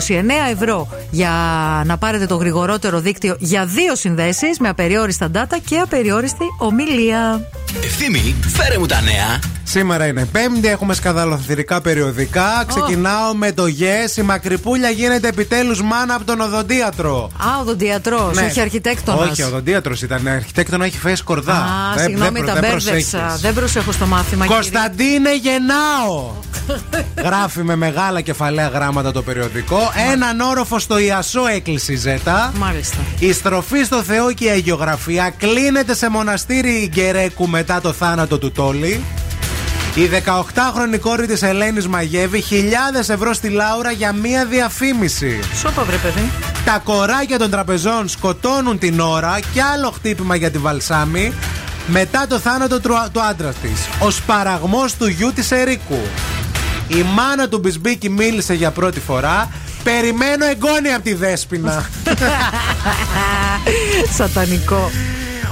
[0.52, 1.30] ευρώ για
[1.86, 7.48] να πάρετε το γρηγορότερο δίκτυο για δύο συνδέσεις με απεριόριστα data και απεριόριστη ομιλία.
[7.84, 9.38] Ευθύμη, φέρε μου τα νέα.
[9.66, 12.64] Σήμερα είναι Πέμπτη, έχουμε σκαδαλοθυρικά περιοδικά.
[12.66, 14.16] Ξεκινάω με το Yes.
[14.16, 17.30] Η Μακρυπούλια γίνεται επιτέλους μάνα από τον οδοντίατρο.
[17.36, 18.42] Α, οδοντίατρος, Ναι.
[18.46, 19.30] όχι αρχιτέκτονας.
[19.30, 20.26] Όχι, οδοντίατρος ήταν.
[20.28, 21.52] Αρχιτέκτονα έχει φέσει κορδά.
[21.54, 23.18] Α, Δεν- συγγνώμη, δεν προ- τα δεν μπέρδεψα.
[23.18, 23.40] προσέχεις.
[23.40, 24.46] Δεν προσέχω στο μάθημα.
[24.46, 24.60] κύριε.
[24.60, 26.30] Κωνσταντίνε γεννάω!
[27.16, 29.78] Γράφει με μεγάλα κεφαλαία γράμματα το περιοδικό.
[30.12, 32.52] Έναν όροφο στο Ιασό έκλεισε η Ζέτα.
[32.58, 32.96] Μάλιστα.
[33.18, 38.52] Η στροφή στο Θεό και η αγιογραφία κλείνεται σε μοναστήρι Γκερέκου μετά το θάνατο του
[38.52, 39.04] Τόλι.
[39.94, 45.40] Η 18χρονη κόρη της Ελένης μαγεύει χιλιάδες ευρώ στη Λάουρα για μία διαφήμιση.
[45.60, 46.30] Σώπα, βρε παιδί.
[46.64, 51.32] Τα κοράκια των τραπεζών σκοτώνουν την ώρα και άλλο χτύπημα για τη Βαλσάμι
[51.86, 53.88] μετά το θάνατο του, του άντρα της.
[53.98, 56.00] Ο σπαραγμός του γιου της Ερίκου.
[56.88, 59.50] Η μάνα του Μπισμπίκη μίλησε για πρώτη φορά.
[59.82, 61.84] Περιμένω εγγόνια από τη Δέσποινα.
[64.16, 64.90] Σατανικό.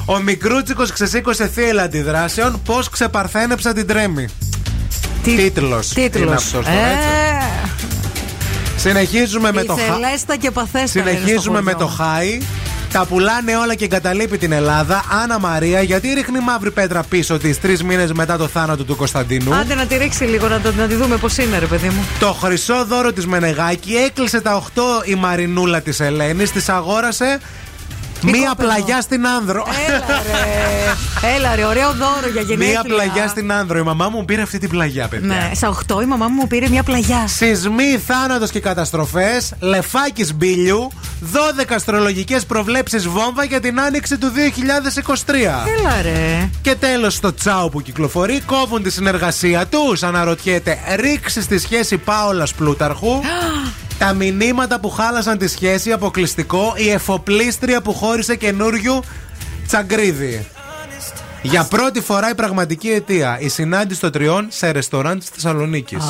[0.04, 2.62] Ο Μικρούτσικος ξεσήκωσε θύελα αντιδράσεων.
[2.64, 4.28] Πώς ξεπαρθένεψα την τρέμη.
[5.22, 5.88] Τι- Τίτλος.
[5.88, 6.22] Τίτλος.
[6.26, 7.08] Είναι αυτός τώρα, έτσι.
[8.76, 9.82] Ε, Συνεχίζουμε με το χα...
[9.82, 10.86] Ηθελέστα και παθέστα.
[10.86, 12.38] Συνεχίζουμε με το χάι.
[12.92, 15.04] Τα πουλάνε όλα και εγκαταλείπει την Ελλάδα.
[15.22, 19.54] Άννα Μαρία, γιατί ρίχνει μαύρη πέτρα πίσω τη τρεις μήνες μετά το θάνατο του Κωνσταντίνου;
[19.54, 22.04] Άντε να τη ρίξει λίγο, να, το, να τη δούμε πώς είναι, ρε παιδί μου.
[22.18, 26.52] Το χρυσό δώρο της Μενεγάκη έκλεισε τα 8 η Μαρινούλα της Ελένης.
[26.52, 27.38] Τη αγόρασε
[28.30, 28.68] μία κόπελο.
[28.68, 29.66] πλαγιά στην Άνδρο.
[29.88, 31.34] Έλα ρε.
[31.36, 32.70] Έλα ρε, ωραίο δώρο για γενέθλια.
[32.70, 33.78] Μία πλαγιά στην Άνδρο.
[33.78, 35.26] Η μαμά μου πήρε αυτή την πλαγιά, παιδιά.
[35.26, 37.26] Ναι, στα 8 η μαμά μου μου πήρε μια πλαγιά.
[37.26, 39.52] Σεισμοί, θάνατος και καταστροφές.
[39.60, 40.90] Λεφάκι μπίλιου.
[41.32, 45.64] 12 αστρολογικές προβλέψεις βόμβα για την άνοιξη του 2023.
[45.78, 46.48] Έλα ρε.
[46.62, 50.02] Και τέλος, το τσάο που κυκλοφορεί, κόβουν τη συνεργασία τους.
[50.02, 53.20] Αναρωτιέται, ρίξει στη σχέση Πάολας Πλούταρχου.
[54.02, 59.02] Τα μηνύματα που χάλασαν τη σχέση, αποκλειστικό, η εφοπλίστρια που χώρισε καινούριου
[59.66, 60.46] τσαγκρίδι.
[61.42, 63.38] Για πρώτη φορά η πραγματική αιτία.
[63.40, 66.04] Η συνάντηση των τριών σε ρεστοράν της Θεσσαλονίκης.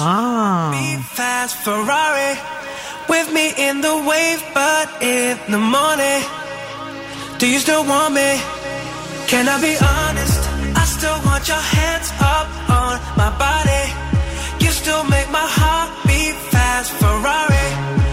[14.63, 18.12] You still make my heart beat fast, Ferrari.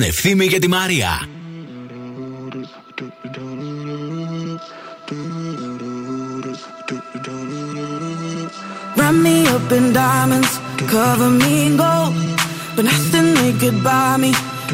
[0.00, 1.28] τον Ευθύμη και τη Μαρία.
[8.96, 10.52] Wrap me up in diamonds,
[10.92, 12.14] cover me in gold.
[12.74, 14.30] But nothing they could buy me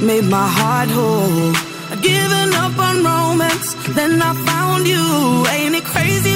[0.08, 1.52] made my heart whole.
[1.92, 5.04] I'd given up on romance, then I found you.
[5.54, 6.35] Ain't it crazy?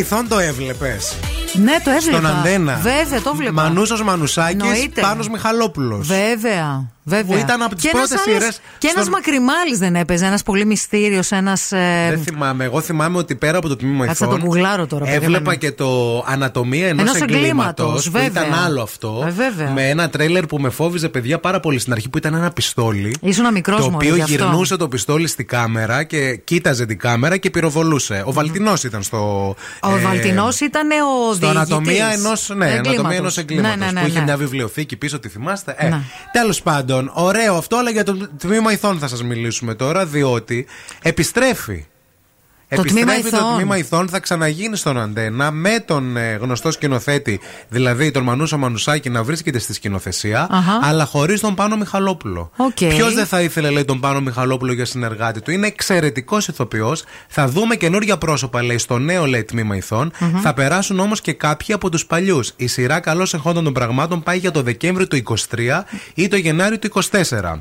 [0.00, 1.14] Ηθών το έβλεπες;
[1.52, 2.18] Ναι, το έβλεπα.
[2.18, 2.74] Στον αντένα.
[2.82, 3.52] Βέβαια, το έβλεπα.
[3.62, 5.00] Μανούσος Μανουσάκης, Εννοείται.
[5.00, 6.06] Πάνος Μιχαλόπουλος.
[6.06, 6.84] Βέβαια.
[7.04, 7.36] Βέβαια.
[7.36, 10.26] Που ήταν από τις Και ένας πρώτες άλλος- σειρές Και ένας στον- μακριμάλης δεν έπαιζε,
[10.26, 11.68] ένας πολύ μυστήριος, ένας.
[12.08, 12.64] Δεν θυμάμαι.
[12.64, 14.40] Εγώ θυμάμαι ότι πέρα από το τμήμα Κάτσε να ηθών.
[14.40, 15.56] το γκουγλάρω τώρα, Έβλεπα περίμενε.
[15.56, 17.42] και το Ανατομία ενός Ενός εγκλήματος.
[17.48, 18.28] εγκλήματος, Που βέβαια.
[18.46, 19.24] ήταν άλλο αυτό.
[19.26, 19.70] Ε, βέβαια.
[19.70, 23.14] Με ένα τρέλερ που με φόβιζε παιδιά πάρα πολύ στην αρχή που ήταν ένα πιστόλι.
[23.20, 23.96] Ήσουν μικρός Το μόνο.
[23.96, 24.34] οποίο γι' αυτό.
[24.34, 28.22] γυρνούσε το πιστόλι στη κάμερα και κοίταζε την κάμερα και πυροβολούσε.
[28.26, 29.18] Ο Βαλτινός ήταν στο.
[29.82, 30.94] Ο ε, Βαλτινός ήταν ο
[31.34, 33.16] Στο διηγητής ανατομία ενό ναι, ανατομία εγκλήματος.
[33.18, 34.24] ενός εγκλήματος, Ναι, ναι, ναι, που είχε ναι.
[34.24, 35.74] μια βιβλιοθήκη πίσω, τη θυμάστε.
[35.78, 36.00] Ε, Ναι.
[36.32, 40.66] Τέλος πάντων, ωραίο αυτό, αλλά για το τμήμα ηθών θα σας μιλήσουμε τώρα, διότι
[41.02, 41.84] επιστρέφει.
[42.76, 43.54] Το τμήμα Επιστρέφει το ηθών.
[43.56, 49.10] τμήμα ηθών, θα ξαναγίνει στον Αντένα με τον ε, γνωστό σκηνοθέτη, δηλαδή τον Μανούσο Μανουσάκη,
[49.10, 50.78] να βρίσκεται στη σκηνοθεσία, Αχα.
[50.82, 52.50] αλλά χωρίς τον Πάνο Μιχαλόπουλο.
[52.56, 52.74] Οκ.
[52.74, 57.04] Ποιος δεν θα ήθελε, λέει, τον Πάνο Μιχαλόπουλο για συνεργάτη του; Είναι εξαιρετικός ηθοποιός.
[57.28, 60.12] Θα δούμε καινούργια πρόσωπα, λέει, στο νέο λέει, τμήμα ηθών.
[60.18, 60.40] Μμμ.
[60.40, 62.52] Θα περάσουν όμως και κάποιοι από τους παλιούς.
[62.56, 65.84] Η σειρά Καλώς Εχόντων των Πραγμάτων πάει για το Δεκέμβρη του 23
[66.14, 67.58] ή το Γενάρη του 24.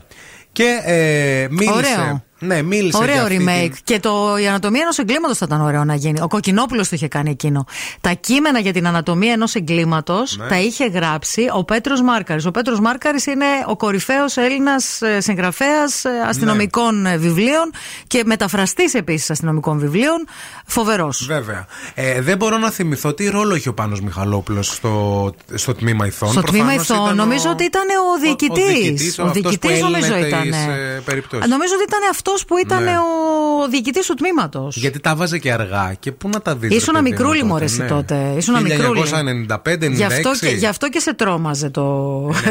[0.51, 1.71] Και ε, μίλησε.
[1.73, 2.23] Ωραίο.
[2.39, 3.69] Ναι, μίλησε για Ωραίο αυτή remake.
[3.73, 6.21] την- Και το, η ανατομία ενός εγκλήματος θα ήταν ωραίο να γίνει.
[6.21, 7.65] Ο Κοκκινόπουλος το είχε κάνει εκείνο.
[8.01, 10.47] Τα κείμενα για την ανατομία ενός εγκλήματος Ναι.
[10.47, 12.45] τα είχε γράψει ο Πέτρος Μάρκαρης.
[12.45, 17.11] Ο Πέτρος Μάρκαρης είναι ο κορυφαίος Έλληνας συγγραφέας αστυνομικών Ναι.
[17.11, 17.71] ε, βιβλίων
[18.07, 20.27] και μεταφραστής επίσης αστυνομικών βιβλίων.
[20.65, 21.25] Φοβερός.
[21.27, 21.65] Βέβαια.
[21.93, 26.31] Ε, δεν μπορώ να θυμηθώ τι ρόλο είχε ο Πάνος Μιχαλόπουλος στο, στο τμήμα ηθών.
[26.31, 27.83] Στο τμήμα Προφανώς ηθών, ήταν νομίζω ο- ότι ήταν
[28.15, 28.65] ο διοικητής.
[28.65, 30.41] διοικητής, Ο αυτός που διοικητής νομίζω έλυνε ήταν.
[30.41, 31.49] τις, ε, περιπτώσεις.
[31.49, 32.91] Νομίζω ότι ήταν αυτό που ήταν Ναι.
[32.97, 34.77] ο διοικητής του τμήματος.
[34.77, 35.93] Γιατί τα βάζε και αργά.
[35.99, 36.75] Και πού να τα δεις.
[36.75, 38.33] Ήσουν μικρούλι μωρέ εσύ τότε.
[38.37, 39.01] Ήσουν μικρούλι.
[39.01, 39.91] 1995-96.
[39.91, 41.83] Γι' αυτό, και, γι' αυτό και σε τρόμαζε το.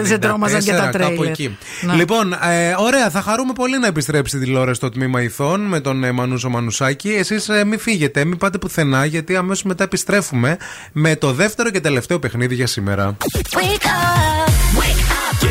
[0.05, 1.27] σε τρόμαζαν και τα 94, κάπου τρέιλερ.
[1.31, 1.57] εκεί.
[1.83, 1.95] Να.
[1.95, 6.05] Λοιπόν, ε, ωραία, θα χαρούμε πολύ να επιστρέψει η τηλεόραση στο τμήμα ηθών με τον
[6.05, 7.09] ε, Μανούσο Μανουσάκη.
[7.09, 10.57] Εσείς ε, μην φύγετε, μην πάτε πουθενά, γιατί αμέσως μετά επιστρέφουμε
[10.93, 13.17] με το δεύτερο και τελευταίο παιχνίδι για σήμερα.
[13.33, 13.39] Και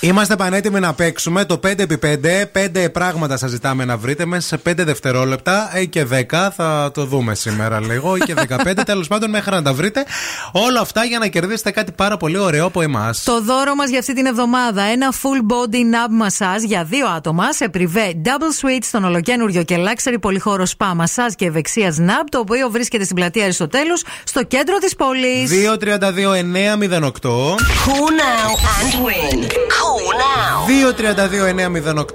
[0.00, 2.44] Είμαστε πανέτοιμοι να παίξουμε το 5x5.
[2.52, 6.48] 5 πράγματα σας ζητάμε να βρείτε μέσα σε 5 δευτερόλεπτα ή και 10.
[6.56, 8.16] Θα το δούμε σήμερα λίγο.
[8.16, 8.72] Ή και 15.
[8.86, 10.04] Τέλος πάντων, μέχρι να τα βρείτε.
[10.52, 13.22] Όλα αυτά για να κερδίσετε κάτι πάρα πολύ ωραίο από εμάς.
[13.22, 14.82] Το δώρο μας για αυτή την εβδομάδα.
[14.82, 19.76] Ένα full body nub massage για δύο άτομα σε πριβέ double suite στον ολοκένουργιο και
[19.78, 24.78] luxury πολυχώρο spa massage και ευεξίας nub, το οποίο βρίσκεται στην πλατεία Αριστοτέλους στο κέντρο
[24.78, 25.50] της πόλης.
[25.50, 27.56] 232-908.
[27.86, 29.38] Cool now and win.
[29.86, 30.66] Cool now.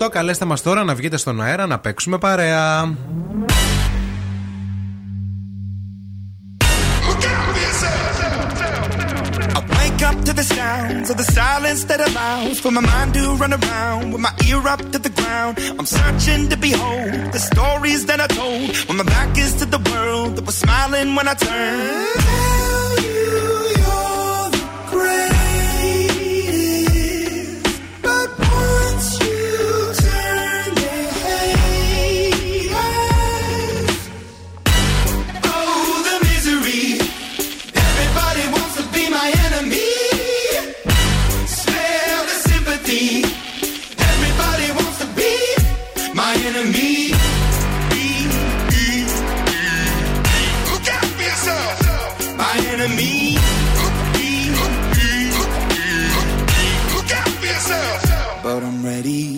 [0.06, 0.10] 232-908.
[0.12, 2.96] Καλέστε μα τώρα να βγείτε στον αέρα να παίξουμε παρέα.
[9.58, 13.24] I wake up to the sounds of the silence that allows for my mind to
[13.42, 15.54] run around with my ear up to the ground.
[15.78, 19.82] I'm searching to behold the stories that I told when my back is to the
[19.90, 22.91] world that was smiling when I turned.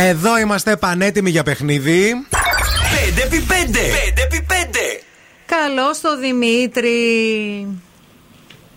[0.00, 2.12] Εδώ είμαστε πανέτοιμοι για παιχνίδι.
[2.30, 3.76] 5x5.
[3.76, 5.02] 5x5.
[5.46, 6.96] Καλό το Δημήτρη.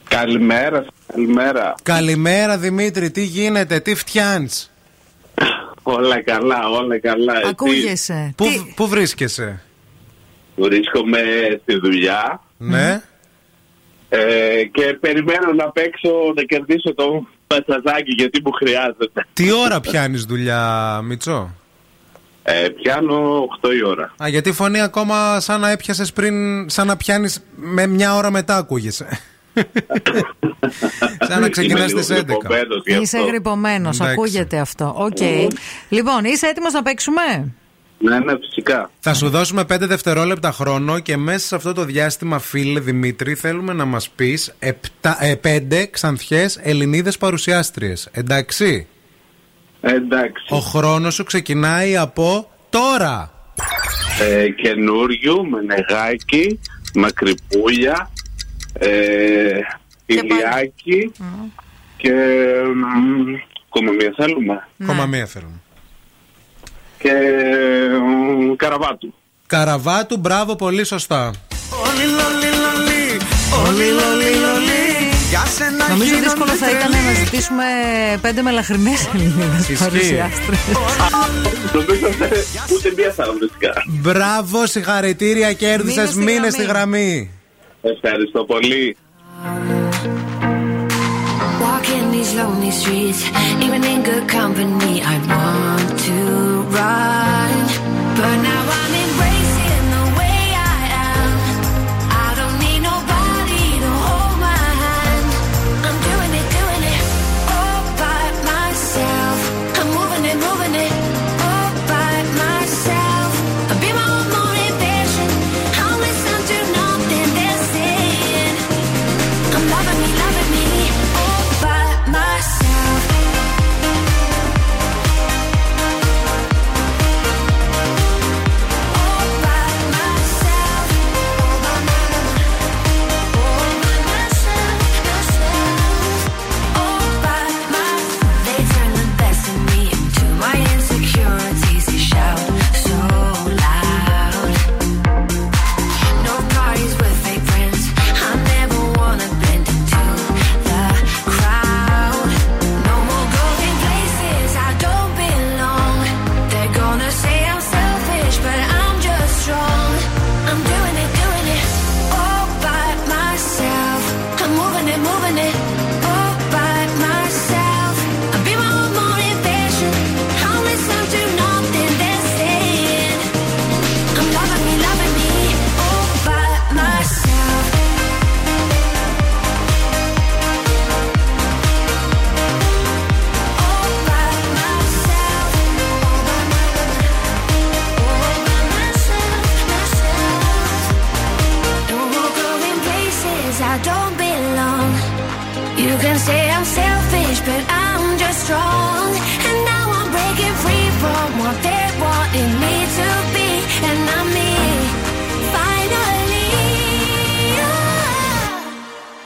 [0.10, 1.76] Καλημέρα, καλημέρα.
[1.84, 4.72] Καλημέρα Δημήτρη, τι γίνεται, τι φτιάνεις;
[5.84, 7.34] Όλα καλά, όλα καλά.
[7.38, 8.34] Εσύ; Ακούγεσαι.
[8.38, 8.45] Πού,
[8.76, 9.61] πού βρίσκεσαι,
[10.56, 11.19] Βρίσκομαι
[11.61, 13.02] στη δουλειά Ναι.
[14.10, 19.26] ε, και περιμένω να παίξω να κερδίσω το πατσαζάκι γιατί μου χρειάζεται.
[19.34, 21.56] Τι ώρα πιάνεις δουλειά, Μήτσο;
[22.44, 24.14] Ε, πιάνω 8 η ώρα.
[24.23, 28.32] Α, γιατί η φωνή ακόμα σαν να έπιασες πριν, σαν να πιάνεις με μια ώρα
[28.32, 29.07] μετά ακούγεσαι.
[31.28, 32.26] σαν να ξεκινάς Είμαι λίγο στις 11.
[32.26, 33.30] γριπωμένος γι' Είσαι αυτό.
[33.30, 34.14] γριπωμένος, Εντάξει.
[34.14, 34.94] ακούγεται αυτό.
[34.98, 35.18] Οκ.
[35.90, 37.53] Λοιπόν, είσαι έτοιμος να παίξουμε;
[38.02, 38.91] Ναι, ναι, φυσικά.
[38.99, 43.73] Θα σου δώσουμε 5 δευτερόλεπτα χρόνο και μέσα σε αυτό το διάστημα, φίλε Δημήτρη, θέλουμε
[43.73, 44.53] να μας πεις
[45.41, 48.10] 5 ξανθιές Ελληνίδες παρουσιάστριες.
[48.11, 48.88] Εντάξει.
[49.82, 50.45] Εντάξει.
[50.49, 53.32] Ο χρόνος σου ξεκινάει από τώρα.
[54.22, 56.60] Ε, καινούριου, Μενεγάκη,
[56.95, 58.11] Μακρυπούλια,
[58.73, 59.60] ε,
[60.06, 61.11] Ηλιάκη
[61.98, 62.14] και.
[62.76, 63.36] μ,
[63.69, 64.68] Ακόμα μία θέλουμε.
[64.82, 65.60] Ακόμα μία θέλουμε.
[67.02, 67.11] Και.
[68.52, 69.14] μ, Καραβάτου.
[69.48, 71.32] Καραβάτου, μπράβο, πολύ σωστά.
[71.86, 73.18] Όλοι λολί λολί.
[73.68, 74.80] Όλοι λολί λολί.
[75.30, 77.64] Για σένα Νομίζω γίνονται δύσκολο θα ήταν να ζητήσουμε
[78.22, 79.84] πέντε μελαχρινές Ελληνίδες Ισχύει.
[79.84, 80.59] παρουσιάστρες.
[81.74, 82.08] Νομίζω
[82.74, 83.74] ούτε μία θα βρίσκα.
[83.88, 86.51] Μπράβο, συγχαρητήρια, κέρδισες, στη μείνες γραμμή.
[86.51, 87.30] στη γραμμή.
[87.82, 88.98] Ευχαριστώ πολύ.
[91.64, 93.22] Walking these lonely streets,
[93.66, 96.17] even in good company, I want to
[96.72, 97.67] Run,
[98.16, 98.81] but now I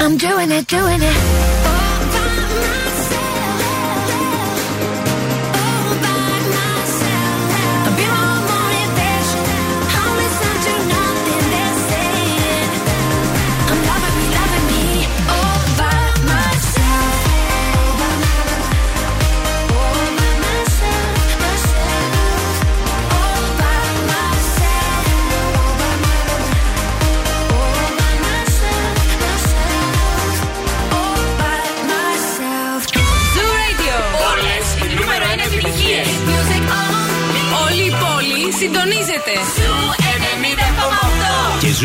[0.05, 1.54] I'm doing it, doing it.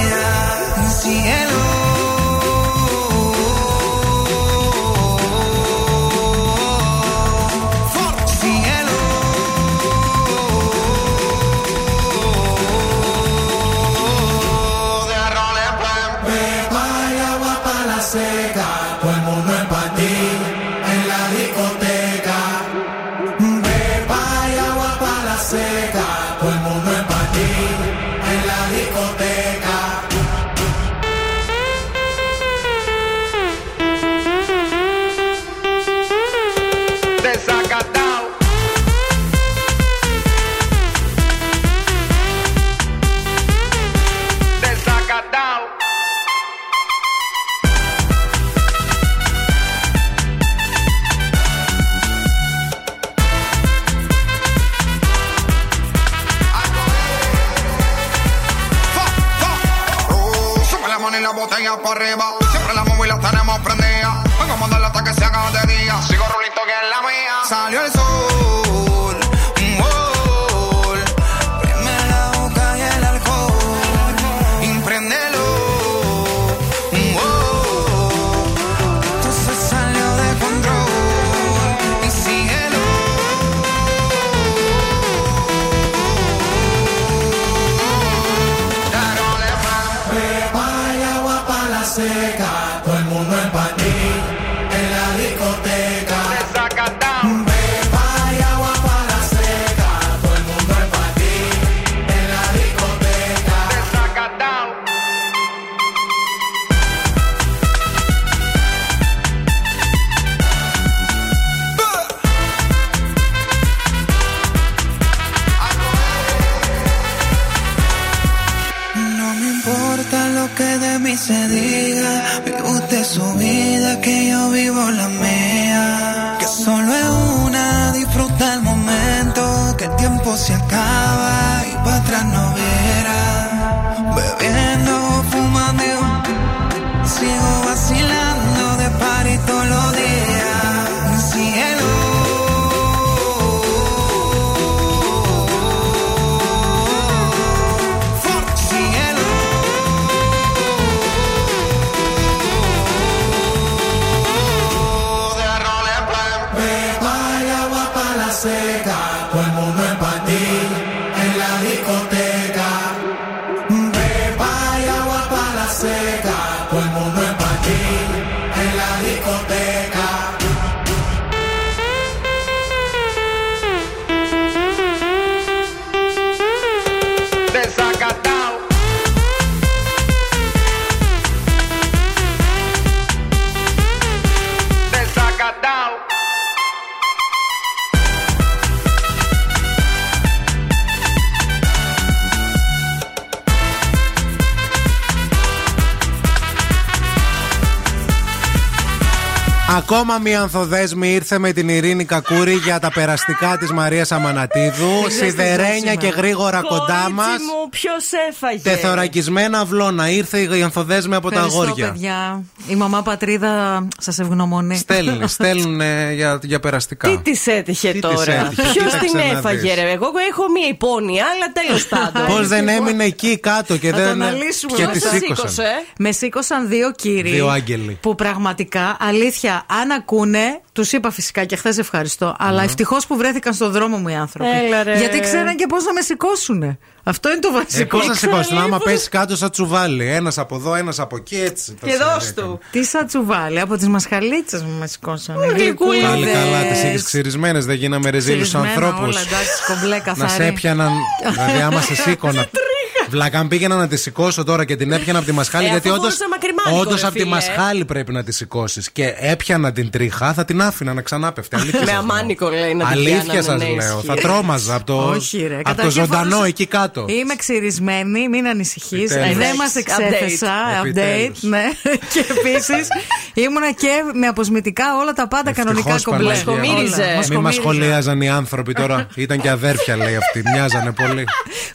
[199.93, 205.09] Ακόμα μία ανθοδέσμη ήρθε με την Ειρήνη Κακούρη για τα περαστικά της Μαρίας Αμανατίδου.
[205.19, 207.27] Σιδερένια και γρήγορα κοντά μας.
[207.27, 210.09] μου, ποιος έφαγε; Τεθωρακισμένα αυλώνα.
[210.09, 211.91] Ήρθε η ανθοδέσμη από τα Ευχαριστώ, αγόρια.
[211.91, 212.43] παιδιά.
[212.71, 214.75] Η μαμά πατρίδα σας ευγνωμονεί.
[214.77, 217.09] Στέλνουν, στέλνουν ε, για, για περαστικά.
[217.09, 219.73] Τι της έτυχε Τι της τώρα; έτυχε, Ποιος κοίταξε την να έφαγε, δεις.
[219.83, 222.25] ρε; Εγώ έχω μία υπόνοια, αλλά τέλος πάντων.
[222.35, 224.11] Πώς δεν έμεινε εκεί κάτω και Θα το δεν.
[224.11, 224.75] αναλύσουμε.
[224.77, 225.35] και Πώς τη σε σήκωσαν.
[225.37, 227.29] σήκωσε, ε; Με σήκωσαν δύο κύριοι.
[227.31, 227.97] Δύο άγγελοι.
[228.01, 232.35] Που πραγματικά, αλήθεια, αν ακούνε, τους είπα φυσικά και χθες ευχαριστώ.
[232.39, 234.49] Αλλά ευτυχώς που βρέθηκαν στον δρόμο μου οι άνθρωποι.
[234.65, 234.97] Έλα, ρε.
[234.97, 236.77] Γιατί ξέραν και πώς να με σηκώσουν.
[237.03, 237.97] Αυτό είναι το Ε, βασικό.
[237.97, 238.77] Πώς θα σηκώσει, άμα λίγο.
[238.77, 240.07] πέσεις κάτω σαν τσουβάλι.
[240.07, 241.75] Ένας από εδώ, ένας από εκεί, έτσι.
[241.79, 242.47] θα Και σε δώσ' έκανε.
[242.47, 242.59] του.
[242.71, 245.45] Τι σαν τσουβάλι, από τις μασχαλίτσες μου με σηκώσανε.
[245.45, 246.09] Γλυκούλιδες.
[246.09, 249.15] Πάλι καλά, τις έχει ξυρισμένες, δεν γίναμε ρεζίλους Ξυρισμένα ανθρώπους.
[249.15, 250.31] όλα, εντάξει, κομπλέ Να καθαρή.
[250.31, 250.91] σε έπιαναν,
[251.33, 252.45] δηλαδή άμα σε σήκωνα.
[253.11, 255.87] Βλάκα, αν πήγαινα να τη σηκώσω τώρα και την έπιανα από τη μασχάλη, Ε, γιατί
[255.87, 256.03] αφού όντω.
[256.09, 257.31] φορούσα μακριμάνικο, Όντως ρε από τη φίλε.
[257.33, 258.91] μασχάλη πρέπει να τη σηκώσεις.
[258.91, 261.57] Και έπιανα την τρίχα, θα την άφηνα να ξανάπεφτε.
[261.59, 263.95] Αλήθεια Με σας αμάνικο λέει να την Αλήθεια πιάνανε, σας ναι, λέω.
[263.97, 264.05] ισχύει.
[264.07, 265.45] Θα τρόμαζα από το, Όχι, ρε.
[265.55, 267.05] από το Καταρχήν ζωντανό φορούσα- εκεί κάτω.
[267.09, 269.11] Είμαι ξυρισμένη, μην ανησυχείς.
[269.11, 269.37] Επιτέλους.
[269.37, 270.47] Δεν μας εξέθεσα.
[270.47, 270.85] Update.
[270.85, 271.41] Update, Επιτέλους.
[271.41, 271.63] ναι.
[272.13, 272.87] και επίσης
[273.33, 276.33] ήμουνα και με αποσμητικά όλα τα πάντα κανονικά Ευτυχώς, κομπλέ.
[276.45, 276.73] Παναγία.
[277.15, 277.25] Όλα.
[277.29, 279.07] Μην μας σχολίαζαν οι άνθρωποι τώρα.
[279.15, 280.43] Ήταν και αδέρφια, λέει αυτή.
[280.53, 281.23] Μοιάζανε πολύ.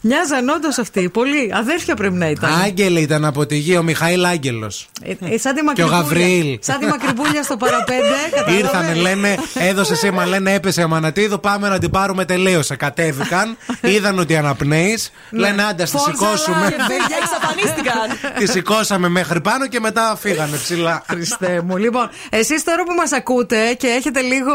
[0.01, 1.09] Μοιάζαν όντως αυτοί.
[1.27, 1.53] Πολύ.
[1.55, 2.51] Αδέρφια πρέπει να ήταν.
[2.65, 4.89] Άγγελοι ήταν από τη γη, ο Μιχαήλ Άγγελος.
[5.03, 5.97] Ε, ε, σαν τη Και ο μακρυπούλια.
[5.97, 6.59] Γαβριήλ.
[6.61, 8.03] Σαν τη μακρυπούλια στο παραπέντε.
[8.35, 12.77] κατάλαβες; Ήρθανε, λένε, έδωσε σήμα, λένε έπεσε αμανατίδο, πάμε να την πάρουμε τελείωσε.
[12.77, 16.67] Κατέβηκαν, είδαν ότι αναπνέεις, λένε άντε, ας τη Φόρσα, σηκώσουμε.
[16.69, 17.95] Και παιδιά εξαφανίστηκαν.
[18.39, 21.03] Τη σηκώσαμε μέχρι πάνω και μετά φύγανε ψηλά.
[21.09, 21.77] Χριστέ μου.
[21.77, 24.53] Λοιπόν, εσείς τώρα που μας ακούτε και έχετε λίγο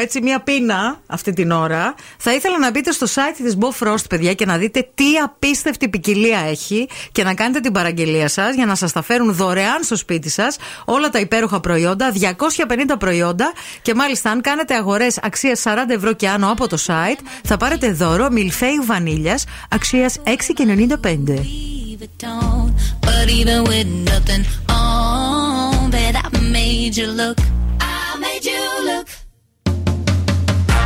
[0.00, 4.08] έτσι μία πείνα αυτή την ώρα, θα ήθελα να μπείτε στο site της Bo Frost,
[4.08, 6.13] παιδιά, και να δείτε τι απίστευτη ποικιλία
[6.48, 10.28] έχει και να κάνετε την παραγγελία σας για να σας τα φέρουν δωρεάν στο σπίτι
[10.30, 13.52] σας όλα τα υπέροχα προϊόντα, 250 προϊόντα
[13.82, 17.92] και μάλιστα αν κάνετε αγορές αξίας 40 ευρώ και άνω από το site, θα πάρετε
[17.92, 21.44] δώρο μιλφέιου βανίλιας αξίας 6,95.
[23.00, 27.38] But even with nothing on, bet I made you look.
[27.80, 29.06] I made you look.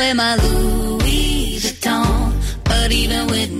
[0.00, 2.32] my Louis Vuitton.
[2.64, 3.59] But even with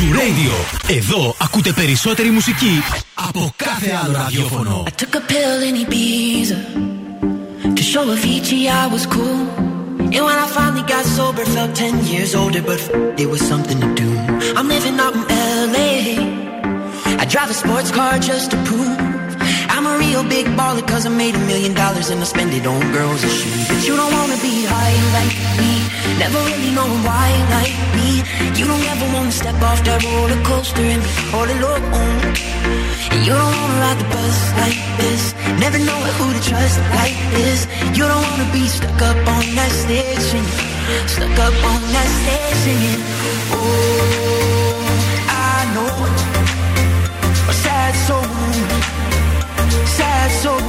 [0.00, 0.52] Zoo Radio.
[0.86, 2.82] Εδώ ακούτε περισσότερη μουσική
[3.14, 4.84] από κάθε άλλο ραδιόφωνο.
[4.86, 6.58] I took a pill in Ibiza
[7.76, 9.40] to show Avicii I was cool.
[10.16, 12.90] And when I finally got sober, felt 10 years older, but f-
[13.22, 14.08] it was something to do.
[14.58, 15.24] I'm living out in
[15.74, 15.94] LA.
[17.22, 18.96] I drive a sports car just to prove
[19.74, 22.64] I'm a real big baller, cause I made a million dollars and I spend it
[22.72, 23.64] on girls and shoes.
[23.70, 25.72] But you don't wanna be high like me,
[26.21, 28.09] never really knowing why like me.
[28.57, 31.83] You don't ever wanna step off that roller coaster and be all alone.
[33.13, 35.23] And you don't wanna ride the bus like this,
[35.63, 37.59] never know who to trust like this.
[37.97, 40.61] You don't wanna be stuck up on that stage singing,
[41.15, 43.01] stuck up on that stage singing.
[43.57, 44.77] Oh,
[45.49, 45.93] I know
[47.51, 48.29] a sad soul,
[49.97, 50.61] sad soul,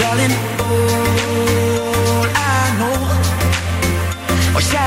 [0.00, 0.34] darling.
[0.58, 1.65] Know
[4.56, 4.86] or sad.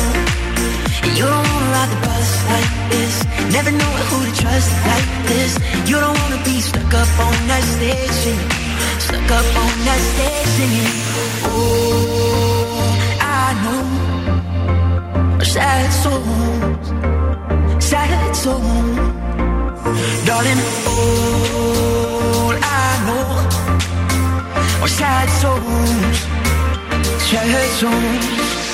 [3.63, 5.51] Never know who to trust like this.
[5.89, 8.37] You don't wanna be stuck up on that station,
[9.05, 10.69] stuck up on that station.
[11.45, 13.83] Oh, I know
[15.43, 16.87] sad souls,
[17.91, 18.97] sad souls,
[20.25, 20.61] darling.
[20.93, 23.27] All I know
[24.83, 26.17] are sad souls,
[27.29, 28.70] sad souls.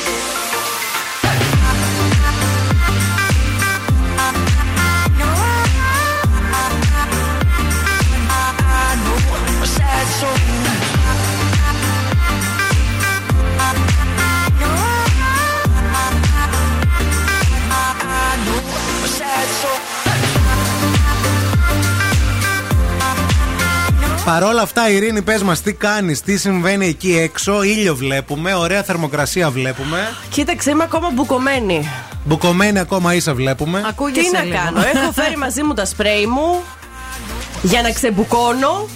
[24.27, 27.63] Παρόλα αυτά, Ειρήνη, πες μας τι κάνεις, τι συμβαίνει εκεί έξω.
[27.63, 29.99] ήλιο βλέπουμε, ωραία θερμοκρασία βλέπουμε.
[30.29, 31.89] Κοίταξε, είμαι ακόμα μπουκωμένη.
[32.25, 33.81] Μπουκωμένη ακόμα ίσα βλέπουμε.
[34.13, 36.63] Τι να κάνω, έχω φέρει μαζί μου τα σπρέι μου
[37.61, 38.87] για να ξεμπουκώνω.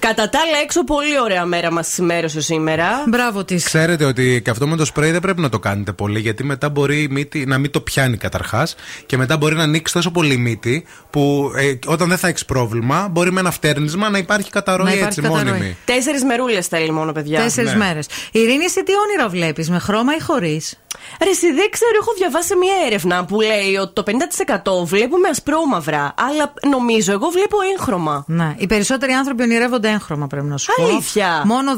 [0.00, 3.04] Κατά τα άλλα, έξω πολύ ωραία μέρα μας σημέρωσε σήμερα.
[3.08, 3.64] Μπράβο της.
[3.64, 6.68] Ξέρετε ότι και αυτό με το σπρέι δεν πρέπει να το κάνετε πολύ, γιατί μετά
[6.68, 8.74] μπορεί η μύτη να μην το πιάνει καταρχάς
[9.06, 12.44] και μετά μπορεί να ανοίξει τόσο πολύ η μύτη που ε, όταν δεν θα έχεις
[12.44, 15.52] πρόβλημα, μπορεί με ένα φτέρνισμα να υπάρχει καταρροή Να υπάρχει έτσι καταρροή.
[15.52, 15.76] μόνιμη.
[15.84, 17.40] Τέσσερις μερούλες θέλει μόνο, παιδιά.
[17.40, 17.76] Τέσσερις Ναι.
[17.78, 18.06] μέρες.
[18.32, 20.78] Ειρήνη, εσύ τι όνειρα βλέπεις, με χρώμα ή χωρίς;
[21.24, 24.02] Ρε, εσύ δεν ξέρω, έχω διαβάσει μια έρευνα που λέει ότι το
[24.82, 26.14] 50% βλέπουμε ασπρόμαυρα.
[26.16, 28.24] Αλλά νομίζω, εγώ βλέπω έγχρωμα.
[28.26, 28.54] Ναι.
[28.58, 30.84] Οι περισσότεροι άνθρωποι ονειρεύονται έγχρωμα, πρέπει να σου πω.
[30.84, 31.42] Αλήθεια.
[31.46, 31.72] Μόνο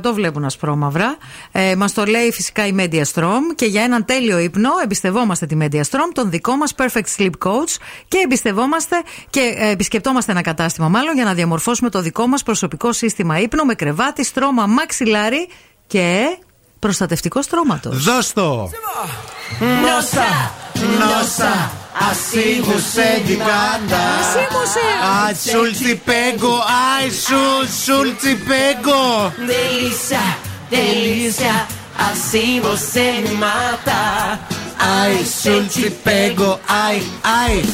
[0.00, 1.16] 10% βλέπουν ασπρόμαυρα.
[1.52, 5.56] Ε, μας το λέει φυσικά η Media Strom και για έναν τέλειο ύπνο εμπιστευόμαστε τη
[5.60, 7.76] Media Strom, τον δικό μας Perfect Sleep Coach
[8.08, 8.96] και εμπιστευόμαστε
[9.30, 13.64] και ε, επισκεπτόμαστε ένα κατάστημα μάλλον για να διαμορφώσουμε το δικό μας προσωπικό σύστημα ύπνο
[13.64, 15.48] με κρεβάτι, στρώμα, μαξιλάρι
[15.86, 16.38] και
[16.78, 17.90] Προστατευτικός στρώματο.
[17.92, 18.70] Δώστο.
[19.58, 20.50] νόσα,
[20.98, 21.70] νόσα,
[22.10, 24.04] ασύγωσε την κάρτα.
[25.30, 26.54] Αι σουλτσιπέγκο,
[26.98, 27.10] αϊ
[27.84, 29.32] σουλτσιπέγκο.
[29.46, 30.36] Δελήσια,
[30.70, 31.66] δελήσια,
[32.10, 34.00] ασύγωσε την κάρτα.
[34.78, 37.02] Αι σουλτσιπέγκο, αϊ,
[37.44, 37.64] αϊ.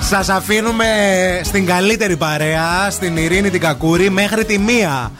[0.00, 0.86] Σας αφήνουμε
[1.44, 5.10] στην καλύτερη παρέα, στην ειρήνη την κακούρη, μέχρι τη μία.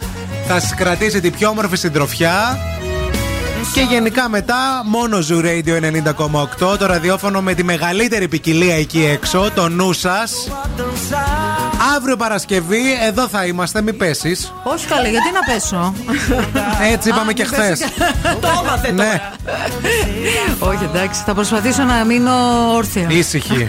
[0.47, 2.57] Θα σας κρατήσει την πιο όμορφη συντροφιά.
[3.73, 5.81] Και γενικά μετά μόνο Zoo Radio
[6.71, 10.31] 90,8 το ραδιόφωνο με τη μεγαλύτερη ποικιλία εκεί έξω, το νου σας.
[11.95, 14.53] Αύριο Παρασκευή εδώ θα είμαστε, μην πέσεις.
[14.63, 15.93] Όχι καλέ, γιατί να πέσω;
[16.91, 17.79] Έτσι είπαμε και χθες.
[18.41, 19.21] Το έμαθε Ναι,
[20.59, 22.31] Όχι, εντάξει, θα προσπαθήσω να μείνω
[22.75, 23.05] όρθια.
[23.09, 23.65] ήσυχη.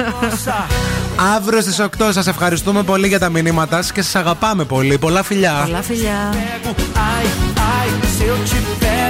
[1.36, 4.98] Αύριο στις 8 σας ευχαριστούμε πολύ για τα μηνύματά σας και σας αγαπάμε πολύ.
[4.98, 5.60] Πολλά φιλιά.
[5.64, 6.30] Πολλά φιλιά.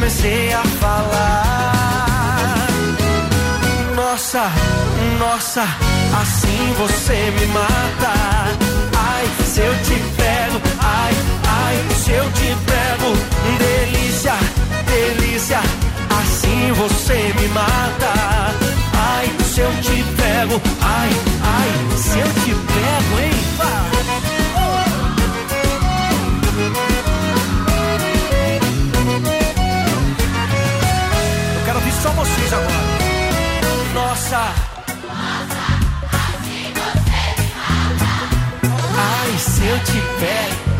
[0.00, 2.66] comecei a falar.
[3.94, 4.50] Nossa,
[5.18, 5.62] nossa,
[6.22, 8.14] assim você me mata.
[8.96, 11.14] Ai, se eu te pego, ai,
[11.46, 13.14] ai, se eu te pego.
[13.58, 14.32] Delícia,
[14.86, 15.60] delícia,
[16.18, 18.54] assim você me mata.
[18.94, 21.10] Ai, se eu te pego, ai,
[21.44, 23.40] ai, se eu te pego, hein?
[32.02, 32.70] Só vocês agora.
[33.92, 34.54] Nossa.
[38.96, 40.70] Ai, se eu te pego.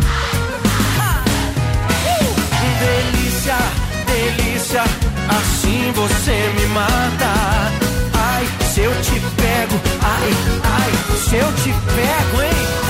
[2.81, 3.57] Delícia,
[4.07, 4.83] delícia,
[5.29, 7.33] assim você me mata.
[8.15, 10.35] Ai, se eu te pego, ai,
[10.65, 12.90] ai, se eu te pego, hein?